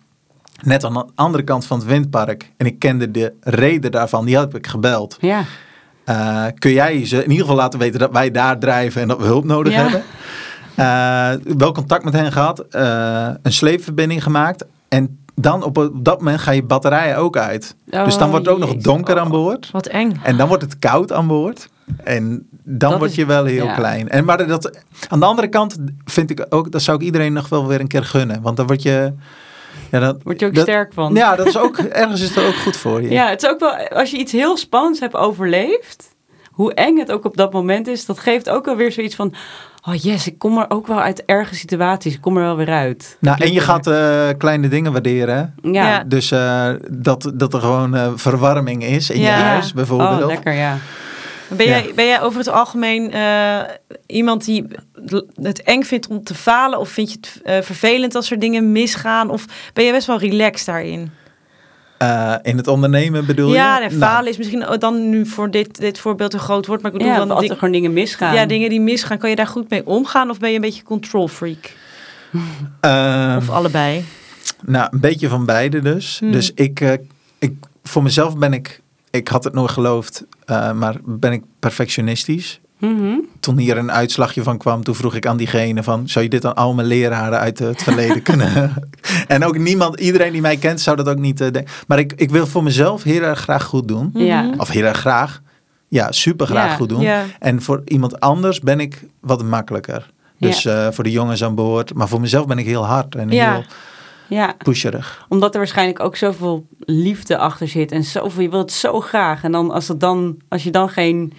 Net 0.64 0.84
aan 0.84 0.94
de 0.94 1.06
andere 1.16 1.44
kant 1.44 1.66
van 1.66 1.78
het 1.80 1.88
windpark. 1.88 2.52
En 2.58 2.66
ik 2.66 2.80
kende 2.80 3.12
de 3.12 3.34
reden 3.42 3.92
daarvan. 3.92 4.26
Die 4.26 4.36
had 4.36 4.54
ik 4.56 4.68
gebeld. 4.68 5.18
Ja. 5.20 5.44
Eh, 6.06 6.46
kun 6.60 6.72
jij 6.72 7.06
ze 7.06 7.16
in 7.24 7.30
ieder 7.30 7.38
geval 7.46 7.56
laten 7.56 7.80
weten 7.80 8.00
dat 8.00 8.12
wij 8.12 8.32
daar 8.32 8.60
drijven 8.60 9.02
en 9.02 9.08
dat 9.08 9.18
we 9.18 9.26
hulp 9.26 9.44
nodig 9.44 9.74
Ja. 9.74 9.82
hebben? 9.82 10.04
Eh, 10.76 11.54
wel 11.58 11.72
contact 11.72 12.04
met 12.04 12.14
hen 12.14 12.32
gehad. 12.32 12.60
eh, 12.60 13.28
een 13.42 13.54
sleepverbinding 13.54 14.24
gemaakt. 14.24 14.66
En 14.90 15.20
dan 15.36 15.64
op, 15.64 15.78
op 15.78 16.06
dat 16.06 16.18
moment 16.20 16.40
ga 16.40 16.52
je 16.52 16.64
batterijen 16.64 17.18
ook 17.18 17.38
uit. 17.38 17.76
dus 17.86 18.18
dan 18.18 18.24
Oh, 18.24 18.30
wordt 18.30 18.46
het 18.46 18.56
ook 18.56 18.60
nog 18.62 18.76
donker 18.76 19.16
Oh. 19.16 19.22
aan 19.22 19.30
boord. 19.30 19.72
Wat 19.72 19.86
eng. 19.88 20.12
En 20.24 20.38
dan 20.38 20.48
wordt 20.48 20.64
het 20.64 20.80
koud 20.80 21.12
aan 21.14 21.28
boord. 21.28 21.70
En 22.04 22.48
dan 22.66 22.90
Dat 22.90 23.00
word 23.00 23.10
is- 23.12 23.16
je 23.16 23.26
wel 23.26 23.46
heel 23.46 23.66
ja. 23.66 23.74
klein. 23.74 24.10
En 24.10 24.26
maar 24.26 24.48
dat, 24.48 24.80
aan 25.10 25.20
de 25.20 25.26
andere 25.26 25.48
kant 25.48 25.78
vind 26.06 26.30
ik 26.30 26.46
ook, 26.50 26.72
dat 26.72 26.82
zou 26.82 26.98
ik 26.98 27.04
iedereen 27.04 27.34
nog 27.34 27.50
wel 27.50 27.68
weer 27.68 27.80
een 27.80 27.88
keer 27.88 28.04
gunnen. 28.04 28.42
Want 28.42 28.58
dan 28.58 28.68
word 28.68 28.82
je. 28.82 29.14
Ja, 29.92 30.00
dat, 30.00 30.18
Word 30.24 30.40
je 30.40 30.46
ook 30.46 30.54
dat- 30.56 30.64
sterk 30.64 30.94
van. 30.94 31.14
Ja, 31.14 31.36
dat 31.36 31.48
is 31.48 31.58
ook, 31.58 31.78
ergens 32.04 32.22
is 32.22 32.34
dat 32.34 32.46
ook 32.46 32.56
goed 32.56 32.78
voor 32.78 33.02
je. 33.02 33.10
Ja, 33.10 33.30
het 33.30 33.44
is 33.44 33.50
ook 33.50 33.60
wel, 33.60 33.76
als 33.90 34.12
je 34.12 34.18
iets 34.18 34.32
heel 34.32 34.58
spannends 34.58 35.00
hebt 35.00 35.16
overleefd, 35.16 36.16
hoe 36.52 36.74
eng 36.74 36.98
het 36.98 37.12
ook 37.12 37.26
op 37.26 37.38
dat 37.38 37.54
moment 37.54 37.88
is, 37.88 38.06
dat 38.06 38.20
geeft 38.20 38.50
ook 38.50 38.66
wel 38.66 38.76
weer 38.76 38.92
zoiets 38.92 39.16
van, 39.16 39.34
oh 39.88 39.96
yes, 39.96 40.28
ik 40.28 40.38
kom 40.40 40.58
er 40.58 40.66
ook 40.70 40.88
wel 40.88 41.02
uit 41.02 41.24
erge 41.26 41.56
situaties, 41.56 42.14
ik 42.14 42.22
kom 42.22 42.38
er 42.38 42.44
wel 42.44 42.56
weer 42.56 42.70
uit. 42.72 43.18
Nou, 43.20 43.44
en 43.44 43.54
je 43.54 43.60
gaat 43.60 43.88
eh, 43.88 44.28
kleine 44.38 44.68
dingen 44.68 44.92
waarderen. 44.92 45.36
hè? 45.62 45.70
Ja. 45.72 45.88
Ja. 45.88 46.04
Dus 46.04 46.32
eh, 46.32 46.70
dat, 46.92 47.32
dat 47.36 47.54
er 47.54 47.60
gewoon 47.60 47.96
eh, 47.96 48.12
verwarming 48.16 48.84
is 48.84 49.10
in 49.10 49.22
je 49.22 49.28
huis 49.30 49.74
bijvoorbeeld. 49.74 50.22
Oh, 50.22 50.28
lekker, 50.28 50.54
ja. 50.54 50.78
Ben, 51.58 51.68
Ja. 51.68 51.72
jij, 51.80 51.92
ben 51.96 52.06
jij 52.06 52.22
over 52.22 52.40
het 52.40 52.48
algemeen 52.50 53.12
eh, 53.12 53.60
iemand 54.08 54.46
die 54.46 54.66
het 55.42 55.64
eng 55.64 55.82
vindt 55.84 56.08
om 56.08 56.24
te 56.24 56.36
falen? 56.36 56.80
Of 56.80 56.90
vind 56.90 57.12
je 57.12 57.18
het 57.22 57.42
eh, 57.44 57.62
vervelend 57.62 58.16
als 58.16 58.32
er 58.32 58.40
dingen 58.40 58.72
misgaan? 58.72 59.30
Of 59.30 59.46
ben 59.74 59.86
je 59.86 59.92
best 59.92 60.08
wel 60.08 60.20
relaxed 60.20 60.66
daarin? 60.66 61.12
Eh, 61.98 62.36
in 62.42 62.58
het 62.58 62.68
ondernemen 62.68 63.26
bedoel 63.26 63.48
je? 63.50 63.54
ja, 63.56 63.80
nee, 63.80 63.88
Nou, 63.88 64.00
falen 64.00 64.30
is 64.30 64.38
misschien 64.38 64.66
dan 64.80 65.10
nu 65.10 65.26
voor 65.26 65.52
dit, 65.52 65.80
dit 65.80 66.00
voorbeeld 66.00 66.34
een 66.34 66.40
groot 66.40 66.66
woord. 66.66 66.82
Maar 66.82 66.92
ik 66.92 66.98
bedoel 66.98 67.14
Ja, 67.14 67.20
dan 67.20 67.30
als 67.32 67.40
ding- 67.40 67.52
er 67.52 67.58
gewoon 67.58 67.74
dingen 67.74 67.94
misgaan. 67.94 68.34
ja, 68.34 68.46
dingen 68.46 68.70
die 68.70 68.82
misgaan. 68.82 69.18
Kan 69.18 69.30
je 69.30 69.36
daar 69.36 69.48
goed 69.48 69.70
mee 69.70 69.86
omgaan? 69.86 70.30
Of 70.30 70.40
ben 70.40 70.50
je 70.50 70.56
een 70.56 70.62
beetje 70.62 70.84
control 70.84 71.28
freak? 71.28 71.72
eh, 72.82 73.36
Of 73.38 73.50
allebei? 73.50 74.06
nou, 74.66 74.88
een 74.92 75.00
beetje 75.00 75.28
van 75.30 75.46
beide 75.46 75.80
dus. 75.82 76.20
Hmm. 76.20 76.32
Dus 76.32 76.52
ik, 76.54 76.82
eh, 76.82 76.92
ik, 77.40 77.54
voor 77.84 78.04
mezelf 78.04 78.38
ben 78.38 78.54
ik, 78.54 78.82
ik 79.16 79.28
had 79.28 79.44
het 79.44 79.54
nooit 79.54 79.72
geloofd, 79.72 80.26
eh, 80.46 80.72
maar 80.72 80.96
ben 81.06 81.32
ik 81.32 81.44
perfectionistisch. 81.60 82.60
Mhm. 82.80 83.18
Toen 83.40 83.58
hier 83.58 83.78
een 83.78 83.92
uitslagje 83.92 84.44
van 84.44 84.58
kwam, 84.58 84.84
toen 84.84 84.96
vroeg 84.96 85.16
ik 85.16 85.26
aan 85.26 85.38
diegene 85.38 85.84
van, 85.84 86.10
zou 86.10 86.26
je 86.26 86.32
dit 86.32 86.46
aan 86.46 86.56
al 86.56 86.74
mijn 86.74 86.88
leraren 86.88 87.40
uit 87.40 87.60
het 87.60 87.84
verleden 87.84 88.22
kunnen? 88.32 88.74
en 89.28 89.46
ook 89.46 89.58
niemand, 89.58 90.00
iedereen 90.00 90.32
die 90.32 90.42
mij 90.42 90.58
kent, 90.58 90.82
zou 90.82 90.98
dat 90.98 91.10
ook 91.10 91.18
niet 91.18 91.42
eh, 91.42 91.52
denken. 91.52 91.74
Maar 91.88 92.00
ik, 92.00 92.14
ik 92.16 92.30
wil 92.30 92.48
voor 92.48 92.64
mezelf 92.64 93.04
heel 93.04 93.22
erg 93.22 93.40
graag 93.40 93.64
goed 93.64 93.88
doen. 93.88 94.10
Ja. 94.14 94.42
Mhm. 94.42 94.60
Of 94.60 94.70
heel 94.70 94.84
erg 94.84 95.00
graag. 95.00 95.42
Ja, 95.88 96.12
super 96.12 96.48
graag 96.48 96.76
goed 96.76 96.90
doen. 96.90 97.08
En 97.40 97.62
voor 97.62 97.82
iemand 97.86 98.20
anders 98.20 98.60
ben 98.60 98.80
ik 98.80 99.04
wat 99.20 99.44
makkelijker. 99.44 100.14
Dus 100.40 100.66
eh, 100.66 100.88
voor 100.92 101.04
de 101.04 101.12
jongens 101.12 101.44
aan 101.44 101.56
boord. 101.56 101.94
Maar 101.94 102.08
voor 102.08 102.22
mezelf 102.22 102.46
ben 102.46 102.58
ik 102.58 102.66
heel 102.66 102.86
hard 102.86 103.16
en 103.16 103.30
heel 103.30 103.64
Ja, 104.28 104.56
pusherig. 104.58 105.26
omdat 105.30 105.52
er 105.54 105.58
waarschijnlijk 105.60 106.00
ook 106.00 106.16
zoveel 106.16 106.68
liefde 106.80 107.38
achter 107.38 107.68
zit 107.68 107.92
en 107.92 108.04
zoveel, 108.04 108.42
je 108.42 108.50
wilt 108.50 108.62
het 108.62 108.80
zo 108.80 109.02
graag. 109.02 109.44
En 109.44 109.52
dan 109.52 109.72
als 109.72 109.88
het 109.88 110.00
dan, 110.00 110.38
als 110.50 110.64
je 110.64 110.72
dan 110.72 110.90
geen, 110.90 111.34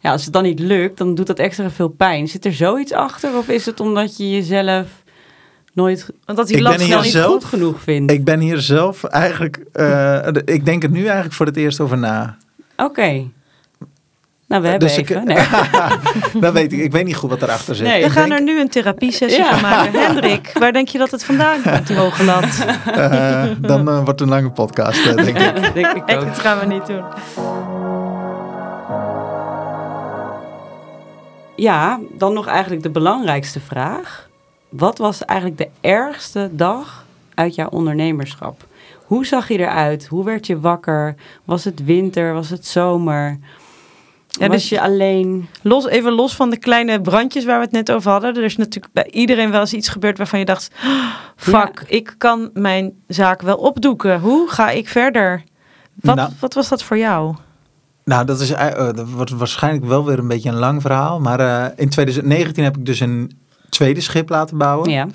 ja, 0.00 0.12
als 0.12 0.24
het 0.24 0.32
dan 0.32 0.42
niet 0.42 0.58
lukt, 0.60 0.98
dan 0.98 1.14
doet 1.14 1.26
dat 1.26 1.38
extra 1.38 1.70
veel 1.70 1.88
pijn. 1.88 2.28
Zit 2.28 2.44
er 2.44 2.52
zoiets 2.52 2.92
achter 2.92 3.36
of 3.36 3.48
is 3.48 3.66
het 3.66 3.80
omdat 3.80 4.16
je 4.16 4.30
jezelf 4.30 4.86
nooit 5.74 6.10
Want 6.24 6.38
dat 6.38 6.46
die 6.46 6.62
ben 6.62 6.72
snel 6.72 6.86
hier 6.86 7.00
niet 7.00 7.12
zelf- 7.12 7.32
goed 7.32 7.44
genoeg 7.44 7.80
vindt? 7.80 8.12
Ik 8.12 8.24
ben 8.24 8.40
hier 8.40 8.60
zelf 8.60 9.04
eigenlijk... 9.04 9.64
eh, 9.72 10.26
ik 10.44 10.64
denk 10.64 10.82
er 10.82 10.90
nu 10.90 11.04
eigenlijk 11.04 11.34
voor 11.34 11.46
het 11.46 11.56
eerst 11.56 11.80
over 11.80 11.98
na. 11.98 12.36
Oké. 12.76 13.30
Nou, 14.52 14.64
we 14.64 14.70
hebben 14.70 14.88
Dus 14.88 14.98
ik- 14.98 15.10
even. 15.10 15.24
Nee. 15.24 15.36
Dat 16.42 16.52
weet 16.52 16.72
ik. 16.72 16.78
Ik 16.80 16.92
weet 16.92 17.04
niet 17.04 17.16
goed 17.16 17.30
wat 17.30 17.42
erachter 17.42 17.74
zit. 17.74 17.86
Nee. 17.86 18.00
We 18.00 18.06
Ik 18.06 18.12
gaan 18.12 18.28
denk, 18.28 18.40
er 18.40 18.46
nu 18.46 18.60
een 18.60 18.68
therapiesessie 18.68 19.42
Ja. 19.42 19.50
van 19.58 19.60
maken. 19.70 20.00
Hendrik, 20.00 20.50
waar 20.58 20.72
denk 20.72 20.88
je 20.88 20.98
dat 20.98 21.10
het 21.10 21.24
vandaan 21.24 21.62
komt, 21.62 21.86
die 21.86 21.96
hoge 21.96 22.24
lat? 22.24 22.44
eh, 22.94 23.44
dan 23.58 23.88
eh, 23.88 23.94
wordt 23.94 24.08
het 24.08 24.20
een 24.20 24.28
lange 24.28 24.50
podcast, 24.50 25.06
eh, 25.06 25.14
denk 25.16 25.38
ik. 25.38 25.74
Denk 25.74 25.86
ik 25.92 26.02
ook. 26.16 26.24
dat 26.26 26.38
gaan 26.38 26.58
we 26.58 26.66
niet 26.66 26.86
doen. 26.86 27.02
Ja, 31.56 32.00
dan 32.18 32.32
nog 32.32 32.46
eigenlijk 32.46 32.82
de 32.82 32.90
belangrijkste 32.90 33.60
vraag. 33.60 34.28
wat 34.68 34.98
was 34.98 35.24
eigenlijk 35.24 35.58
de 35.60 35.68
ergste 35.80 36.48
dag 36.52 37.04
uit 37.34 37.54
jouw 37.54 37.68
ondernemerschap? 37.68 38.64
Hoe 39.06 39.26
zag 39.26 39.48
je 39.48 39.58
eruit? 39.58 40.06
Hoe 40.06 40.24
werd 40.24 40.46
je 40.46 40.60
wakker? 40.60 41.14
Was 41.44 41.64
het 41.64 41.84
winter? 41.84 42.32
Was 42.34 42.50
het 42.50 42.66
zomer? 42.66 43.38
Ja, 44.38 44.46
was 44.46 44.56
dus- 44.56 44.68
je 44.68 44.80
alleen? 44.80 45.48
Los, 45.62 45.86
even 45.86 46.12
los 46.12 46.34
van 46.36 46.50
de 46.50 46.56
kleine 46.58 47.00
brandjes 47.00 47.44
waar 47.44 47.58
we 47.58 47.64
het 47.64 47.72
net 47.72 47.92
over 47.92 48.10
hadden. 48.10 48.36
Er 48.36 48.42
is 48.44 48.56
natuurlijk 48.56 48.92
bij 48.92 49.08
iedereen 49.10 49.50
wel 49.50 49.60
eens 49.60 49.72
iets 49.72 49.88
gebeurd 49.88 50.18
waarvan 50.18 50.38
je 50.38 50.44
dacht... 50.44 50.70
"Ah, 50.84 50.90
Fuck, 51.36 51.84
ik 51.86 52.14
kan 52.18 52.50
mijn 52.54 52.92
zaak 53.06 53.42
wel 53.42 53.56
opdoeken. 53.56 54.20
Hoe 54.20 54.50
ga 54.50 54.70
ik 54.70 54.88
verder? 54.88 55.42
Wat, 55.94 56.16
Nou. 56.16 56.30
wat 56.40 56.54
was 56.54 56.68
dat 56.68 56.82
voor 56.82 56.98
jou? 56.98 57.34
Nou, 58.04 58.24
dat, 58.24 58.40
is, 58.40 58.50
eh, 58.50 58.66
eh, 58.88 58.94
dat 58.96 59.10
wordt 59.10 59.30
waarschijnlijk 59.30 59.84
wel 59.84 60.04
weer 60.04 60.18
een 60.18 60.28
beetje 60.28 60.48
een 60.48 60.58
lang 60.58 60.80
verhaal. 60.82 61.20
Maar 61.20 61.40
eh, 61.40 61.64
in 61.76 61.88
2019 61.88 62.64
heb 62.64 62.76
ik 62.76 62.86
dus 62.86 63.00
een 63.00 63.32
tweede 63.68 64.00
schip 64.00 64.28
laten 64.28 64.58
bouwen. 64.58 64.90
Ja. 64.90 65.06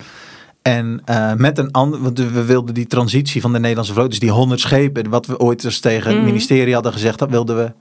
En 0.61 1.01
eh, 1.05 1.33
met 1.33 1.57
een 1.57 1.71
ander, 1.71 2.01
want 2.01 2.19
we 2.19 2.45
wilden 2.45 2.73
die 2.73 2.87
transitie 2.87 3.41
van 3.41 3.53
de 3.53 3.59
Nederlandse 3.59 3.93
vloot, 3.93 4.09
dus 4.09 4.19
die 4.19 4.31
100 4.31 4.59
schepen, 4.59 5.09
wat 5.09 5.25
we 5.25 5.39
ooit 5.39 5.63
eens 5.63 5.79
tegen 5.79 6.07
het 6.09 6.17
Mhm. 6.17 6.25
ministerie 6.25 6.73
hadden 6.73 6.91
gezegd, 6.93 7.19
dat 7.19 7.29
wilden 7.29 7.57
we 7.57 7.71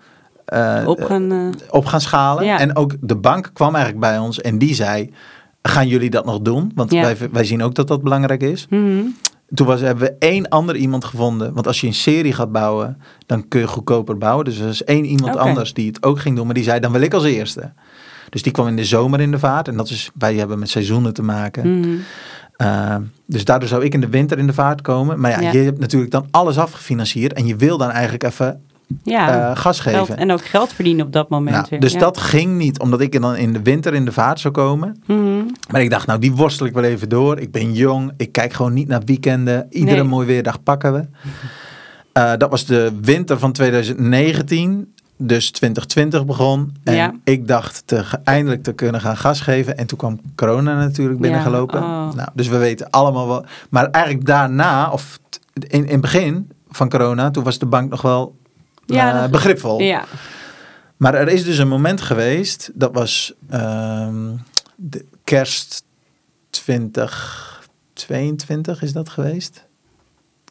Op 0.87 1.03
gaan, 1.05 1.33
eh, 1.33 1.49
op 1.71 1.87
gaan 1.87 2.01
schalen. 2.01 2.45
Ja. 2.45 2.59
En 2.59 2.77
ook 2.77 2.95
de 3.01 3.17
bank 3.17 3.51
kwam 3.53 3.75
eigenlijk 3.75 4.05
bij 4.07 4.19
ons 4.19 4.41
en 4.41 4.59
die 4.59 4.75
zei, 4.75 5.13
gaan 5.63 5.89
jullie 5.89 6.11
dat 6.11 6.25
nog 6.25 6.41
doen? 6.41 6.73
Want 6.75 6.93
Ja. 6.93 7.03
wij, 7.03 7.17
wij 7.33 7.45
zien 7.45 7.63
ook 7.63 7.75
dat 7.75 7.89
dat 7.89 8.03
belangrijk 8.03 8.43
is. 8.43 8.67
mhm. 8.71 9.03
Toen 9.55 9.67
was, 9.67 9.81
hebben 9.81 10.05
we 10.05 10.15
één 10.19 10.49
ander 10.49 10.77
iemand 10.77 11.05
gevonden. 11.05 11.55
Want 11.55 11.67
als 11.67 11.81
je 11.81 11.87
een 11.87 11.95
serie 11.95 12.33
gaat 12.33 12.53
bouwen, 12.53 12.99
dan 13.27 13.49
kun 13.49 13.61
je 13.61 13.67
goedkoper 13.67 14.19
bouwen. 14.19 14.45
Dus 14.45 14.59
er 14.59 14.69
is 14.69 14.85
één 14.85 15.05
iemand 15.05 15.37
anders 15.37 15.73
die 15.75 15.87
het 15.87 16.03
ook 16.03 16.21
ging 16.21 16.37
doen. 16.37 16.45
Maar 16.47 16.55
die 16.55 16.65
zei, 16.65 16.81
dan 16.81 16.93
wil 16.93 17.01
ik 17.01 17.15
als 17.15 17.25
eerste. 17.25 17.73
Dus 18.31 18.43
die 18.43 18.53
kwam 18.53 18.67
in 18.67 18.77
de 18.77 18.85
zomer 18.85 19.21
in 19.21 19.31
de 19.31 19.39
vaart. 19.39 19.69
En 19.69 19.77
dat 19.77 19.89
is, 19.91 20.11
wij 20.19 20.35
hebben 20.35 20.59
met 20.59 20.69
seizoenen 20.69 21.15
te 21.15 21.23
maken. 21.23 21.79
Mhm. 21.81 21.89
Uh, 22.63 22.97
dus 23.27 23.45
daardoor 23.45 23.69
zou 23.69 23.85
ik 23.85 23.95
in 23.95 24.01
de 24.01 24.09
winter 24.09 24.39
in 24.39 24.47
de 24.47 24.53
vaart 24.53 24.81
komen. 24.81 25.21
Maar 25.21 25.31
ja, 25.31 25.41
Ja. 25.41 25.53
je 25.53 25.59
hebt 25.59 25.79
natuurlijk 25.81 26.13
dan 26.13 26.27
alles 26.31 26.59
afgefinancierd. 26.59 27.33
En 27.33 27.47
je 27.47 27.57
wil 27.57 27.79
dan 27.79 27.91
eigenlijk 27.91 28.25
even 28.25 28.63
Ja, 29.03 29.51
eh, 29.51 29.57
gas 29.57 29.81
geld, 29.81 30.07
geven. 30.07 30.17
en 30.17 30.33
ook 30.33 30.45
geld 30.45 30.73
verdienen 30.73 31.07
op 31.07 31.13
dat 31.13 31.29
moment. 31.29 31.57
Nou, 31.57 31.67
weer. 31.71 31.81
dus 31.81 31.93
Ja. 31.93 31.99
dat 31.99 32.19
ging 32.19 32.57
niet, 32.57 32.79
omdat 32.81 33.01
ik 33.01 33.21
dan 33.21 33.37
in 33.37 33.53
de 33.53 33.63
winter 33.63 33.95
in 33.95 34.05
de 34.05 34.13
vaart 34.13 34.41
zou 34.41 34.55
komen. 34.55 35.03
Mhm. 35.07 35.43
Maar 35.71 35.81
ik 35.83 35.91
dacht, 35.91 36.07
nou, 36.07 36.19
die 36.19 36.33
worstel 36.35 36.67
ik 36.67 36.73
wel 36.73 36.85
even 36.85 37.09
door. 37.09 37.39
Ik 37.39 37.51
ben 37.53 37.73
jong, 37.73 38.13
ik 38.17 38.33
kijk 38.33 38.53
gewoon 38.53 38.73
niet 38.73 38.89
naar 38.89 39.03
weekenden. 39.05 39.67
Iedere 39.71 39.97
Nee. 39.97 40.05
mooi 40.09 40.27
weerdag 40.27 40.63
pakken 40.63 40.93
we. 40.93 41.05
Eh, 42.13 42.33
dat 42.39 42.51
was 42.51 42.65
de 42.67 42.93
winter 43.01 43.39
van 43.39 43.53
2019. 43.53 44.95
Dus 45.19 45.51
2020 45.51 46.25
begon. 46.27 46.75
En 46.85 46.95
Ja. 46.95 47.15
ik 47.25 47.49
dacht 47.49 47.83
te, 47.87 48.05
eindelijk 48.25 48.63
te 48.63 48.73
kunnen 48.73 49.01
gaan 49.01 49.17
gas 49.17 49.41
geven. 49.41 49.77
En 49.79 49.87
toen 49.87 49.99
kwam 49.99 50.21
corona 50.35 50.79
natuurlijk 50.79 51.21
binnengelopen. 51.21 51.83
oh. 51.83 52.13
Nou, 52.15 52.29
dus 52.35 52.49
we 52.49 52.57
weten 52.59 52.91
allemaal 52.91 53.27
wel. 53.29 53.45
Maar 53.71 53.91
eigenlijk 53.91 54.27
daarna, 54.27 54.91
of 54.91 55.19
in, 55.53 55.85
in 55.85 55.89
het 55.93 56.01
begin 56.01 56.51
van 56.69 56.89
corona, 56.89 57.31
toen 57.31 57.45
was 57.45 57.59
de 57.59 57.67
bank 57.67 57.91
nog 57.91 58.03
wel 58.03 58.37
Ja, 58.87 59.21
dat- 59.21 59.31
begripvol. 59.31 59.81
Ja. 59.81 60.05
Maar 60.97 61.15
er 61.15 61.29
is 61.29 61.45
dus 61.45 61.59
een 61.59 61.69
moment 61.69 62.01
geweest, 62.01 62.71
dat 62.75 62.93
was 62.93 63.33
ehm, 63.51 64.33
de 64.77 65.05
kerst 65.25 65.85
2022 66.51 68.83
is 68.83 68.93
dat 68.93 69.09
geweest? 69.09 69.65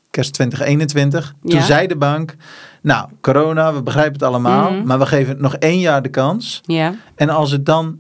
Kerst 0.10 0.34
2021. 0.34 1.34
Toen 1.44 1.52
Ja. 1.60 1.66
zei 1.66 1.88
de 1.88 1.96
bank, 1.96 2.36
nou 2.82 3.10
corona, 3.22 3.74
we 3.74 3.82
begrijpen 3.84 4.14
het 4.14 4.24
allemaal, 4.24 4.72
Mhm. 4.72 4.86
maar 4.88 5.00
we 5.00 5.06
geven 5.06 5.30
het 5.34 5.42
nog 5.42 5.56
één 5.56 5.80
jaar 5.80 6.02
de 6.02 6.10
kans. 6.10 6.62
Ja. 6.66 6.94
En 7.16 7.30
als 7.30 7.52
het 7.52 7.66
dan, 7.66 7.98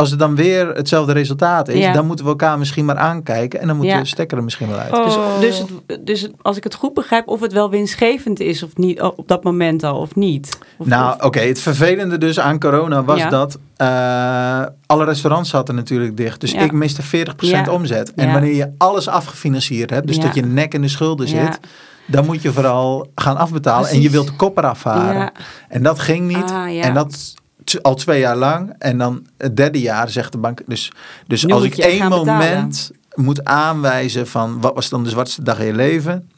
als 0.00 0.10
het 0.10 0.18
dan 0.18 0.34
weer 0.36 0.68
hetzelfde 0.68 1.12
resultaat 1.12 1.68
is, 1.68 1.78
Ja. 1.78 1.92
dan 1.92 2.06
moeten 2.06 2.24
we 2.24 2.30
elkaar 2.30 2.58
misschien 2.58 2.84
maar 2.84 2.96
aankijken 2.96 3.60
en 3.60 3.66
dan 3.66 3.76
moet 3.76 3.86
Ja. 3.86 3.98
de 3.98 4.04
stekker 4.06 4.36
er 4.38 4.44
misschien 4.44 4.68
wel 4.68 4.78
uit. 4.78 4.92
Oh. 4.92 5.04
Dus, 5.04 5.16
dus, 5.40 5.64
het, 5.86 6.06
dus 6.06 6.28
als 6.42 6.56
ik 6.56 6.64
het 6.64 6.74
goed 6.74 6.94
begrijp, 6.94 7.28
of 7.28 7.40
het 7.40 7.52
wel 7.52 7.70
winstgevend 7.70 8.40
is 8.40 8.62
of 8.62 8.76
niet, 8.76 9.00
op 9.00 9.28
dat 9.28 9.44
moment 9.44 9.82
al 9.84 9.98
of 9.98 10.14
niet. 10.14 10.58
Of, 10.78 10.86
Nou, 10.86 11.22
oké. 11.22 11.40
Het 11.40 11.60
vervelende 11.60 12.18
dus 12.18 12.40
aan 12.40 12.58
corona 12.58 13.04
was 13.04 13.18
Ja. 13.18 13.28
dat 13.28 13.58
eh, 13.76 14.62
alle 14.86 15.04
restaurants 15.04 15.50
zaten 15.50 15.74
natuurlijk 15.74 16.16
dicht. 16.16 16.40
Dus 16.40 16.52
Ja. 16.52 16.60
ik 16.60 16.72
miste 16.72 17.02
40% 17.02 17.66
Ja. 17.66 17.72
omzet. 17.72 18.14
En 18.14 18.26
Ja. 18.26 18.32
wanneer 18.32 18.54
je 18.54 18.72
alles 18.78 19.08
afgefinancierd 19.08 19.90
hebt, 19.90 20.06
dus 20.06 20.16
Ja. 20.16 20.22
dat 20.22 20.34
je 20.34 20.42
nek 20.42 20.74
in 20.74 20.82
de 20.82 20.88
schulden 20.88 21.28
Ja. 21.28 21.44
zit, 21.44 21.60
dan 22.06 22.26
moet 22.26 22.42
je 22.42 22.52
vooral 22.52 23.06
gaan 23.14 23.36
afbetalen. 23.36 23.88
En 23.90 24.00
je 24.00 24.10
wilt 24.10 24.26
de 24.26 24.32
kop 24.36 24.58
eraf 24.58 24.78
varen. 24.78 25.14
Ja. 25.20 25.32
En 25.68 25.82
dat 25.82 25.98
ging 25.98 26.26
niet. 26.26 26.50
Ah, 26.50 26.74
ja. 26.74 26.82
En 26.82 26.94
dat 26.94 27.34
al 27.78 27.94
twee 27.94 28.20
jaar 28.20 28.36
lang. 28.36 28.74
En 28.78 28.98
dan 28.98 29.26
het 29.36 29.56
derde 29.56 29.80
jaar 29.80 30.08
zegt 30.08 30.32
de 30.32 30.38
bank. 30.38 30.60
Dus, 30.66 30.92
dus 31.26 31.44
Nu 31.44 31.52
als 31.52 31.62
ik 31.62 31.76
één 31.76 32.08
betalen. 32.08 32.26
moment 32.26 32.90
moet 33.14 33.44
aanwijzen 33.44 34.26
van 34.26 34.60
wat 34.60 34.74
was 34.74 34.88
dan 34.88 35.04
de 35.04 35.10
zwartste 35.10 35.42
dag 35.42 35.58
in 35.60 35.66
je 35.66 35.74
leven. 35.74 36.30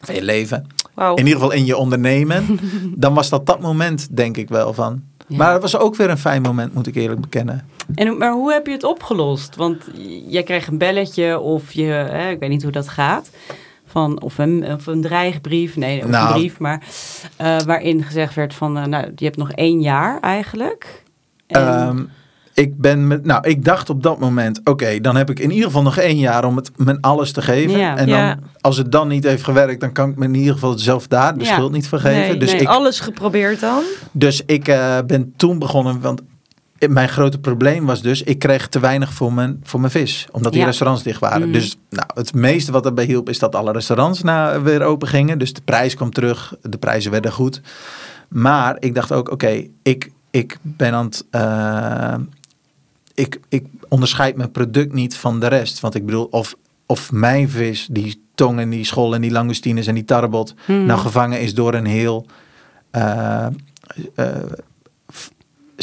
Van 0.00 0.14
je 0.14 0.22
leven. 0.22 0.66
Wauw. 0.94 1.14
In 1.14 1.26
ieder 1.26 1.40
geval 1.40 1.56
in 1.56 1.64
je 1.64 1.76
ondernemen. 1.76 2.58
dan 2.96 3.14
was 3.14 3.28
dat 3.28 3.46
dat 3.46 3.60
moment, 3.60 4.16
denk 4.16 4.36
ik 4.36 4.48
wel 4.48 4.74
van. 4.74 5.02
Ja. 5.26 5.36
Maar 5.36 5.52
het 5.52 5.62
was 5.62 5.76
ook 5.76 5.96
weer 5.96 6.10
een 6.10 6.18
fijn 6.18 6.42
moment, 6.42 6.74
moet 6.74 6.86
ik 6.86 6.94
eerlijk 6.94 7.20
bekennen. 7.20 7.68
En, 7.94 8.18
maar 8.18 8.32
hoe 8.32 8.52
heb 8.52 8.66
je 8.66 8.72
het 8.72 8.84
opgelost? 8.84 9.56
Want 9.56 9.84
jij 10.26 10.42
kreeg 10.42 10.66
een 10.66 10.78
belletje 10.78 11.38
of 11.38 11.72
je, 11.72 11.84
hè, 11.84 12.30
ik 12.30 12.38
weet 12.38 12.50
niet 12.50 12.62
hoe 12.62 12.72
dat 12.72 12.88
gaat. 12.88 13.30
Van, 13.90 14.22
of, 14.22 14.38
een, 14.38 14.64
of 14.72 14.86
een 14.86 15.00
dreigbrief, 15.00 15.76
nee, 15.76 16.02
of 16.04 16.08
Nou. 16.10 16.26
een 16.28 16.32
brief, 16.38 16.58
maar 16.58 16.82
eh, 17.36 17.58
waarin 17.60 18.02
gezegd 18.02 18.34
werd 18.34 18.54
van, 18.54 18.78
eh, 18.78 18.84
nou, 18.84 19.12
je 19.16 19.24
hebt 19.24 19.36
nog 19.36 19.50
één 19.52 19.80
jaar 19.80 20.20
eigenlijk. 20.20 21.02
En- 21.46 21.66
Ehm, 21.66 22.02
ik 22.54 22.78
ben 22.80 23.06
met, 23.06 23.24
nou, 23.24 23.48
ik 23.48 23.64
dacht 23.64 23.90
op 23.90 24.02
dat 24.02 24.18
moment, 24.18 24.60
oké, 24.64 25.00
dan 25.00 25.16
heb 25.16 25.30
ik 25.30 25.38
in 25.38 25.50
ieder 25.50 25.66
geval 25.66 25.82
nog 25.82 25.96
één 25.96 26.18
jaar 26.18 26.44
om 26.44 26.56
het 26.56 26.70
mijn 26.76 27.00
alles 27.00 27.32
te 27.32 27.42
geven. 27.42 27.78
Ja. 27.78 27.96
en 27.96 28.06
dan, 28.08 28.18
Ja. 28.18 28.38
als 28.60 28.76
het 28.76 28.92
dan 28.92 29.08
niet 29.08 29.24
heeft 29.24 29.42
gewerkt, 29.44 29.80
dan 29.80 29.92
kan 29.92 30.10
ik 30.10 30.16
me 30.16 30.24
in 30.24 30.34
ieder 30.34 30.52
geval 30.54 30.78
zelf 30.78 31.06
daar 31.06 31.38
de 31.38 31.44
Ja. 31.44 31.52
schuld 31.52 31.72
niet 31.72 31.88
vergeven. 31.88 32.18
Nee, 32.28 32.36
dus, 32.36 32.52
nee, 32.52 32.60
ik, 32.60 32.68
alles 32.68 33.00
geprobeerd 33.00 33.60
dan? 33.60 33.82
dus 34.12 34.42
ik 34.46 34.68
eh, 34.68 34.98
ben 35.06 35.32
toen 35.36 35.58
begonnen, 35.58 36.00
want 36.00 36.22
mijn 36.86 37.08
grote 37.08 37.38
probleem 37.38 37.86
was 37.86 38.02
dus, 38.02 38.22
ik 38.22 38.38
kreeg 38.38 38.68
te 38.68 38.80
weinig 38.80 39.12
voor 39.12 39.32
mijn, 39.32 39.60
voor 39.62 39.80
mijn 39.80 39.92
vis. 39.92 40.28
Omdat 40.30 40.52
die 40.52 40.64
restaurants 40.64 41.02
dicht 41.02 41.20
waren. 41.20 41.46
Mm. 41.46 41.52
Dus 41.52 41.76
nou, 41.90 42.06
het 42.14 42.34
meeste 42.34 42.72
wat 42.72 42.86
erbij 42.86 43.04
hielp 43.04 43.28
is 43.28 43.38
dat 43.38 43.54
alle 43.54 43.72
restaurants 43.72 44.22
na, 44.22 44.62
weer 44.62 44.82
open 44.82 45.08
gingen. 45.08 45.38
Dus 45.38 45.52
de 45.52 45.60
prijs 45.64 45.94
kwam 45.94 46.10
terug, 46.10 46.54
de 46.62 46.78
prijzen 46.78 47.10
werden 47.10 47.32
goed. 47.32 47.60
Maar 48.28 48.76
ik 48.78 48.94
dacht 48.94 49.12
ook, 49.12 49.30
oké, 49.30 49.66
ik, 49.82 50.10
ik 50.30 50.58
ben 50.62 50.92
aan 50.92 51.04
het... 51.04 51.26
Eh, 51.30 52.14
ik, 53.14 53.40
ik 53.48 53.66
onderscheid 53.88 54.36
mijn 54.36 54.50
product 54.50 54.92
niet 54.92 55.16
van 55.16 55.40
de 55.40 55.46
rest. 55.46 55.80
Want 55.80 55.94
ik 55.94 56.06
bedoel, 56.06 56.24
of, 56.24 56.54
of 56.86 57.12
mijn 57.12 57.50
vis, 57.50 57.88
die 57.90 58.22
tong 58.34 58.58
en 58.58 58.70
die 58.70 58.84
schol 58.84 59.14
en 59.14 59.20
die 59.20 59.30
langoustines 59.30 59.86
en 59.86 59.94
die 59.94 60.04
tarbot... 60.04 60.54
Mm. 60.66 60.84
Nou 60.84 61.00
gevangen 61.00 61.40
is 61.40 61.54
door 61.54 61.74
een 61.74 61.86
heel... 61.86 62.26
Eh, 62.90 63.46
eh, 64.14 64.26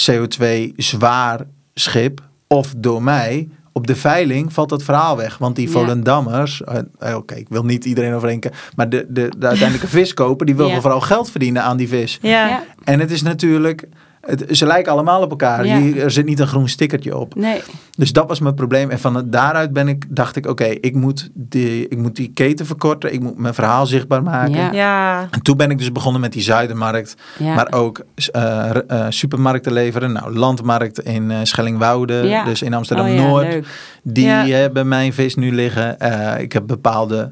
CO2-zwaar 0.01 1.41
schip 1.73 2.21
of 2.47 2.73
door 2.77 3.03
mij. 3.03 3.49
Op 3.71 3.87
de 3.87 3.95
veiling 3.95 4.53
valt 4.53 4.69
dat 4.69 4.83
verhaal 4.83 5.17
weg. 5.17 5.37
Want 5.37 5.55
die. 5.55 5.69
Volendammers, 5.69 6.63
eh, 6.63 6.79
eh, 6.99 7.15
oké, 7.15 7.35
ik 7.35 7.49
wil 7.49 7.65
niet 7.65 7.85
iedereen 7.85 8.13
overeenken, 8.13 8.51
maar 8.75 8.89
de, 8.89 9.05
de, 9.09 9.31
de 9.37 9.47
uiteindelijke 9.47 9.87
viskoper, 9.99 10.45
die 10.45 10.55
wil 10.55 10.81
vooral 10.81 11.01
geld 11.01 11.31
verdienen 11.31 11.63
aan 11.63 11.77
die 11.77 11.87
vis. 11.87 12.19
Ja. 12.21 12.63
En 12.83 12.99
het 12.99 13.11
is 13.11 13.21
natuurlijk, 13.21 13.87
het, 14.25 14.45
ze 14.51 14.65
lijken 14.65 14.91
allemaal 14.91 15.21
op 15.21 15.29
elkaar. 15.29 15.65
Ja. 15.65 15.77
Hier, 15.79 16.01
er 16.03 16.11
zit 16.11 16.25
niet 16.25 16.39
een 16.39 16.47
groen 16.47 16.69
stickertje 16.69 17.17
op. 17.17 17.35
nee, 17.35 17.61
Dus 17.97 18.13
dat 18.13 18.27
was 18.27 18.39
mijn 18.39 18.55
probleem. 18.55 18.89
En 18.89 18.99
van 18.99 19.23
daaruit 19.29 19.73
ben 19.73 19.87
ik, 19.87 20.05
dacht 20.09 20.35
ik, 20.35 20.47
oké, 20.47 20.63
ik, 20.65 20.95
moet 20.95 21.29
die, 21.33 21.87
ik 21.87 21.97
moet 21.97 22.15
die 22.15 22.31
keten 22.33 22.65
verkorten. 22.65 23.13
Ik 23.13 23.21
moet 23.21 23.37
mijn 23.37 23.53
verhaal 23.53 23.85
zichtbaar 23.85 24.23
maken. 24.23 24.55
Ja. 24.55 24.71
Ja. 24.71 25.27
En 25.31 25.41
toen 25.41 25.57
ben 25.57 25.71
ik 25.71 25.77
dus 25.77 25.91
begonnen 25.91 26.21
met 26.21 26.33
die 26.33 26.41
Zuidermarkt. 26.41 27.15
ja. 27.37 27.53
Maar 27.55 27.67
ook 27.73 28.03
eh, 28.31 28.69
eh, 28.87 29.05
supermarkten 29.09 29.73
leveren. 29.73 30.11
Nou, 30.11 30.37
landmarkt 30.37 30.99
in 30.99 31.31
eh, 31.31 31.37
Schellingwoude. 31.43 32.13
Ja. 32.13 32.43
Dus 32.43 32.61
in 32.61 32.65
Oh 32.67 32.71
ja, 32.71 32.77
Amsterdam-Noord. 32.77 33.47
leuk. 33.47 33.67
die 34.03 34.25
Ja. 34.25 34.45
hebben 34.45 34.87
mijn 34.87 35.13
vis 35.13 35.35
nu 35.35 35.51
liggen. 35.55 35.99
Eh, 35.99 36.41
ik 36.41 36.51
heb 36.53 36.67
bepaalde 36.67 37.31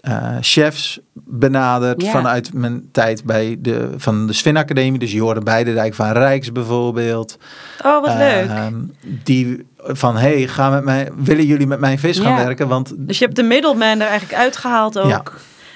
eh, 0.00 0.36
chefs 0.40 1.00
benaderd 1.12 2.06
vanuit 2.08 2.52
mijn 2.52 2.88
tijd 2.92 3.24
bij 3.24 3.56
de, 3.58 3.90
van 3.96 4.26
de 4.26 4.32
Sven 4.32 4.56
Academie. 4.56 4.98
Dus 4.98 5.12
je 5.12 5.20
hoorde 5.20 5.40
bij 5.40 5.64
de 5.64 5.72
Dijk 5.72 5.94
van 5.94 6.12
Rijks 6.12 6.52
bijvoorbeeld. 6.52 7.38
Oh, 7.84 8.02
wat 8.02 8.16
leuk. 8.16 8.48
Ehm, 8.48 8.74
die 9.00 9.66
van, 9.76 10.16
hey, 10.16 10.46
ga 10.46 10.70
met 10.70 10.84
mij, 10.84 11.08
willen 11.16 11.44
jullie 11.44 11.66
met 11.66 11.80
mijn 11.80 11.98
vis 11.98 12.18
gaan 12.18 12.44
werken? 12.44 12.68
Want 12.68 12.92
Dus 12.96 13.18
je 13.18 13.24
hebt 13.24 13.36
de 13.36 13.42
middleman 13.42 14.00
er 14.00 14.06
eigenlijk 14.06 14.40
uitgehaald 14.40 14.98
ook. 14.98 15.08
Ja. 15.08 15.22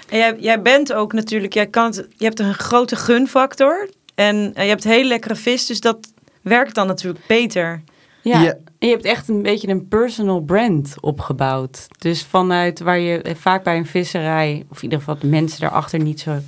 En 0.08 0.18
jij, 0.18 0.36
jij 0.38 0.62
bent 0.62 0.92
ook 0.92 1.12
natuurlijk, 1.12 1.54
jij 1.54 1.66
kan 1.66 1.84
het, 1.84 2.06
je 2.16 2.24
hebt 2.24 2.40
een 2.40 2.54
grote 2.54 2.96
gunfactor. 2.96 3.88
En 4.14 4.50
eh, 4.54 4.62
je 4.62 4.68
hebt 4.68 4.84
heel 4.84 5.04
lekkere 5.04 5.34
vis, 5.34 5.66
dus 5.66 5.80
dat 5.80 5.98
werkt 6.42 6.74
dan 6.74 6.86
natuurlijk 6.86 7.26
beter. 7.26 7.82
Ja. 8.24 8.56
Je 8.78 8.88
hebt 8.88 9.04
echt 9.04 9.28
een 9.28 9.42
beetje 9.42 9.68
een 9.68 9.88
personal 9.88 10.40
brand 10.40 10.94
opgebouwd. 11.00 11.86
Dus 11.98 12.24
vanuit 12.24 12.80
waar 12.80 12.98
je 12.98 13.22
eh, 13.22 13.34
vaak 13.34 13.64
bij 13.64 13.76
een 13.76 13.86
visserij, 13.86 14.64
of 14.70 14.76
in 14.76 14.82
ieder 14.82 14.98
geval 14.98 15.18
de 15.18 15.26
mensen 15.26 15.60
daarachter 15.60 15.98
niet 15.98 16.20
zo 16.20 16.38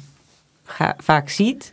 vaak 0.97 1.29
ziet, 1.29 1.73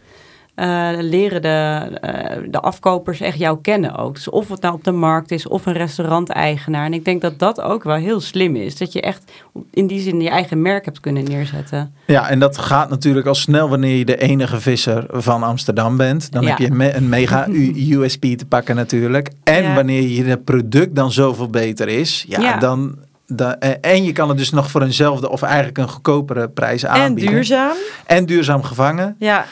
eh, 0.55 0.89
leren 0.99 1.41
de, 1.41 1.89
eh, 2.01 2.37
de 2.49 2.59
afkopers 2.59 3.19
echt 3.21 3.37
jou 3.37 3.61
kennen 3.61 3.95
ook. 3.95 4.13
Dus 4.15 4.29
of 4.29 4.49
het 4.49 4.61
nou 4.61 4.73
op 4.73 4.83
de 4.83 4.91
markt 4.91 5.31
is 5.31 5.47
of 5.47 5.65
een 5.65 5.73
restauranteigenaar. 5.73 6.85
En 6.85 6.93
ik 6.93 7.05
denk 7.05 7.21
dat 7.21 7.39
dat 7.39 7.61
ook 7.61 7.83
wel 7.83 7.95
heel 7.95 8.19
slim 8.21 8.55
is. 8.55 8.77
Dat 8.77 8.93
je 8.93 9.01
echt 9.01 9.31
in 9.71 9.87
die 9.87 9.99
zin 9.99 10.21
je 10.21 10.29
eigen 10.29 10.61
merk 10.61 10.85
hebt 10.85 10.99
kunnen 10.99 11.23
neerzetten. 11.23 11.93
Ja, 12.07 12.29
en 12.29 12.39
dat 12.39 12.57
gaat 12.57 12.89
natuurlijk 12.89 13.27
al 13.27 13.35
snel 13.35 13.69
wanneer 13.69 13.95
je 13.95 14.05
de 14.05 14.17
enige 14.17 14.59
visser 14.59 15.05
van 15.09 15.43
Amsterdam 15.43 15.97
bent. 15.97 16.31
Dan 16.31 16.41
Ja. 16.43 16.49
heb 16.49 16.57
je 16.57 16.65
een, 16.67 16.77
me- 16.77 16.93
een 16.95 17.09
mega 17.09 17.47
USP 17.89 18.21
te 18.21 18.45
pakken 18.49 18.75
natuurlijk. 18.75 19.29
En 19.43 19.63
Ja. 19.63 19.73
wanneer 19.75 20.01
je 20.07 20.23
het 20.23 20.43
product 20.43 20.95
dan 20.95 21.11
zoveel 21.11 21.47
beter 21.49 21.87
is, 21.87 22.25
ja, 22.27 22.39
Ja. 22.41 22.57
dan... 22.57 22.95
da- 23.27 23.55
eh, 23.59 23.91
en 23.93 24.03
je 24.03 24.11
kan 24.11 24.29
het 24.29 24.37
dus 24.37 24.49
nog 24.51 24.71
voor 24.71 24.81
eenzelfde 24.81 25.29
of 25.29 25.41
eigenlijk 25.41 25.77
een 25.77 25.89
goedkopere 25.89 26.49
prijs 26.49 26.83
En 26.83 26.89
aanbieden. 26.89 27.33
duurzaam. 27.33 27.75
En 28.05 28.25
duurzaam 28.25 28.63
gevangen. 28.63 29.15
Ja, 29.19 29.45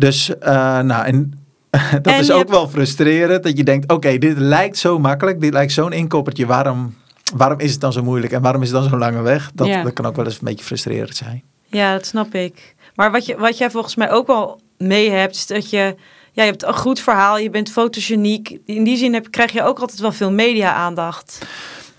Dus, 0.00 0.38
eh, 0.38 0.78
nou, 0.80 1.04
en 1.06 1.32
dat 2.02 2.12
En 2.14 2.20
is 2.20 2.30
ook 2.30 2.38
hebt- 2.38 2.50
wel 2.50 2.68
frustrerend. 2.68 3.42
Dat 3.42 3.56
je 3.56 3.64
denkt, 3.64 3.92
oké, 3.92 4.18
dit 4.18 4.38
lijkt 4.38 4.78
zo 4.78 4.98
makkelijk. 4.98 5.40
Dit 5.40 5.52
lijkt 5.52 5.72
zo'n 5.72 5.92
inkoppertje. 5.92 6.46
Waarom, 6.46 6.94
waarom 7.36 7.58
is 7.60 7.72
het 7.72 7.80
dan 7.80 7.92
zo 7.92 8.02
moeilijk? 8.02 8.32
En 8.32 8.42
waarom 8.42 8.62
is 8.62 8.70
het 8.70 8.80
dan 8.80 8.88
zo'n 8.90 8.98
lange 8.98 9.22
weg? 9.22 9.50
Dat, 9.54 9.66
Ja. 9.66 9.82
dat 9.82 9.92
kan 9.92 10.06
ook 10.06 10.16
wel 10.16 10.24
eens 10.24 10.34
een 10.34 10.40
beetje 10.44 10.64
frustrerend 10.64 11.16
zijn. 11.16 11.42
ja, 11.66 11.92
dat 11.92 12.06
snap 12.06 12.34
ik. 12.34 12.74
Maar 12.94 13.10
wat, 13.10 13.26
je, 13.26 13.36
wat 13.36 13.58
jij 13.58 13.70
volgens 13.70 13.94
mij 13.96 14.10
ook 14.10 14.26
wel 14.26 14.60
mee 14.78 15.10
hebt, 15.10 15.34
is 15.34 15.46
dat 15.46 15.70
je... 15.70 15.94
Ja, 16.32 16.42
je 16.42 16.50
hebt 16.50 16.64
een 16.64 16.74
goed 16.74 17.00
verhaal, 17.00 17.38
je 17.38 17.50
bent 17.50 17.70
fotogeniek. 17.70 18.58
In 18.64 18.84
die 18.84 18.96
zin 18.96 19.12
heb, 19.14 19.30
krijg 19.30 19.52
je 19.52 19.62
ook 19.62 19.78
altijd 19.78 20.00
wel 20.00 20.12
veel 20.12 20.30
media-aandacht. 20.32 21.38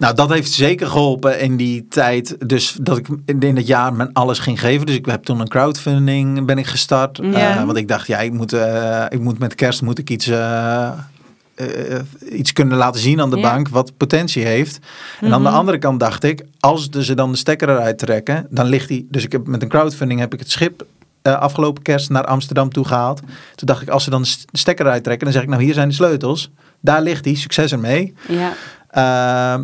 Nou, 0.01 0.15
dat 0.15 0.29
heeft 0.29 0.51
zeker 0.51 0.87
geholpen 0.87 1.39
in 1.39 1.57
die 1.57 1.87
tijd. 1.87 2.35
Dus 2.49 2.77
dat 2.81 2.97
ik 2.97 3.07
in 3.25 3.55
het 3.55 3.67
jaar 3.67 3.93
mijn 3.93 4.13
alles 4.13 4.39
ging 4.39 4.59
geven. 4.59 4.85
Dus 4.85 4.95
ik 4.95 5.05
heb 5.05 5.23
toen 5.23 5.39
een 5.39 5.47
crowdfunding 5.47 6.45
ben 6.45 6.57
ik 6.57 6.65
gestart. 6.67 7.19
Ja. 7.23 7.57
Eh, 7.57 7.63
want 7.63 7.77
ik 7.77 7.87
dacht, 7.87 8.07
ja, 8.07 8.19
ik 8.19 8.31
moet, 8.31 8.53
eh, 8.53 9.05
ik 9.09 9.19
moet 9.19 9.39
met 9.39 9.55
kerst 9.55 9.81
moet 9.81 9.99
ik 9.99 10.09
iets, 10.09 10.27
eh, 10.27 10.91
iets 12.31 12.53
kunnen 12.53 12.77
laten 12.77 13.01
zien 13.01 13.21
aan 13.21 13.29
de 13.29 13.35
Ja. 13.37 13.41
bank 13.51 13.67
wat 13.69 13.97
potentie 13.97 14.45
heeft. 14.45 14.79
En 15.19 15.33
aan 15.33 15.43
de 15.43 15.47
Mhm. 15.49 15.57
andere 15.57 15.77
kant 15.77 15.99
dacht 15.99 16.23
ik, 16.23 16.45
als 16.59 16.89
ze 16.89 17.13
dan 17.13 17.31
de 17.31 17.37
stekker 17.37 17.69
eruit 17.69 17.97
trekken, 17.97 18.47
dan 18.49 18.65
ligt 18.65 18.87
die. 18.87 19.07
Dus 19.09 19.23
ik 19.23 19.31
heb 19.31 19.47
met 19.47 19.61
een 19.61 19.69
crowdfunding 19.69 20.19
heb 20.19 20.33
ik 20.33 20.39
het 20.39 20.51
schip 20.51 20.85
afgelopen 21.21 21.83
kerst 21.83 22.09
naar 22.09 22.25
Amsterdam 22.25 22.69
toe 22.71 22.85
gehaald. 22.85 23.19
Toen 23.55 23.67
dacht 23.67 23.81
ik, 23.81 23.89
als 23.89 24.03
ze 24.03 24.09
dan 24.09 24.21
de 24.21 24.57
stekker 24.57 24.85
eruit 24.85 25.03
trekken, 25.03 25.23
dan 25.25 25.33
zeg 25.33 25.43
ik, 25.43 25.49
nou 25.49 25.63
hier 25.63 25.73
zijn 25.73 25.87
de 25.89 25.93
sleutels. 25.95 26.51
Daar 26.79 27.01
ligt 27.01 27.23
die, 27.23 27.35
succes 27.35 27.71
ermee. 27.71 28.13
Ja, 28.27 28.53
Ehm, 28.91 29.63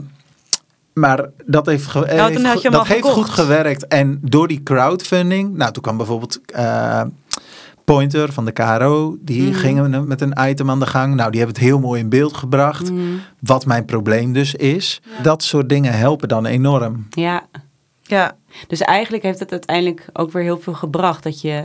maar 0.99 1.29
dat 1.45 1.65
heeft, 1.65 1.85
ge- 1.87 1.99
dan 2.05 2.09
heeft, 2.31 2.51
goed- 2.61 2.71
dat 2.71 2.87
heeft 2.87 3.07
goed 3.07 3.29
gewerkt. 3.29 3.87
En 3.87 4.19
door 4.21 4.47
die 4.47 4.63
crowdfunding, 4.63 5.55
nou 5.57 5.71
toen 5.71 5.81
kwam 5.83 5.97
bijvoorbeeld 5.97 6.39
eh, 6.45 7.01
Pointer 7.85 8.33
van 8.33 8.45
de 8.45 8.51
KRO, 8.51 9.17
die 9.21 9.41
Mhm. 9.49 9.53
gingen 9.59 10.07
met 10.07 10.21
een 10.21 10.33
item 10.39 10.69
aan 10.69 10.79
de 10.79 10.85
gang. 10.85 11.15
Nou, 11.15 11.31
die 11.31 11.39
hebben 11.39 11.55
het 11.57 11.65
heel 11.65 11.79
mooi 11.79 11.99
in 12.01 12.09
beeld 12.09 12.33
gebracht. 12.37 12.91
Mm, 12.91 13.19
Wat 13.39 13.65
mijn 13.65 13.85
probleem 13.85 14.33
dus 14.33 14.55
is. 14.55 15.01
Dat 15.21 15.43
soort 15.43 15.69
dingen 15.69 15.93
helpen 15.97 16.27
dan 16.27 16.45
enorm. 16.45 17.07
ja. 17.09 17.45
Ja, 18.01 18.31
Dus 18.67 18.81
eigenlijk 18.81 19.23
heeft 19.23 19.39
het 19.39 19.51
uiteindelijk 19.51 20.05
ook 20.13 20.31
weer 20.31 20.43
heel 20.43 20.59
veel 20.59 20.73
gebracht 20.73 21.23
dat 21.23 21.41
je 21.41 21.63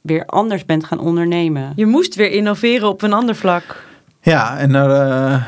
weer 0.00 0.26
anders 0.26 0.64
bent 0.64 0.84
gaan 0.84 0.98
ondernemen. 0.98 1.72
je 1.76 1.86
moest 1.86 2.14
weer 2.14 2.30
innoveren 2.30 2.88
op 2.88 3.02
een 3.02 3.12
ander 3.12 3.34
vlak. 3.36 3.84
Ja, 4.20 4.58
en 4.58 4.74
er, 4.74 4.90
eh, 4.90 5.42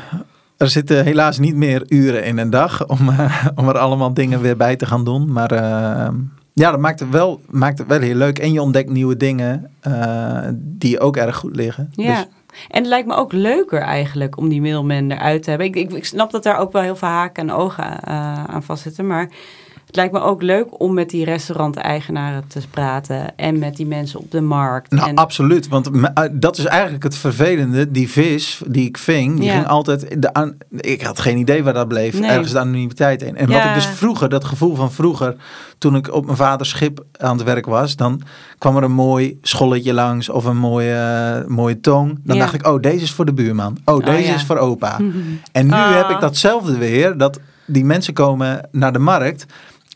er 0.57 0.69
zitten 0.69 1.03
helaas 1.03 1.39
niet 1.39 1.55
meer 1.55 1.83
uren 1.87 2.23
in 2.23 2.37
een 2.37 2.49
dag 2.49 2.87
om, 2.87 3.09
eh, 3.09 3.45
om 3.55 3.67
er 3.67 3.77
allemaal 3.77 4.13
dingen 4.13 4.41
weer 4.41 4.57
bij 4.57 4.75
te 4.75 4.85
gaan 4.85 5.03
doen. 5.05 5.31
Maar 5.31 5.51
eh, 5.51 6.13
ja, 6.53 6.71
dat 6.71 6.79
maakt 6.79 6.99
het, 6.99 7.09
wel, 7.09 7.41
maakt 7.49 7.77
het 7.77 7.87
wel 7.87 7.99
heel 7.99 8.15
leuk. 8.15 8.39
En 8.39 8.51
je 8.51 8.61
ontdekt 8.61 8.89
nieuwe 8.89 9.17
dingen 9.17 9.71
eh, 9.79 10.47
die 10.53 10.99
ook 10.99 11.17
erg 11.17 11.35
goed 11.35 11.55
liggen. 11.55 11.89
Ja. 11.91 12.15
Dus, 12.15 12.25
En 12.67 12.79
het 12.79 12.87
lijkt 12.87 13.07
me 13.07 13.15
ook 13.15 13.31
leuker 13.31 13.81
eigenlijk 13.81 14.37
om 14.37 14.49
die 14.49 14.61
middelman 14.61 15.11
eruit 15.11 15.43
te 15.43 15.49
hebben. 15.49 15.67
Ik, 15.67 15.75
ik, 15.75 15.91
ik 15.91 16.05
snap 16.05 16.31
dat 16.31 16.43
daar 16.43 16.57
ook 16.57 16.71
wel 16.71 16.81
heel 16.81 16.95
veel 16.95 17.07
haken 17.07 17.49
en 17.49 17.55
ogen 17.55 18.03
aan 18.47 18.63
vastzitten. 18.63 19.07
Maar 19.07 19.29
het 19.87 19.95
lijkt 19.95 20.13
me 20.13 20.19
ook 20.19 20.41
leuk 20.41 20.81
om 20.81 20.93
met 20.93 21.09
die 21.09 21.25
restauranteigenaren 21.25 22.43
te 22.47 22.59
praten. 22.69 23.35
En 23.35 23.59
met 23.59 23.75
die 23.75 23.85
mensen 23.85 24.19
op 24.19 24.31
de 24.31 24.41
markt. 24.41 24.91
nou, 24.91 25.09
en, 25.09 25.15
absoluut. 25.15 25.67
Want 25.67 25.89
eh, 26.13 26.23
dat 26.31 26.57
is 26.57 26.65
eigenlijk 26.65 27.03
het 27.03 27.15
vervelende. 27.17 27.91
Die 27.91 28.09
vis 28.09 28.61
die 28.67 28.87
ik 28.87 28.97
ving, 28.97 29.35
die 29.35 29.45
Ja. 29.45 29.53
ging 29.53 29.67
altijd... 29.67 30.21
De 30.21 30.33
aan, 30.33 30.57
ik 30.69 31.01
had 31.01 31.19
geen 31.19 31.37
idee 31.37 31.63
waar 31.63 31.73
dat 31.73 31.87
bleef. 31.87 32.19
Nee. 32.19 32.29
Ergens 32.29 32.51
de 32.51 32.59
anonimiteit 32.59 33.21
in. 33.21 33.35
En 33.37 33.47
wat 33.51 33.63
ik 33.63 33.73
dus 33.73 33.85
vroeger, 33.85 34.29
dat 34.29 34.45
gevoel 34.45 34.75
van 34.75 34.91
vroeger... 34.91 35.35
Toen 35.77 35.95
ik 35.95 36.13
op 36.13 36.25
mijn 36.25 36.37
vaders 36.37 36.69
schip 36.69 37.03
aan 37.17 37.37
het 37.37 37.45
werk 37.45 37.65
was... 37.65 37.95
Dan 37.95 38.21
kwam 38.57 38.77
er 38.77 38.83
een 38.83 38.91
mooi 38.91 39.37
scholletje 39.41 39.93
langs 39.93 40.29
of 40.29 40.45
een 40.45 40.57
mooie, 40.57 41.43
mooie 41.47 41.79
tong. 41.79 42.19
Dan 42.23 42.35
Ja. 42.35 42.41
dacht 42.41 42.53
ik, 42.53 42.67
oh, 42.67 42.81
deze 42.81 43.03
is 43.03 43.11
voor 43.11 43.25
de 43.25 43.33
buurman. 43.33 43.77
Oh, 43.85 44.05
deze 44.05 44.27
ja. 44.27 44.33
is 44.35 44.43
voor 44.43 44.57
opa. 44.57 44.99
En 45.51 45.65
nu 45.65 45.71
Ah. 45.73 45.95
heb 45.95 46.09
ik 46.09 46.19
datzelfde 46.19 46.77
weer. 46.77 47.17
Dat 47.17 47.39
die 47.65 47.85
mensen 47.85 48.13
komen 48.13 48.69
naar 48.71 48.93
de 48.93 48.99
markt... 48.99 49.45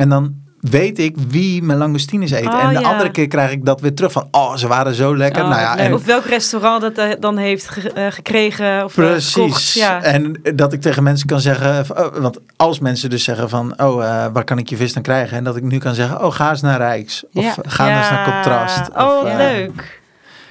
En 0.01 0.09
dan 0.09 0.33
weet 0.59 0.99
ik 0.99 1.15
wie 1.27 1.63
mijn 1.63 1.77
langoustines 1.77 2.31
eet. 2.31 2.47
Oh, 2.47 2.63
en 2.63 2.73
de 2.73 2.79
ja. 2.79 2.91
andere 2.91 3.11
keer 3.11 3.27
krijg 3.27 3.51
ik 3.51 3.65
dat 3.65 3.81
weer 3.81 3.93
terug 3.93 4.11
van... 4.11 4.27
Oh, 4.31 4.55
ze 4.55 4.67
waren 4.67 4.93
zo 4.93 5.17
lekker. 5.17 5.43
Oh, 5.43 5.49
nou 5.49 5.61
ja, 5.61 5.77
en 5.77 5.93
Of 5.93 6.05
welk 6.05 6.25
restaurant 6.25 6.81
dat 6.81 6.97
eh, 6.97 7.09
dan 7.19 7.37
heeft 7.37 7.67
ge- 7.69 7.91
eh, 7.91 8.11
gekregen 8.11 8.83
of 8.83 8.97
eh, 8.97 9.05
Precies. 9.05 9.33
gekocht. 9.33 9.73
Ja. 9.73 10.01
En 10.03 10.41
dat 10.55 10.73
ik 10.73 10.81
tegen 10.81 11.03
mensen 11.03 11.27
kan 11.27 11.39
zeggen, 11.39 11.85
want 12.21 12.39
als 12.55 12.79
mensen 12.79 13.09
dus 13.09 13.23
zeggen 13.23 13.49
van, 13.49 13.73
oh, 13.81 13.95
waar 14.33 14.43
kan 14.43 14.57
ik 14.57 14.69
je 14.69 14.75
vis 14.77 14.93
dan 14.93 15.03
krijgen? 15.03 15.37
En 15.37 15.43
dat 15.43 15.55
ik 15.55 15.63
nu 15.63 15.77
kan 15.77 15.93
zeggen, 15.93 16.25
oh, 16.25 16.31
ga 16.33 16.49
eens 16.49 16.61
naar 16.61 16.77
Rijks. 16.77 17.23
Of 17.33 17.43
Ja. 17.43 17.55
ga 17.67 17.97
eens 17.99 18.09
naar 18.09 18.31
Contrast. 18.33 18.89
Oh, 18.89 19.21
Of, 19.23 19.35
leuk. 19.37 19.99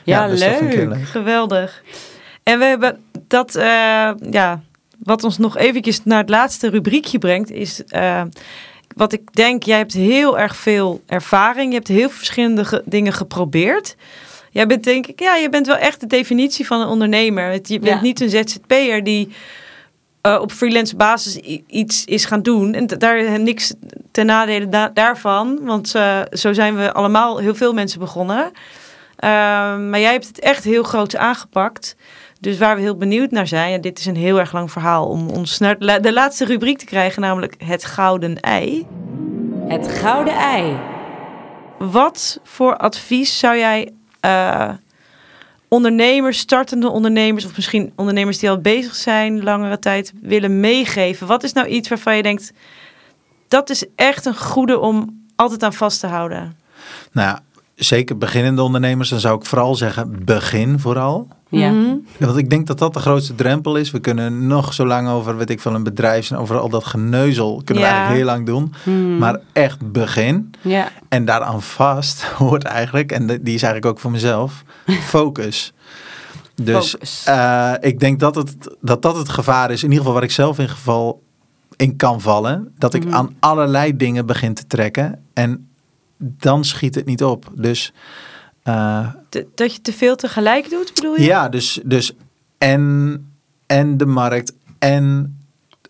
ja, 0.04 0.26
dus 0.28 0.40
leuk. 0.40 0.74
leuk. 0.74 1.04
Geweldig. 1.04 1.82
En 2.42 2.58
we 2.58 2.64
hebben 2.64 2.98
dat, 3.28 3.52
ja, 4.30 4.60
wat 4.98 5.24
ons 5.24 5.38
nog 5.38 5.56
eventjes 5.56 6.04
naar 6.04 6.18
het 6.18 6.28
laatste 6.28 6.70
rubriekje 6.70 7.18
brengt, 7.18 7.50
is 7.50 7.82
wat 9.00 9.12
ik 9.12 9.32
denk, 9.34 9.62
jij 9.62 9.76
hebt 9.76 9.92
heel 9.92 10.38
erg 10.38 10.56
veel 10.56 11.02
ervaring. 11.06 11.68
Je 11.70 11.74
hebt 11.76 11.88
heel 11.88 11.98
veel 12.08 12.16
verschillende 12.18 12.64
ge- 12.64 12.82
dingen 12.84 13.12
geprobeerd. 13.12 13.96
Jij 14.50 14.66
bent 14.66 14.84
denk 14.84 15.06
ik, 15.06 15.20
ja, 15.20 15.36
je 15.36 15.48
bent 15.48 15.66
wel 15.66 15.76
echt 15.76 16.00
de 16.00 16.06
definitie 16.06 16.66
van 16.66 16.80
een 16.80 16.86
ondernemer. 16.86 17.50
Het- 17.50 17.68
Je 17.68 17.78
bent 17.78 17.94
Ja. 17.96 18.00
niet 18.02 18.20
een 18.20 18.30
ZZP'er 18.30 19.04
die 19.04 19.32
eh, 20.20 20.38
op 20.40 20.52
freelance 20.52 20.96
basis 20.96 21.36
iets 21.66 22.04
is 22.04 22.24
gaan 22.24 22.42
doen. 22.42 22.74
En 22.74 22.86
daar 22.86 23.40
niks 23.40 23.72
ten 24.10 24.26
nadele 24.26 24.68
da- 24.68 24.88
daarvan, 24.94 25.58
want 25.62 25.94
eh, 25.94 26.20
zo 26.32 26.52
zijn 26.52 26.76
we 26.76 26.92
allemaal, 26.92 27.38
heel 27.38 27.54
veel 27.54 27.72
mensen 27.72 28.00
begonnen. 28.00 28.50
Ehm, 29.16 29.90
maar 29.90 30.00
jij 30.00 30.12
hebt 30.12 30.26
het 30.26 30.38
echt 30.40 30.64
heel 30.64 30.82
groot 30.82 31.16
aangepakt. 31.16 31.96
Dus 32.40 32.58
waar 32.58 32.76
we 32.76 32.82
heel 32.82 32.96
benieuwd 32.96 33.30
naar 33.30 33.46
zijn, 33.46 33.72
en 33.72 33.80
dit 33.80 33.98
is 33.98 34.06
een 34.06 34.16
heel 34.16 34.38
erg 34.38 34.52
lang 34.52 34.70
verhaal 34.72 35.08
om 35.08 35.28
ons 35.28 35.58
naar 35.58 35.78
de 35.78 35.84
la- 35.84 35.98
de 35.98 36.12
laatste 36.12 36.44
rubriek 36.44 36.78
te 36.78 36.84
krijgen, 36.84 37.22
namelijk 37.22 37.54
het 37.64 37.84
gouden 37.84 38.40
ei. 38.40 38.86
Het 39.68 39.88
gouden 39.88 40.34
ei. 40.34 40.76
Wat 41.78 42.40
voor 42.44 42.76
advies 42.76 43.38
zou 43.38 43.56
jij 43.58 43.92
eh, 44.20 44.68
ondernemers, 45.68 46.38
startende 46.38 46.88
ondernemers, 46.88 47.44
of 47.44 47.56
misschien 47.56 47.92
ondernemers 47.96 48.38
die 48.38 48.50
al 48.50 48.60
bezig 48.60 48.94
zijn 48.94 49.42
langere 49.42 49.78
tijd, 49.78 50.12
willen 50.22 50.60
meegeven? 50.60 51.26
Wat 51.26 51.42
is 51.42 51.52
nou 51.52 51.66
iets 51.66 51.88
waarvan 51.88 52.16
je 52.16 52.22
denkt, 52.22 52.52
dat 53.48 53.70
is 53.70 53.84
echt 53.96 54.24
een 54.26 54.36
goede 54.38 54.78
om 54.78 55.24
altijd 55.36 55.62
aan 55.62 55.72
vast 55.72 56.00
te 56.00 56.06
houden? 56.06 56.56
Nou 57.12 57.28
ja, 57.28 57.40
zeker 57.74 58.18
beginnende 58.18 58.62
ondernemers, 58.62 59.08
dan 59.08 59.20
zou 59.20 59.36
ik 59.38 59.46
vooral 59.46 59.74
zeggen, 59.74 60.24
begin 60.24 60.78
vooral. 60.78 61.28
Ja. 61.50 61.70
Mhm. 61.70 61.94
Want 62.18 62.36
ik 62.36 62.50
denk 62.50 62.66
dat 62.66 62.78
dat 62.78 62.94
de 62.94 63.00
grootste 63.00 63.34
drempel 63.34 63.76
is. 63.76 63.90
We 63.90 64.00
kunnen 64.00 64.46
nog 64.46 64.74
zo 64.74 64.86
lang 64.86 65.08
over, 65.08 65.36
weet 65.36 65.50
ik 65.50 65.60
veel, 65.60 65.74
een 65.74 65.82
bedrijf 65.82 66.30
en 66.30 66.36
over 66.36 66.58
al 66.58 66.68
dat 66.68 66.84
geneuzel 66.84 67.62
kunnen 67.64 67.82
we 67.84 67.88
Ja. 67.90 67.96
eigenlijk 67.96 68.24
heel 68.26 68.34
lang 68.34 68.46
doen. 68.46 68.74
Hmm. 68.82 69.18
Maar 69.18 69.40
echt 69.52 69.92
begin. 69.92 70.50
ja. 70.60 70.88
En 71.08 71.24
daaraan 71.24 71.62
vast 71.62 72.22
hoort 72.42 72.64
eigenlijk, 72.64 73.12
en 73.12 73.26
die 73.26 73.54
is 73.54 73.62
eigenlijk 73.62 73.86
ook 73.86 73.98
voor 73.98 74.10
mezelf, 74.10 74.64
focus. 74.86 75.72
Dus 76.62 76.90
Focus. 76.90 77.24
eh, 77.24 77.72
ik 77.80 78.00
denk 78.00 78.20
dat, 78.20 78.34
het, 78.34 78.56
dat 78.80 79.02
dat 79.02 79.16
het 79.16 79.28
gevaar 79.28 79.70
is, 79.70 79.78
in 79.82 79.88
ieder 79.88 79.98
geval 79.98 80.12
waar 80.14 80.22
ik 80.22 80.30
zelf 80.30 80.58
in 80.58 80.68
geval 80.68 81.22
in 81.76 81.96
kan 81.96 82.20
vallen. 82.20 82.74
Dat 82.78 82.94
ik 82.94 83.04
Mhm. 83.04 83.14
aan 83.14 83.34
allerlei 83.40 83.96
dingen 83.96 84.26
begin 84.26 84.54
te 84.54 84.66
trekken 84.66 85.18
en 85.34 85.68
dan 86.18 86.64
schiet 86.64 86.94
het 86.94 87.06
niet 87.06 87.24
op. 87.24 87.50
Dus 87.54 87.92
Te- 89.28 89.46
dat 89.54 89.74
je 89.74 89.80
te 89.80 89.92
veel 89.92 90.16
tegelijk 90.16 90.70
doet, 90.70 90.92
bedoel 90.94 91.14
je? 91.16 91.22
ja, 91.22 91.48
dus, 91.48 91.80
dus 91.84 92.12
en, 92.58 93.32
en 93.66 93.96
de 93.96 94.06
markt 94.06 94.52
en 94.78 95.38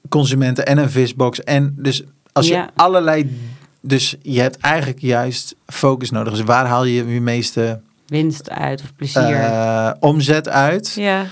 consumenten 0.09 0.67
en 0.67 0.79
een 0.79 0.91
visbox. 0.91 1.41
En 1.45 1.75
dus 1.79 2.03
als 2.33 2.47
je 2.49 2.55
Ja. 2.55 2.71
allerlei... 2.75 3.39
Dus 3.83 4.17
je 4.23 4.41
hebt 4.41 4.57
eigenlijk 4.57 5.01
juist 5.01 5.55
focus 5.67 6.11
nodig. 6.11 6.33
Dus 6.33 6.43
waar 6.43 6.67
haal 6.67 6.85
je 6.85 7.07
je 7.13 7.21
meeste 7.21 7.81
Winst 8.07 8.51
uit 8.51 8.83
of 8.83 8.95
plezier. 8.97 9.35
eh, 9.35 9.91
omzet 10.01 10.49
uit? 10.49 10.93
Ja. 10.95 11.25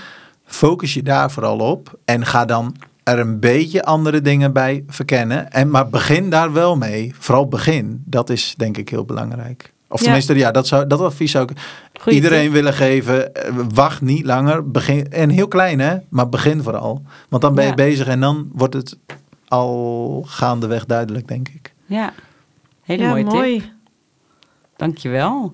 Focus 0.45 0.93
je 0.93 1.03
daar 1.03 1.31
vooral 1.31 1.57
op. 1.59 1.99
En 2.05 2.25
ga 2.25 2.45
dan 2.45 2.75
er 3.03 3.19
een 3.19 3.39
beetje 3.39 3.83
andere 3.83 4.21
dingen 4.21 4.53
bij 4.53 4.83
verkennen. 4.87 5.51
En, 5.51 5.69
maar 5.69 5.89
begin 5.89 6.29
daar 6.29 6.53
wel 6.53 6.77
mee. 6.77 7.13
Vooral 7.19 7.47
begin. 7.47 8.03
Dat 8.05 8.29
is 8.29 8.53
denk 8.57 8.77
ik 8.77 8.89
heel 8.89 9.05
belangrijk. 9.05 9.73
Of 9.91 10.01
tenminste, 10.01 10.35
ja, 10.35 10.51
dat, 10.51 10.67
zou, 10.67 10.87
dat 10.87 10.99
advies 11.01 11.31
zou 11.31 11.51
ik... 11.51 11.57
Goeie 12.01 12.17
iedereen 12.17 12.51
willen 12.51 12.73
geven. 12.73 13.33
eh, 13.35 13.51
Wacht 13.73 14.01
niet 14.01 14.25
langer. 14.25 14.71
Begin, 14.71 15.11
en 15.11 15.29
heel 15.29 15.47
klein 15.47 15.79
hè, 15.79 15.97
maar 16.09 16.29
begin 16.29 16.63
vooral. 16.63 17.01
Want 17.29 17.41
dan 17.41 17.55
ben 17.55 17.63
je 17.63 17.69
Ja. 17.69 17.75
bezig 17.75 18.07
en 18.07 18.19
dan 18.19 18.49
wordt 18.53 18.73
het 18.73 18.97
al 19.47 20.23
gaandeweg 20.27 20.85
duidelijk, 20.85 21.27
denk 21.27 21.47
ik. 21.47 21.73
Ja, 21.85 22.13
hele 22.81 23.03
ja, 23.03 23.09
mooie 23.09 23.23
tip. 23.23 23.33
mooi. 23.33 23.71
Dankjewel. 24.77 25.53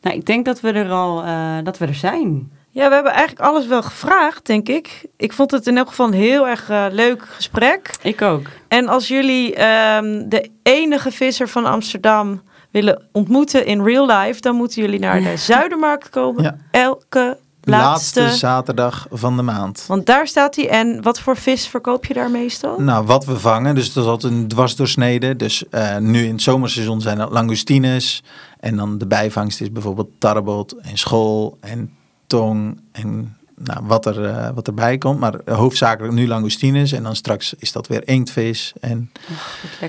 Nou, 0.00 0.16
ik 0.16 0.26
denk 0.26 0.44
dat 0.44 0.60
we 0.60 0.72
er 0.72 0.90
al 0.90 1.22
eh, 1.24 1.56
dat 1.62 1.78
we 1.78 1.86
er 1.86 1.94
zijn. 1.94 2.50
Ja, 2.70 2.88
we 2.88 2.94
hebben 2.94 3.12
eigenlijk 3.12 3.48
alles 3.48 3.66
wel 3.66 3.82
gevraagd, 3.82 4.46
denk 4.46 4.68
ik. 4.68 5.06
Ik 5.16 5.32
vond 5.32 5.50
het 5.50 5.66
in 5.66 5.76
elk 5.76 5.88
geval 5.88 6.06
een 6.06 6.12
heel 6.12 6.48
erg 6.48 6.68
eh, 6.70 6.86
leuk 6.90 7.22
gesprek. 7.28 7.90
Ik 8.02 8.22
ook. 8.22 8.46
En 8.68 8.88
als 8.88 9.08
jullie 9.08 9.54
ehm, 9.54 10.28
de 10.28 10.50
enige 10.62 11.10
visser 11.10 11.48
van 11.48 11.64
Amsterdam 11.64 12.42
willen 12.70 13.02
ontmoeten 13.12 13.66
in 13.66 13.82
real 13.82 14.06
life, 14.06 14.40
dan 14.40 14.56
moeten 14.56 14.82
jullie 14.82 14.98
naar 14.98 15.20
de 15.20 15.36
Zuidermarkt 15.52 16.10
komen. 16.10 16.42
Ja. 16.42 16.56
Elke 16.70 17.38
laatste. 17.66 18.20
Laatste 18.20 18.38
zaterdag 18.38 19.06
van 19.10 19.36
de 19.36 19.42
maand. 19.42 19.84
Want 19.88 20.06
daar 20.06 20.26
staat 20.26 20.56
hij. 20.56 20.68
En 20.68 21.02
wat 21.02 21.20
voor 21.20 21.36
vis 21.36 21.66
verkoop 21.66 22.04
je 22.04 22.14
daar 22.14 22.30
meestal? 22.30 22.80
Nou, 22.80 23.06
wat 23.06 23.24
we 23.24 23.38
vangen, 23.38 23.74
dus 23.74 23.92
dat 23.92 24.04
is 24.04 24.10
altijd 24.10 24.32
een 24.32 24.48
dwarsdoorsnede. 24.48 25.36
Dus 25.36 25.68
eh, 25.68 25.96
nu 25.96 26.24
in 26.24 26.32
het 26.32 26.42
zomerseizoen 26.42 27.00
zijn 27.00 27.18
dat 27.18 27.30
langustines. 27.30 28.22
En 28.60 28.76
dan 28.76 28.98
de 28.98 29.06
bijvangst 29.06 29.60
is 29.60 29.72
bijvoorbeeld 29.72 30.10
tarbot 30.18 30.76
en 30.76 30.98
school 30.98 31.56
en 31.60 31.90
tong 32.26 32.80
en 32.92 33.35
nou, 33.66 33.80
wat, 33.86 34.06
er, 34.06 34.24
eh, 34.24 34.48
wat 34.54 34.66
erbij 34.66 34.98
komt. 34.98 35.18
Maar 35.20 35.34
hoofdzakelijk 35.44 36.14
nu 36.14 36.26
langustines 36.26 36.92
en 36.92 37.02
dan 37.02 37.16
straks 37.16 37.54
is 37.58 37.72
dat 37.72 37.86
weer 37.86 38.08
inktvis. 38.08 38.72
En 38.80 39.10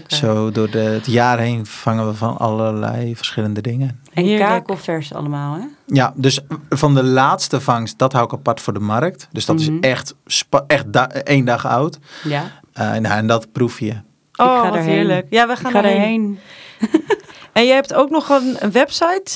zo 0.07 0.51
door 0.51 0.69
de, 0.69 0.77
het 0.79 1.05
jaar 1.05 1.39
heen 1.39 1.65
vangen 1.65 2.07
we 2.07 2.13
van 2.13 2.37
allerlei 2.37 3.15
verschillende 3.15 3.61
dingen. 3.61 4.01
En 4.13 4.37
kakelvers 4.37 5.13
allemaal, 5.13 5.53
hè? 5.55 5.61
Ja, 5.85 6.13
dus 6.15 6.39
van 6.69 6.95
de 6.95 7.03
laatste 7.03 7.61
vangst, 7.61 7.97
dat 7.99 8.13
hou 8.13 8.25
ik 8.25 8.33
apart 8.33 8.61
voor 8.61 8.73
de 8.73 8.79
markt. 8.79 9.27
Dus 9.31 9.45
dat 9.45 9.55
Mhm. 9.59 9.73
is 9.73 9.89
echt, 9.89 10.15
spa- 10.25 10.63
echt 10.67 10.93
da- 10.93 11.09
één 11.09 11.45
dag 11.45 11.65
oud. 11.65 11.99
Ja. 12.23 12.43
Eh, 12.73 12.89
nou, 12.91 13.05
en 13.17 13.27
dat 13.27 13.51
proef 13.51 13.79
je. 13.79 13.91
Oh, 14.35 14.61
ga 14.61 14.63
wat 14.63 14.75
erheen. 14.75 14.89
heerlijk. 14.89 15.27
Ja, 15.29 15.45
we 15.47 15.53
Ik 15.53 15.57
gaan 15.59 15.71
ga 15.71 15.77
erheen. 15.83 15.97
erheen. 15.99 16.39
En 17.53 17.65
je 17.65 17.71
hebt 17.73 17.93
ook 17.93 18.09
nog 18.09 18.29
een, 18.29 18.55
een 18.59 18.71
website. 18.71 19.31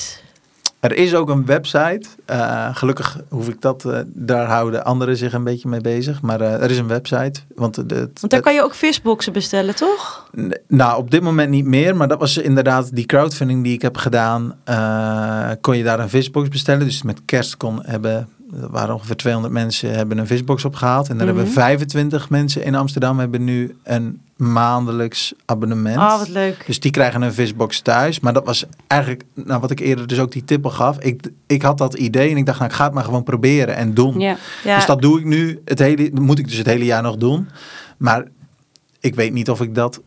Er 0.82 0.96
is 0.96 1.14
ook 1.14 1.28
een 1.28 1.46
website. 1.46 2.02
Eh, 2.24 2.68
gelukkig 2.76 3.20
hoef 3.28 3.48
ik 3.48 3.60
dat, 3.60 3.84
eh, 3.84 3.98
daar 4.06 4.46
houden 4.46 4.84
anderen 4.84 5.16
zich 5.16 5.32
een 5.32 5.44
beetje 5.44 5.68
mee 5.68 5.80
bezig. 5.80 6.22
Maar 6.22 6.40
eh, 6.40 6.62
er 6.62 6.70
is 6.70 6.78
een 6.78 6.86
website. 6.86 7.40
Want, 7.54 7.88
de, 7.88 7.94
Want 7.96 8.30
daar 8.30 8.40
kan 8.40 8.54
je 8.54 8.62
ook 8.62 8.74
visboxen 8.74 9.32
bestellen, 9.32 9.74
toch? 9.74 10.30
Nou, 10.68 10.98
op 10.98 11.10
dit 11.10 11.22
moment 11.22 11.50
niet 11.50 11.64
meer. 11.64 11.96
Maar 11.96 12.08
dat 12.08 12.18
was 12.18 12.36
inderdaad 12.36 12.94
die 12.94 13.06
crowdfunding 13.06 13.64
die 13.64 13.72
ik 13.72 13.82
heb 13.82 13.96
gedaan. 13.96 14.54
kon 15.60 15.76
je 15.76 15.84
daar 15.84 16.00
een 16.00 16.08
visbox 16.08 16.48
bestellen. 16.48 16.84
Dus 16.86 17.02
met 17.02 17.24
kerst 17.24 17.56
kon 17.56 17.80
hebben... 17.82 18.28
Er 18.60 18.70
waren 18.70 18.94
ongeveer 18.94 19.16
200 19.16 19.54
mensen 19.54 19.94
hebben 19.94 20.18
een 20.18 20.26
visbox 20.26 20.64
opgehaald. 20.64 21.08
En 21.08 21.16
daar 21.18 21.26
Mhm. 21.26 21.36
hebben 21.36 21.54
25 21.54 22.30
mensen 22.30 22.64
in 22.64 22.74
Amsterdam 22.74 23.18
hebben 23.18 23.44
nu 23.44 23.76
een 23.82 24.20
maandelijks 24.42 25.32
abonnement. 25.44 25.96
Ah, 25.96 26.18
wat 26.18 26.28
leuk. 26.28 26.66
Dus 26.66 26.80
die 26.80 26.90
krijgen 26.90 27.22
een 27.22 27.32
visbox 27.34 27.80
thuis. 27.80 28.20
Maar 28.20 28.32
dat 28.32 28.44
was 28.44 28.64
eigenlijk, 28.86 29.22
nou, 29.34 29.60
wat 29.60 29.70
ik 29.70 29.80
eerder 29.80 30.06
dus 30.06 30.18
ook 30.18 30.32
die 30.32 30.44
tip 30.44 30.64
al 30.64 30.70
gaf. 30.70 30.98
Ik, 30.98 31.20
ik 31.46 31.62
had 31.62 31.78
dat 31.78 31.94
idee 31.94 32.30
en 32.30 32.36
ik 32.36 32.46
dacht, 32.46 32.58
nou, 32.58 32.70
ik 32.70 32.76
ga 32.76 32.84
het 32.84 32.92
maar 32.94 33.04
gewoon 33.04 33.22
proberen 33.22 33.76
en 33.76 33.94
doen. 33.94 34.20
Ja. 34.20 34.36
Ja, 34.64 34.76
Dus 34.76 34.86
dat 34.86 35.02
doe 35.02 35.18
ik 35.18 35.24
nu. 35.24 35.60
Het 35.64 35.78
hele, 35.78 36.10
moet 36.14 36.38
ik 36.38 36.48
dus 36.48 36.56
het 36.58 36.66
hele 36.66 36.84
jaar 36.84 37.02
nog 37.02 37.16
doen. 37.16 37.48
Maar 37.96 38.24
ik 39.00 39.14
weet 39.14 39.32
niet 39.32 39.50
of 39.50 39.60
ik 39.60 39.74
dat 39.74 40.00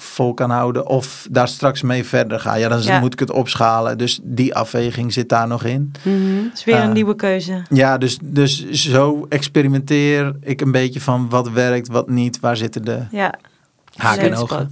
vol 0.00 0.34
kan 0.34 0.50
houden 0.50 0.86
of 0.86 1.26
daar 1.30 1.48
straks 1.48 1.82
mee 1.82 2.04
verder 2.04 2.40
ga. 2.40 2.54
Ja, 2.54 2.68
dan 2.68 2.82
Ja. 2.82 3.00
moet 3.00 3.12
ik 3.12 3.18
het 3.18 3.30
opschalen. 3.30 3.98
Dus 3.98 4.20
die 4.22 4.54
afweging 4.54 5.12
zit 5.12 5.28
daar 5.28 5.46
nog 5.46 5.64
in. 5.64 5.92
Mhm. 6.02 6.42
dat 6.44 6.52
is 6.58 6.64
weer 6.64 6.76
een 6.76 6.82
Ah. 6.88 6.92
nieuwe 6.92 7.14
keuze. 7.14 7.62
Ja, 7.70 7.98
dus, 7.98 8.18
dus 8.22 8.68
zo 8.70 9.26
experimenteer 9.28 10.36
ik 10.40 10.60
een 10.60 10.72
beetje 10.72 11.00
van 11.00 11.28
wat 11.28 11.50
werkt, 11.50 11.88
wat 11.88 12.08
niet. 12.08 12.40
Waar 12.40 12.56
zitten 12.56 12.84
de 12.84 12.98
Ja, 13.10 13.34
haken 13.98 14.22
Leuk 14.22 14.32
en 14.32 14.38
ogen. 14.38 14.70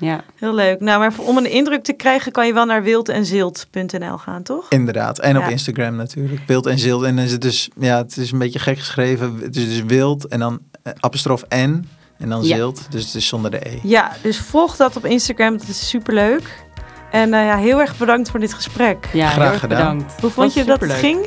Ja. 0.00 0.20
heel 0.34 0.54
leuk. 0.54 0.80
Nou, 0.80 0.98
maar 0.98 1.12
om 1.16 1.36
een 1.36 1.50
indruk 1.50 1.84
te 1.84 1.92
krijgen 1.92 2.32
kan 2.32 2.46
je 2.46 2.52
wel 2.52 2.64
naar 2.64 2.82
wildenzilt.nl 2.82 4.18
gaan, 4.18 4.42
toch? 4.42 4.66
Inderdaad. 4.68 5.18
En 5.18 5.38
op. 5.38 5.44
Instagram 5.48 5.96
natuurlijk. 5.96 6.40
Wild 6.46 6.66
en 6.66 6.78
zilt. 6.78 7.02
En 7.02 7.16
dan 7.16 7.24
is 7.24 7.32
het 7.32 7.40
dus, 7.40 7.68
ja, 7.78 7.96
het 7.96 8.16
is 8.16 8.32
een 8.32 8.38
beetje 8.38 8.58
gek 8.58 8.78
geschreven. 8.78 9.38
Het 9.42 9.56
is 9.56 9.64
dus 9.68 9.82
wild 9.82 10.26
en 10.26 10.38
dan 10.38 10.60
eh, 10.82 10.92
apostrof 11.00 11.44
N 11.54 11.88
en 12.18 12.28
dan 12.28 12.42
Ja. 12.44 12.56
zilt. 12.56 12.86
Dus 12.90 13.04
het 13.06 13.14
is 13.14 13.26
zonder 13.26 13.50
de 13.50 13.68
E. 13.70 13.78
Ja, 13.82 14.12
dus 14.22 14.38
volg 14.38 14.76
dat 14.76 14.96
op 14.96 15.04
Instagram. 15.04 15.58
Dat 15.58 15.68
is 15.68 15.88
superleuk. 15.88 16.64
En 17.10 17.34
eh, 17.34 17.44
ja, 17.44 17.56
heel 17.56 17.80
erg 17.80 17.96
bedankt 17.98 18.30
voor 18.30 18.40
dit 18.40 18.54
gesprek. 18.54 19.08
ja, 19.12 19.28
Graag 19.28 19.58
gedaan. 19.60 19.96
bedankt. 19.96 20.20
Hoe 20.20 20.30
vond 20.30 20.54
je 20.54 20.64
dat 20.64 20.80
het 20.80 20.92
ging? 20.92 21.26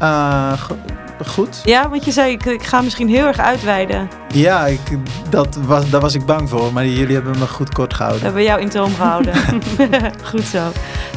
Eh, 0.00 0.52
goed. 1.26 1.60
Ja, 1.64 1.88
want 1.88 2.04
je 2.04 2.10
zei, 2.12 2.32
ik, 2.32 2.44
ik 2.44 2.62
ga 2.62 2.80
misschien 2.80 3.08
heel 3.08 3.26
erg 3.26 3.38
uitweiden. 3.38 4.08
Ja, 4.34 4.66
ik, 4.66 4.80
dat 5.30 5.58
was, 5.66 5.90
daar 5.90 6.00
was 6.00 6.14
ik 6.14 6.24
bang 6.26 6.48
voor. 6.48 6.72
Maar 6.72 6.86
jullie 6.86 7.14
hebben 7.14 7.38
me 7.38 7.46
goed 7.46 7.72
kort 7.74 7.90
We 7.90 7.96
gehouden. 7.96 8.22
hebben 8.22 8.42
jou 8.42 8.60
in 8.60 8.68
toom 8.68 8.94
gehouden. 8.94 9.34
Goed 10.30 10.44
zo. 10.44 10.62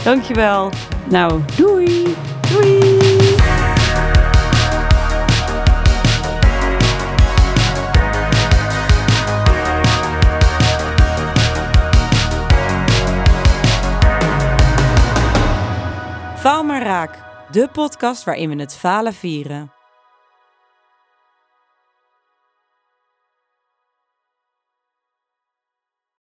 Dankjewel. 0.03 0.69
Nou, 1.09 1.41
doei. 1.55 2.15
Doei! 2.51 2.93
Faal 16.37 16.63
maar 16.63 16.83
raak, 16.83 17.17
de 17.51 17.67
podcast 17.71 18.23
waarin 18.23 18.49
we 18.49 18.55
het 18.55 18.75
falen 18.75 19.13
vieren. 19.13 19.74